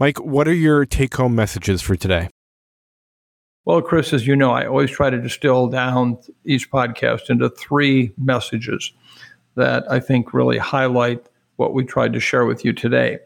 Mike, 0.00 0.18
what 0.18 0.46
are 0.46 0.54
your 0.54 0.86
take 0.86 1.16
home 1.16 1.34
messages 1.34 1.82
for 1.82 1.96
today? 1.96 2.30
Well, 3.64 3.82
Chris, 3.82 4.12
as 4.12 4.28
you 4.28 4.36
know, 4.36 4.52
I 4.52 4.64
always 4.64 4.92
try 4.92 5.10
to 5.10 5.20
distill 5.20 5.66
down 5.66 6.18
each 6.44 6.70
podcast 6.70 7.28
into 7.30 7.50
three 7.50 8.12
messages 8.16 8.92
that 9.56 9.90
I 9.90 9.98
think 9.98 10.32
really 10.32 10.56
highlight 10.56 11.26
what 11.56 11.74
we 11.74 11.84
tried 11.84 12.12
to 12.12 12.20
share 12.20 12.46
with 12.46 12.64
you 12.64 12.72
today. 12.72 13.18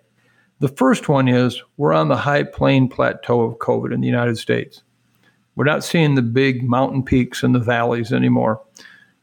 The 0.61 0.69
first 0.69 1.11
one 1.11 1.29
is 1.29 1.63
we're 1.77 1.93
on 1.93 2.09
the 2.09 2.17
high 2.17 2.45
plain 2.45 2.89
plateau 2.89 3.43
of 3.43 3.59
COVID 3.59 3.93
in 3.93 4.01
the 4.01 4.07
United 4.07 4.39
States. 4.39 4.83
We're 5.57 5.67
not 5.67 5.85
seeing 5.85 6.15
the 6.15 6.23
big 6.23 6.63
mountain 6.63 7.03
peaks 7.03 7.43
and 7.43 7.55
the 7.55 7.59
valleys 7.59 8.15
anymore. 8.15 8.63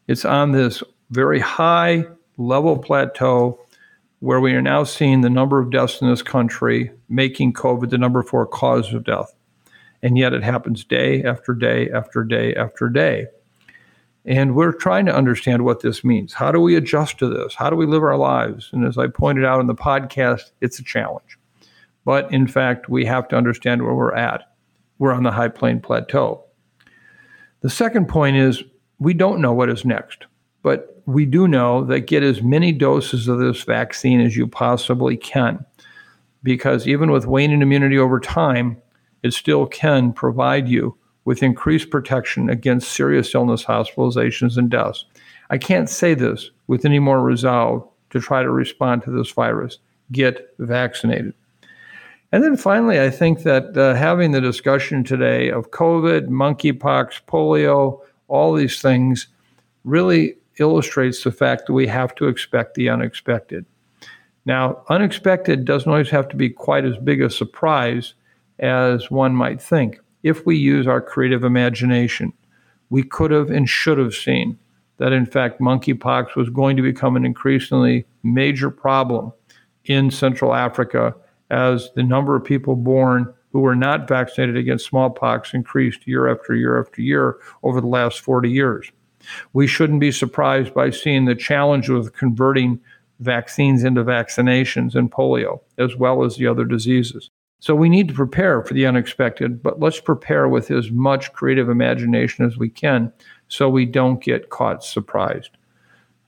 It's 0.08 0.24
on 0.24 0.52
this 0.52 0.84
very 1.10 1.40
high 1.40 2.06
level 2.38 2.78
plateau 2.78 3.60
where 4.20 4.40
we 4.40 4.54
are 4.54 4.62
now 4.62 4.84
seeing 4.84 5.22
the 5.22 5.32
number 5.32 5.58
of 5.58 5.72
deaths 5.72 6.00
in 6.00 6.12
this 6.12 6.22
country 6.22 6.92
making 7.10 7.54
COVID 7.54 7.90
the 7.90 7.98
number 7.98 8.24
four 8.24 8.46
cause 8.46 8.94
of 8.94 9.04
death. 9.04 9.34
And 10.02 10.18
yet 10.18 10.34
it 10.34 10.44
happens 10.44 10.86
day 10.86 11.24
after 11.24 11.54
day 11.54 11.90
after 11.90 12.24
day 12.24 12.56
after 12.56 12.88
day. 12.88 13.28
And 14.26 14.56
we're 14.56 14.74
trying 14.74 15.06
to 15.08 15.16
understand 15.16 15.66
what 15.66 15.82
this 15.82 16.04
means. 16.04 16.34
How 16.34 16.52
do 16.52 16.60
we 16.60 16.76
adjust 16.76 17.18
to 17.20 17.28
this? 17.28 17.56
How 17.56 17.70
do 17.70 17.76
we 17.76 17.86
live 17.86 18.04
our 18.04 18.18
lives? 18.18 18.70
And 18.72 18.86
as 18.86 18.98
I 18.98 19.08
pointed 19.08 19.46
out 19.46 19.60
in 19.60 19.68
the 19.68 19.76
podcast, 19.76 20.52
it's 20.62 20.80
a 20.80 20.84
challenge. 20.84 21.38
But 22.06 22.32
in 22.32 22.48
fact, 22.48 22.90
we 22.90 23.06
have 23.06 23.28
to 23.30 23.38
understand 23.38 23.82
where 23.82 23.94
we're 23.94 24.16
at. 24.16 24.54
We're 25.00 25.14
on 25.14 25.24
the 25.24 25.32
high 25.32 25.48
plain 25.48 25.80
plateau. 25.80 26.44
The 27.62 27.70
second 27.70 28.08
point 28.08 28.36
is 28.36 28.64
we 29.00 29.14
don't 29.14 29.42
know 29.42 29.54
what 29.54 29.70
is 29.70 29.86
next, 29.86 30.26
but 30.62 31.02
we 31.06 31.26
do 31.26 31.48
know 31.48 31.84
that 31.86 32.02
get 32.02 32.24
as 32.24 32.42
many 32.42 32.72
doses 32.72 33.28
of 33.28 33.40
this 33.40 33.64
vaccine 33.64 34.22
as 34.22 34.38
you 34.38 34.48
possibly 34.48 35.18
can. 35.18 35.66
Because 36.44 36.88
even 36.88 37.12
with 37.12 37.28
waning 37.28 37.62
immunity 37.62 37.98
over 37.98 38.20
time, 38.20 38.82
it 39.24 39.34
still 39.34 39.66
can 39.66 40.14
provide 40.14 40.68
you 40.68 40.98
with 41.26 41.44
increased 41.44 41.90
protection 41.90 42.50
against 42.50 42.92
serious 42.92 43.36
illness, 43.36 43.66
hospitalizations, 43.66 44.58
and 44.58 44.70
deaths. 44.70 45.06
I 45.50 45.58
can't 45.58 45.90
say 45.90 46.14
this 46.14 46.52
with 46.68 46.86
any 46.86 47.00
more 47.00 47.22
resolve 47.22 47.88
to 48.12 48.20
try 48.20 48.42
to 48.42 48.50
respond 48.50 49.04
to 49.04 49.12
this 49.12 49.32
virus. 49.32 49.78
Get 50.12 50.54
vaccinated. 50.58 51.34
And 52.32 52.44
then 52.44 52.58
finally, 52.58 53.00
I 53.02 53.10
think 53.10 53.44
that 53.44 53.76
uh, 53.76 53.96
having 53.96 54.32
the 54.32 54.42
discussion 54.42 55.04
today 55.04 55.50
of 55.50 55.72
COVID, 55.72 56.28
monkeypox, 56.28 57.22
polio, 57.28 58.02
all 58.28 58.54
these 58.54 58.82
things 58.82 59.28
really 59.84 60.36
illustrates 60.60 61.24
the 61.24 61.32
fact 61.32 61.68
that 61.68 61.74
we 61.74 61.88
have 61.88 62.14
to 62.16 62.28
expect 62.28 62.76
the 62.76 62.90
unexpected. 62.90 63.66
Now, 64.46 64.84
unexpected 64.90 65.66
doesn't 65.66 65.92
always 65.92 66.10
have 66.10 66.28
to 66.30 66.36
be 66.36 66.50
quite 66.50 66.86
as 66.86 66.98
big 66.98 67.22
a 67.22 67.30
surprise 67.30 68.14
as 68.60 69.10
one 69.12 69.36
might 69.36 69.62
think 69.62 70.00
if 70.24 70.46
we 70.46 70.58
use 70.58 70.88
our 70.88 71.02
creative 71.02 71.44
imagination, 71.44 72.34
we 72.90 73.04
could 73.04 73.32
have 73.32 73.50
and 73.50 73.70
should 73.70 73.98
have 73.98 74.14
seen 74.14 74.58
that, 74.98 75.14
in 75.14 75.26
fact, 75.26 75.62
monkeypox 75.62 76.36
was 76.36 76.50
going 76.50 76.76
to 76.76 76.84
become 76.84 77.16
an 77.16 77.26
increasingly 77.26 78.06
major 78.24 78.70
problem 78.70 79.32
in 79.86 80.12
Central 80.12 80.54
Africa 80.54 81.16
as 81.50 81.90
the 81.96 82.04
number 82.04 82.36
of 82.36 82.44
people 82.44 82.76
born 82.76 83.34
who 83.52 83.60
were 83.60 83.76
not 83.76 84.08
vaccinated 84.08 84.58
against 84.58 84.86
smallpox 84.86 85.54
increased 85.54 86.06
year 86.06 86.28
after 86.28 86.54
year 86.54 86.80
after 86.80 87.02
year 87.02 87.38
over 87.64 87.82
the 87.82 87.88
last 87.88 88.20
40 88.20 88.50
years. 88.52 88.92
We 89.54 89.68
shouldn't 89.68 90.00
be 90.00 90.12
surprised 90.12 90.74
by 90.74 90.92
seeing 90.92 91.26
the 91.26 91.36
challenge 91.36 91.90
with 91.90 92.14
converting 92.14 92.80
vaccines 93.20 93.84
into 93.84 94.04
vaccinations 94.04 94.96
and 94.96 95.12
polio, 95.12 95.60
as 95.78 95.96
well 95.96 96.24
as 96.24 96.36
the 96.36 96.48
other 96.48 96.66
diseases. 96.66 97.30
So 97.62 97.76
we 97.76 97.90
need 97.90 98.08
to 98.08 98.14
prepare 98.14 98.64
for 98.64 98.74
the 98.74 98.86
unexpected, 98.86 99.62
but 99.62 99.80
let's 99.80 100.00
prepare 100.00 100.48
with 100.48 100.72
as 100.72 100.92
much 100.92 101.34
creative 101.34 101.68
imagination 101.68 102.46
as 102.46 102.58
we 102.58 102.70
can 102.70 103.12
so 103.50 103.70
we 103.70 103.86
don't 103.86 104.24
get 104.24 104.50
caught 104.50 104.84
surprised. 104.84 105.52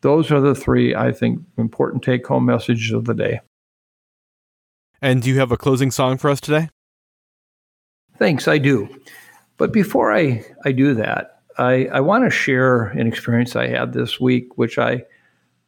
Those 0.01 0.31
are 0.31 0.41
the 0.41 0.55
three, 0.55 0.93
I 0.93 1.11
think, 1.11 1.41
important 1.57 2.03
take 2.03 2.27
home 2.27 2.45
messages 2.45 2.91
of 2.91 3.05
the 3.05 3.13
day. 3.13 3.39
And 5.01 5.21
do 5.21 5.29
you 5.29 5.39
have 5.39 5.51
a 5.51 5.57
closing 5.57 5.89
song 5.89 6.17
for 6.17 6.29
us 6.29 6.41
today? 6.41 6.69
Thanks, 8.17 8.47
I 8.47 8.57
do. 8.57 8.89
But 9.57 9.71
before 9.71 10.11
I, 10.11 10.43
I 10.65 10.71
do 10.73 10.93
that, 10.95 11.41
I, 11.57 11.85
I 11.85 12.01
want 12.01 12.23
to 12.25 12.29
share 12.29 12.87
an 12.87 13.07
experience 13.07 13.55
I 13.55 13.67
had 13.67 13.93
this 13.93 14.19
week, 14.19 14.57
which 14.57 14.77
I, 14.77 15.03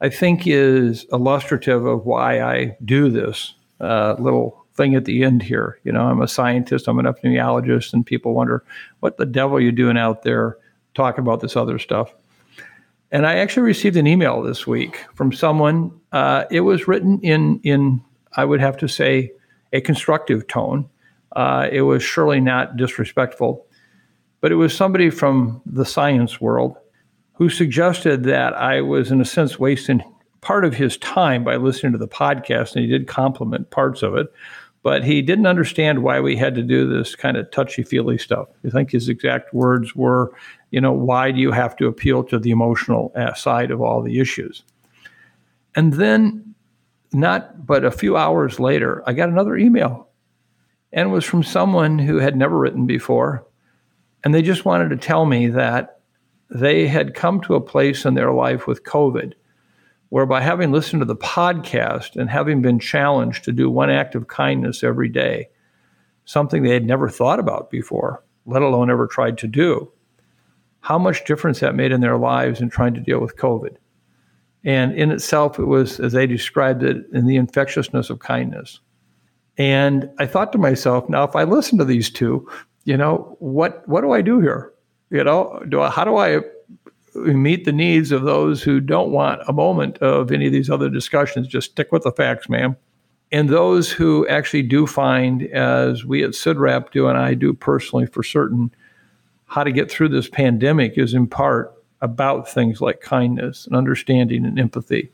I 0.04 0.10
think 0.10 0.46
is 0.46 1.06
illustrative 1.14 1.86
of 1.86 2.06
why 2.06 2.42
I 2.42 2.76
do 2.84 3.10
this 3.10 3.56
uh, 3.80 4.16
little 4.20 4.66
thing 4.74 4.96
at 4.96 5.06
the 5.06 5.24
end 5.24 5.42
here. 5.42 5.80
You 5.86 5.94
know, 5.94 6.02
I'm 6.02 6.22
a 6.22 6.28
scientist, 6.28 6.90
I'm 6.90 7.00
an 7.00 7.06
epidemiologist, 7.06 7.94
and 7.94 8.06
people 8.06 8.34
wonder, 8.34 8.66
what 9.00 9.16
the 9.16 9.26
devil 9.26 9.62
you 9.62 9.72
doing 9.72 9.98
out 9.98 10.24
there 10.24 10.58
talking 10.94 11.22
about 11.22 11.40
this 11.40 11.56
other 11.56 11.80
stuff? 11.80 12.14
And 13.12 13.26
I 13.26 13.36
actually 13.36 13.64
received 13.64 13.96
an 13.96 14.06
email 14.06 14.42
this 14.42 14.68
week 14.68 15.06
from 15.14 15.32
someone. 15.32 15.98
Uh, 16.12 16.44
it 16.52 16.62
was 16.62 16.86
written 16.86 17.22
in 17.22 17.62
in 17.64 18.04
I 18.34 18.44
would 18.44 18.60
have 18.60 18.76
to 18.78 18.90
say 18.90 19.32
a 19.72 19.80
constructive 19.80 20.48
tone. 20.48 20.90
Uh, 21.34 21.70
it 21.72 21.84
was 21.84 22.04
surely 22.04 22.42
not 22.42 22.76
disrespectful, 22.76 23.66
but 24.42 24.52
it 24.52 24.56
was 24.56 24.76
somebody 24.76 25.10
from 25.10 25.62
the 25.66 25.86
science 25.86 26.42
world 26.42 26.76
who 27.34 27.50
suggested 27.50 28.24
that 28.24 28.54
I 28.54 28.82
was, 28.82 29.12
in 29.12 29.22
a 29.22 29.26
sense, 29.26 29.60
wasting 29.60 30.04
part 30.42 30.66
of 30.66 30.76
his 30.76 30.98
time 30.98 31.44
by 31.44 31.56
listening 31.56 31.94
to 31.94 31.98
the 31.98 32.08
podcast, 32.08 32.76
and 32.76 32.84
he 32.84 32.92
did 32.92 33.08
compliment 33.08 33.70
parts 33.70 34.04
of 34.04 34.16
it 34.16 34.32
but 34.84 35.06
he 35.06 35.22
didn't 35.22 35.48
understand 35.48 36.04
why 36.04 36.20
we 36.20 36.36
had 36.36 36.54
to 36.56 36.62
do 36.62 36.88
this 36.88 37.16
kind 37.16 37.38
of 37.38 37.50
touchy 37.52 37.84
feely 37.84 38.18
stuff. 38.18 38.50
I 38.66 38.70
think 38.70 38.92
his 38.92 39.08
exact 39.08 39.54
words 39.54 39.96
were, 39.96 40.34
you 40.72 40.82
know, 40.82 40.92
why 40.92 41.32
do 41.32 41.40
you 41.40 41.52
have 41.52 41.76
to 41.78 41.88
appeal 41.88 42.24
to 42.26 42.38
the 42.38 42.52
emotional 42.52 43.14
uh, 43.16 43.34
side 43.34 43.72
of 43.72 43.82
all 43.82 44.02
the 44.02 44.20
issues? 44.20 44.62
And 45.74 45.94
then, 45.94 46.54
not 47.14 47.66
but 47.66 47.86
a 47.86 47.92
few 47.92 48.18
hours 48.18 48.60
later, 48.60 49.02
I 49.08 49.14
got 49.14 49.30
another 49.30 49.56
email, 49.56 50.10
and 50.92 51.10
it 51.10 51.12
was 51.12 51.24
from 51.24 51.44
someone 51.44 51.98
who 51.98 52.18
had 52.18 52.36
never 52.36 52.58
written 52.58 52.86
before. 52.86 53.46
And 54.26 54.34
they 54.34 54.42
just 54.42 54.66
wanted 54.66 54.90
to 54.90 54.98
tell 54.98 55.26
me 55.26 55.48
that 55.48 55.93
they 56.54 56.88
had 56.88 57.16
come 57.16 57.42
to 57.42 57.56
a 57.56 57.62
place 57.62 58.06
in 58.06 58.14
their 58.14 58.32
life 58.32 58.68
with 58.68 58.84
COVID 58.84 59.34
where 60.10 60.28
by 60.28 60.42
having 60.42 60.72
listened 60.72 61.02
to 61.02 61.06
the 61.06 61.16
podcast 61.16 62.16
and 62.16 62.30
having 62.30 62.62
been 62.62 62.78
challenged 62.78 63.44
to 63.44 63.52
do 63.52 63.68
one 63.68 63.90
act 63.90 64.14
of 64.14 64.28
kindness 64.28 64.84
every 64.84 65.10
day, 65.10 65.50
something 66.26 66.62
they 66.62 66.74
had 66.76 66.86
never 66.86 67.10
thought 67.10 67.40
about 67.40 67.72
before, 67.72 68.24
let 68.46 68.62
alone 68.62 68.92
ever 68.92 69.08
tried 69.08 69.40
to 69.40 69.48
do, 69.48 69.92
how 70.82 71.00
much 71.00 71.26
difference 71.26 71.62
that 71.62 71.74
made 71.74 71.92
in 71.92 72.02
their 72.02 72.18
lives 72.18 72.62
in 72.62 72.70
trying 72.70 72.94
to 72.94 73.00
deal 73.00 73.20
with 73.20 73.38
COVID. 73.38 73.76
And 74.64 74.94
in 74.94 75.10
itself, 75.10 75.58
it 75.58 75.66
was, 75.66 76.00
as 76.00 76.12
they 76.12 76.28
described 76.28 76.84
it, 76.84 77.06
in 77.12 77.26
the 77.26 77.38
infectiousness 77.38 78.12
of 78.12 78.20
kindness. 78.20 78.82
And 79.58 80.12
I 80.20 80.28
thought 80.28 80.52
to 80.52 80.60
myself, 80.60 81.10
now, 81.10 81.24
if 81.24 81.36
I 81.36 81.44
listen 81.44 81.80
to 81.80 81.86
these 81.86 82.12
two, 82.12 82.48
you 82.86 82.98
know, 82.98 83.36
what 83.40 83.88
what 83.88 84.02
do 84.02 84.12
I 84.12 84.22
do 84.22 84.40
here? 84.40 84.73
You 85.14 85.24
know, 85.24 85.64
do 85.70 85.80
I, 85.80 85.90
how 85.92 86.04
do 86.04 86.18
I 86.18 86.42
meet 87.16 87.66
the 87.66 87.72
needs 87.72 88.12
of 88.12 88.24
those 88.24 88.64
who 88.64 88.80
don't 88.80 89.12
want 89.12 89.42
a 89.48 89.54
moment 89.54 89.98
of 90.00 90.32
any 90.32 90.48
of 90.48 90.52
these 90.52 90.70
other 90.70 90.90
discussions. 90.90 91.48
Just 91.48 91.72
stick 91.72 91.92
with 91.92 92.04
the 92.04 92.12
facts, 92.12 92.50
ma'am. 92.50 92.76
And 93.32 93.50
those 93.50 93.92
who 93.92 94.28
actually 94.28 94.64
do 94.64 94.86
find, 94.86 95.44
as 95.44 96.06
we 96.06 96.24
at 96.24 96.32
CIDRAP 96.32 96.92
do, 96.92 97.08
and 97.08 97.18
I 97.18 97.34
do 97.34 97.54
personally 97.54 98.06
for 98.06 98.24
certain, 98.24 98.74
how 99.46 99.64
to 99.64 99.72
get 99.72 99.92
through 99.92 100.10
this 100.10 100.30
pandemic 100.30 100.98
is 100.98 101.14
in 101.14 101.28
part 101.28 101.74
about 102.02 102.50
things 102.50 102.82
like 102.82 103.02
kindness 103.02 103.66
and 103.66 103.76
understanding 103.76 104.46
and 104.46 104.60
empathy. 104.60 105.12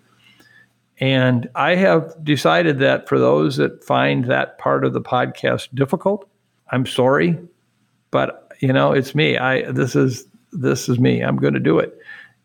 And 0.99 1.49
I 1.55 1.75
have 1.75 2.13
decided 2.23 2.79
that 2.79 3.07
for 3.07 3.19
those 3.19 3.57
that 3.57 3.83
find 3.83 4.25
that 4.25 4.57
part 4.57 4.83
of 4.83 4.93
the 4.93 5.01
podcast 5.01 5.69
difficult, 5.73 6.27
I'm 6.71 6.85
sorry, 6.85 7.37
but 8.11 8.48
you 8.59 8.73
know, 8.73 8.91
it's 8.91 9.15
me. 9.15 9.37
I 9.37 9.71
this 9.71 9.95
is 9.95 10.25
this 10.51 10.89
is 10.89 10.99
me. 10.99 11.21
I'm 11.21 11.37
going 11.37 11.53
to 11.53 11.59
do 11.59 11.79
it. 11.79 11.97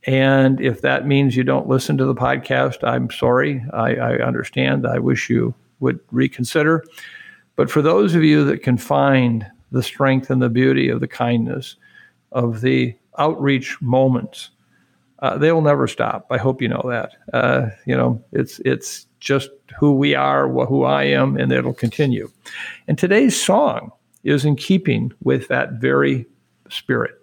And 0.06 0.60
if 0.60 0.82
that 0.82 1.06
means 1.06 1.36
you 1.36 1.44
don't 1.44 1.68
listen 1.68 1.96
to 1.98 2.04
the 2.04 2.14
podcast, 2.14 2.86
I'm 2.86 3.10
sorry. 3.10 3.64
I, 3.72 3.94
I, 3.94 4.18
understand. 4.18 4.86
I 4.86 4.98
wish 4.98 5.30
you 5.30 5.54
would 5.80 5.98
reconsider. 6.10 6.84
But 7.56 7.70
for 7.70 7.80
those 7.80 8.14
of 8.14 8.22
you 8.22 8.44
that 8.44 8.62
can 8.62 8.76
find 8.76 9.46
the 9.72 9.82
strength 9.82 10.28
and 10.28 10.42
the 10.42 10.50
beauty 10.50 10.90
of 10.90 11.00
the 11.00 11.08
kindness 11.08 11.76
of 12.32 12.60
the 12.60 12.94
outreach 13.16 13.80
moments, 13.80 14.50
uh, 15.20 15.38
they 15.38 15.52
will 15.52 15.62
never 15.62 15.88
stop. 15.88 16.26
I 16.30 16.36
hope 16.36 16.60
you 16.60 16.68
know 16.68 16.84
that. 16.86 17.12
Uh, 17.32 17.70
you 17.86 17.96
know, 17.96 18.22
it's 18.32 18.60
it's 18.64 19.06
just 19.20 19.48
who 19.78 19.94
we 19.94 20.14
are, 20.14 20.48
who 20.48 20.84
I 20.84 21.04
am, 21.04 21.38
and 21.38 21.50
it'll 21.50 21.72
continue. 21.72 22.30
And 22.88 22.98
today's 22.98 23.40
song 23.40 23.92
is 24.24 24.44
in 24.44 24.56
keeping 24.56 25.12
with 25.22 25.48
that 25.48 25.74
very 25.74 26.26
spirit. 26.68 27.20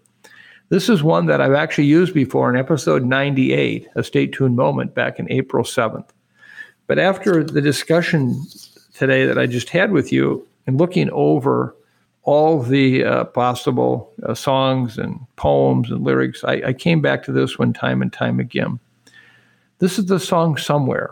This 0.69 0.87
is 0.87 1.03
one 1.03 1.25
that 1.25 1.41
I've 1.41 1.53
actually 1.53 1.87
used 1.87 2.13
before 2.13 2.49
in 2.49 2.55
episode 2.55 3.03
98, 3.03 3.89
a 3.95 4.03
Stay 4.03 4.27
Tuned 4.27 4.55
Moment, 4.55 4.95
back 4.95 5.19
in 5.19 5.29
April 5.29 5.65
7th. 5.65 6.07
But 6.87 6.97
after 6.97 7.43
the 7.43 7.61
discussion 7.61 8.41
today 8.93 9.25
that 9.25 9.37
I 9.37 9.47
just 9.47 9.69
had 9.69 9.91
with 9.91 10.13
you 10.13 10.47
and 10.67 10.79
looking 10.79 11.09
over 11.11 11.75
all 12.23 12.61
the 12.61 13.03
uh, 13.03 13.23
possible 13.25 14.13
uh, 14.23 14.33
songs 14.33 14.97
and 14.97 15.19
poems 15.35 15.91
and 15.91 16.03
lyrics, 16.03 16.43
I, 16.43 16.61
I 16.67 16.73
came 16.73 17.01
back 17.01 17.23
to 17.23 17.31
this 17.31 17.59
one 17.59 17.73
time 17.73 18.01
and 18.01 18.13
time 18.13 18.39
again. 18.39 18.79
This 19.79 19.97
is 19.97 20.05
the 20.05 20.19
song 20.19 20.55
Somewhere, 20.57 21.11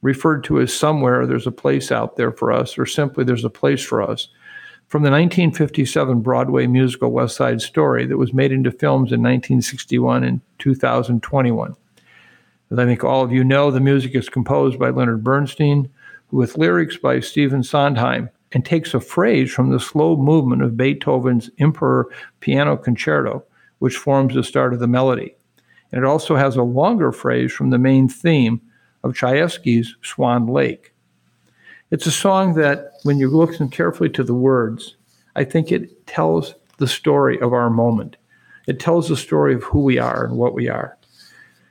referred 0.00 0.44
to 0.44 0.60
as 0.60 0.72
Somewhere, 0.72 1.26
there's 1.26 1.46
a 1.46 1.52
place 1.52 1.90
out 1.90 2.16
there 2.16 2.32
for 2.32 2.52
us, 2.52 2.78
or 2.78 2.86
simply 2.86 3.24
there's 3.24 3.44
a 3.44 3.50
place 3.50 3.84
for 3.84 4.00
us, 4.00 4.28
from 4.88 5.02
the 5.02 5.10
1957 5.10 6.20
Broadway 6.20 6.66
musical 6.66 7.10
West 7.10 7.36
Side 7.36 7.60
Story 7.60 8.06
that 8.06 8.16
was 8.16 8.32
made 8.32 8.52
into 8.52 8.70
films 8.70 9.12
in 9.12 9.22
1961 9.22 10.24
and 10.24 10.40
2021. 10.58 11.74
As 12.70 12.78
I 12.78 12.84
think 12.84 13.04
all 13.04 13.22
of 13.22 13.32
you 13.32 13.44
know, 13.44 13.70
the 13.70 13.80
music 13.80 14.14
is 14.14 14.28
composed 14.28 14.78
by 14.78 14.90
Leonard 14.90 15.24
Bernstein, 15.24 15.90
with 16.30 16.56
lyrics 16.56 16.96
by 16.96 17.20
Stephen 17.20 17.62
Sondheim 17.62 18.30
and 18.52 18.64
takes 18.64 18.94
a 18.94 19.00
phrase 19.00 19.52
from 19.52 19.70
the 19.70 19.80
slow 19.80 20.16
movement 20.16 20.62
of 20.62 20.76
Beethoven's 20.76 21.50
Emperor 21.58 22.08
Piano 22.40 22.76
Concerto, 22.76 23.44
which 23.78 23.96
forms 23.96 24.34
the 24.34 24.44
start 24.44 24.72
of 24.72 24.80
the 24.80 24.86
melody. 24.86 25.36
And 25.92 26.02
it 26.02 26.06
also 26.06 26.36
has 26.36 26.56
a 26.56 26.62
longer 26.62 27.12
phrase 27.12 27.52
from 27.52 27.70
the 27.70 27.78
main 27.78 28.08
theme 28.08 28.60
of 29.02 29.14
Tchaikovsky's 29.14 29.96
Swan 30.02 30.46
Lake. 30.46 30.93
It's 31.94 32.06
a 32.06 32.10
song 32.10 32.54
that, 32.54 32.94
when 33.04 33.18
you 33.18 33.30
listen 33.30 33.68
carefully 33.68 34.10
to 34.10 34.24
the 34.24 34.34
words, 34.34 34.96
I 35.36 35.44
think 35.44 35.70
it 35.70 36.08
tells 36.08 36.56
the 36.78 36.88
story 36.88 37.40
of 37.40 37.52
our 37.52 37.70
moment. 37.70 38.16
It 38.66 38.80
tells 38.80 39.08
the 39.08 39.16
story 39.16 39.54
of 39.54 39.62
who 39.62 39.84
we 39.84 39.96
are 39.96 40.24
and 40.24 40.36
what 40.36 40.54
we 40.54 40.68
are. 40.68 40.98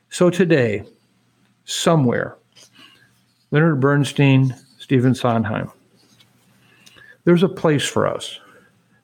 So 0.07 0.29
today, 0.29 0.85
somewhere, 1.65 2.37
Leonard 3.51 3.81
Bernstein, 3.81 4.55
Stephen 4.77 5.13
Sondheim, 5.13 5.69
there's 7.25 7.43
a 7.43 7.49
place 7.49 7.85
for 7.85 8.07
us, 8.07 8.39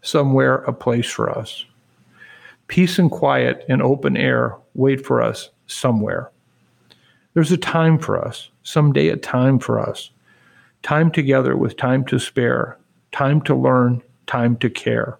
somewhere 0.02 0.60
a 0.60 0.72
place 0.72 1.12
for 1.12 1.30
us. 1.30 1.66
Peace 2.68 2.98
and 2.98 3.12
quiet 3.12 3.66
and 3.68 3.82
open 3.82 4.16
air 4.16 4.56
wait 4.74 5.06
for 5.06 5.22
us 5.22 5.50
somewhere. 5.68 6.32
There's 7.34 7.52
a 7.52 7.58
time 7.58 8.00
for 8.00 8.26
us, 8.26 8.52
someday 8.64 9.10
a 9.10 9.18
time 9.18 9.60
for 9.60 9.82
us. 9.82 10.12
Time 10.84 11.12
together 11.12 11.58
with 11.58 11.78
time 11.78 12.06
to 12.06 12.20
spare, 12.20 12.78
time 13.12 13.42
to 13.42 13.56
learn, 13.56 14.02
time 14.28 14.56
to 14.58 14.70
care. 14.70 15.20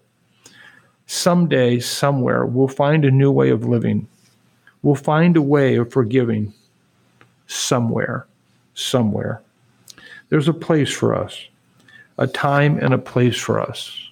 Someday, 1.06 1.80
somewhere, 1.80 2.46
we'll 2.46 2.68
find 2.68 3.04
a 3.04 3.10
new 3.10 3.30
way 3.30 3.50
of 3.50 3.66
living. 3.66 4.08
We'll 4.82 4.94
find 4.94 5.36
a 5.36 5.42
way 5.42 5.76
of 5.76 5.92
forgiving. 5.92 6.54
Somewhere, 7.46 8.26
somewhere. 8.74 9.42
There's 10.28 10.48
a 10.48 10.54
place 10.54 10.92
for 10.92 11.14
us 11.14 11.46
a 12.20 12.26
time 12.26 12.78
and 12.78 12.92
a 12.92 12.98
place 12.98 13.36
for 13.36 13.58
us. 13.58 14.10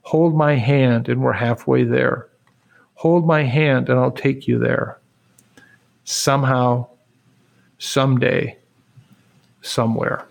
Hold 0.00 0.34
my 0.34 0.54
hand, 0.54 1.08
and 1.10 1.22
we're 1.22 1.34
halfway 1.34 1.84
there. 1.84 2.26
Hold 2.94 3.26
my 3.26 3.42
hand, 3.42 3.90
and 3.90 4.00
I'll 4.00 4.10
take 4.10 4.48
you 4.48 4.58
there. 4.58 4.98
Somehow, 6.04 6.88
someday, 7.78 8.56
somewhere. 9.60 10.27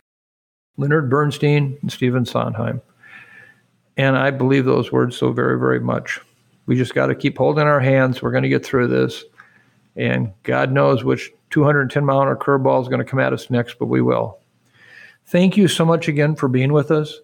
Leonard 0.77 1.09
Bernstein 1.09 1.77
and 1.81 1.91
Stephen 1.91 2.25
Sondheim. 2.25 2.81
And 3.97 4.15
I 4.15 4.31
believe 4.31 4.65
those 4.65 4.91
words 4.91 5.17
so 5.17 5.31
very, 5.31 5.59
very 5.59 5.79
much. 5.79 6.21
We 6.67 6.75
just 6.75 6.93
got 6.93 7.07
to 7.07 7.15
keep 7.15 7.37
holding 7.37 7.65
our 7.65 7.79
hands. 7.79 8.21
We're 8.21 8.31
going 8.31 8.43
to 8.43 8.49
get 8.49 8.65
through 8.65 8.87
this. 8.87 9.23
And 9.95 10.31
God 10.43 10.71
knows 10.71 11.03
which 11.03 11.31
210 11.49 12.05
mile 12.05 12.21
an 12.21 12.27
hour 12.27 12.35
curveball 12.35 12.81
is 12.81 12.87
going 12.87 12.99
to 12.99 13.05
come 13.05 13.19
at 13.19 13.33
us 13.33 13.49
next, 13.49 13.79
but 13.79 13.87
we 13.87 14.01
will. 14.01 14.37
Thank 15.25 15.57
you 15.57 15.67
so 15.67 15.83
much 15.83 16.07
again 16.07 16.35
for 16.35 16.47
being 16.47 16.71
with 16.71 16.91
us. 16.91 17.19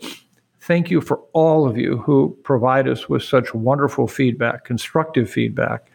Thank 0.61 0.89
you 0.89 1.01
for 1.01 1.19
all 1.33 1.67
of 1.67 1.77
you 1.77 1.97
who 1.97 2.37
provide 2.43 2.87
us 2.87 3.07
with 3.07 3.21
such 3.21 3.53
wonderful 3.53 4.07
feedback, 4.07 4.65
constructive 4.65 5.29
feedback. 5.29 5.91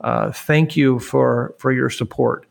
Uh, 0.00 0.30
thank 0.32 0.76
you 0.76 0.98
for, 0.98 1.54
for 1.58 1.72
your 1.72 1.88
support. 1.88 2.46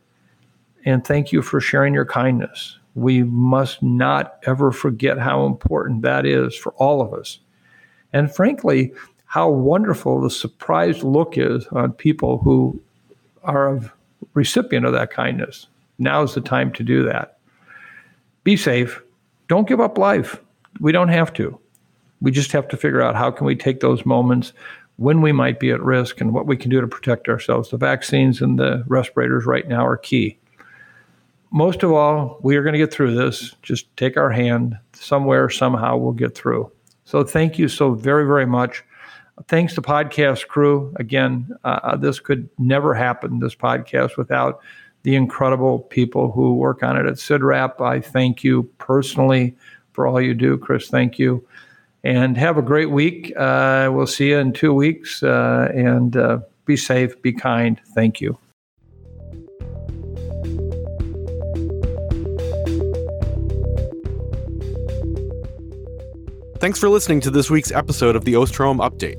And 0.85 1.05
thank 1.05 1.31
you 1.31 1.41
for 1.41 1.59
sharing 1.59 1.93
your 1.93 2.05
kindness. 2.05 2.79
We 2.97 3.21
must 3.21 3.83
not 3.83 4.39
ever 4.47 4.71
forget 4.71 5.19
how 5.19 5.45
important 5.45 6.01
that 6.01 6.25
is 6.25 6.55
for 6.55 6.73
all 6.73 6.99
of 6.99 7.13
us. 7.13 7.37
And 8.11 8.33
frankly, 8.33 8.91
how 9.25 9.49
wonderful 9.49 10.19
the 10.19 10.31
surprised 10.31 11.03
look 11.03 11.37
is 11.37 11.67
on 11.67 11.91
people 11.93 12.39
who 12.39 12.81
are 13.43 13.75
a 13.75 13.93
recipient 14.33 14.83
of 14.83 14.93
that 14.93 15.11
kindness. 15.11 15.67
Now 15.99 16.23
is 16.23 16.33
the 16.33 16.41
time 16.41 16.71
to 16.73 16.83
do 16.83 17.03
that 17.03 17.37
be 18.43 18.57
safe. 18.57 19.03
Don't 19.47 19.67
give 19.67 19.81
up 19.81 19.97
life. 19.97 20.41
We 20.79 20.91
don't 20.93 21.09
have 21.09 21.33
to. 21.33 21.59
We 22.21 22.31
just 22.31 22.53
have 22.53 22.67
to 22.69 22.77
figure 22.77 23.01
out 23.01 23.13
how 23.13 23.29
can 23.29 23.45
we 23.45 23.57
take 23.57 23.81
those 23.81 24.05
moments 24.05 24.53
when 24.95 25.21
we 25.21 25.33
might 25.33 25.59
be 25.59 25.69
at 25.69 25.83
risk 25.83 26.19
and 26.19 26.33
what 26.33 26.47
we 26.47 26.57
can 26.57 26.71
do 26.71 26.81
to 26.81 26.87
protect 26.87 27.27
ourselves. 27.27 27.69
The 27.69 27.77
vaccines 27.77 28.41
and 28.41 28.57
the 28.57 28.85
respirators 28.87 29.45
right 29.45 29.67
now 29.67 29.85
are 29.85 29.97
key. 29.97 30.39
Most 31.51 31.83
of 31.83 31.91
all, 31.91 32.39
we 32.41 32.55
are 32.57 32.63
going 32.63 32.73
to 32.73 32.79
get 32.79 32.91
through 32.91 33.15
this. 33.15 33.55
Just 33.61 33.95
take 33.97 34.17
our 34.17 34.29
hand 34.29 34.77
somewhere, 34.93 35.49
somehow, 35.49 35.97
we'll 35.97 36.11
get 36.11 36.35
through. 36.35 36.71
So, 37.05 37.23
thank 37.23 37.57
you 37.57 37.67
so 37.67 37.93
very, 37.93 38.25
very 38.25 38.45
much. 38.45 38.83
Thanks 39.47 39.75
to 39.75 39.81
podcast 39.81 40.47
crew. 40.47 40.93
Again, 40.97 41.49
uh, 41.63 41.95
this 41.95 42.19
could 42.19 42.49
never 42.57 42.93
happen, 42.93 43.39
this 43.39 43.55
podcast, 43.55 44.17
without 44.17 44.59
the 45.03 45.15
incredible 45.15 45.79
people 45.79 46.31
who 46.31 46.55
work 46.55 46.83
on 46.83 46.97
it 46.97 47.05
at 47.05 47.13
CIDRAP. 47.13 47.79
I 47.79 48.01
thank 48.01 48.43
you 48.43 48.63
personally 48.77 49.55
for 49.93 50.05
all 50.05 50.19
you 50.19 50.33
do, 50.33 50.57
Chris. 50.57 50.89
Thank 50.89 51.17
you. 51.17 51.47
And 52.03 52.37
have 52.37 52.57
a 52.57 52.61
great 52.61 52.91
week. 52.91 53.31
Uh, 53.37 53.89
we'll 53.93 54.07
see 54.07 54.29
you 54.29 54.37
in 54.37 54.53
two 54.53 54.73
weeks. 54.73 55.23
Uh, 55.23 55.71
and 55.73 56.17
uh, 56.17 56.39
be 56.65 56.75
safe, 56.75 57.21
be 57.21 57.31
kind. 57.31 57.79
Thank 57.93 58.21
you. 58.21 58.37
Thanks 66.59 66.79
for 66.79 66.89
listening 66.89 67.21
to 67.21 67.29
this 67.29 67.51
week's 67.51 67.71
episode 67.71 68.15
of 68.15 68.25
the 68.25 68.33
Osterholm 68.33 68.79
Update. 68.79 69.17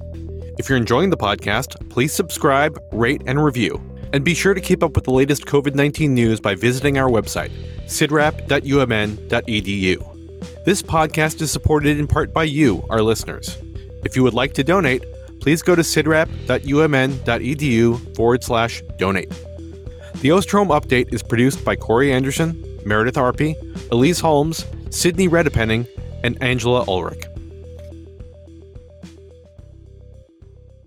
If 0.59 0.69
you're 0.69 0.77
enjoying 0.77 1.11
the 1.11 1.17
podcast, 1.17 1.89
please 1.89 2.13
subscribe, 2.13 2.83
rate, 2.91 3.23
and 3.27 3.45
review. 3.45 3.81
And 4.13 4.25
be 4.25 4.35
sure 4.35 4.55
to 4.55 4.61
keep 4.61 4.83
up 4.83 4.97
with 4.97 5.05
the 5.05 5.13
latest 5.13 5.47
COVID 5.47 5.77
19 5.77 6.13
news 6.13 6.41
by 6.41 6.57
visiting 6.57 6.99
our 6.99 7.09
website, 7.09 7.53
cidrap.umn.edu. 7.87 10.65
This 10.65 10.83
podcast 10.83 11.41
is 11.41 11.53
supported 11.53 12.01
in 12.01 12.09
part 12.09 12.33
by 12.33 12.43
you, 12.43 12.85
our 12.91 13.03
listeners. 13.03 13.57
If 14.05 14.17
you 14.17 14.25
would 14.25 14.35
like 14.35 14.55
to 14.55 14.65
donate, 14.65 15.05
please 15.41 15.63
go 15.63 15.77
to 15.77 15.83
cidrap.umn.edu 15.83 18.17
forward 18.17 18.43
slash 18.43 18.83
donate. 18.97 19.31
The 19.31 20.31
Osterholm 20.31 20.77
Update 20.77 21.15
is 21.15 21.23
produced 21.23 21.65
by 21.65 21.77
Corey 21.77 22.13
Anderson, 22.13 22.65
Meredith 22.85 23.15
Arpey, 23.15 23.55
Elise 23.93 24.19
Holmes, 24.19 24.67
Sydney 24.91 25.29
Redepenning, 25.29 25.87
and 26.23 26.41
Angela 26.43 26.85
Ulrich. 26.89 27.25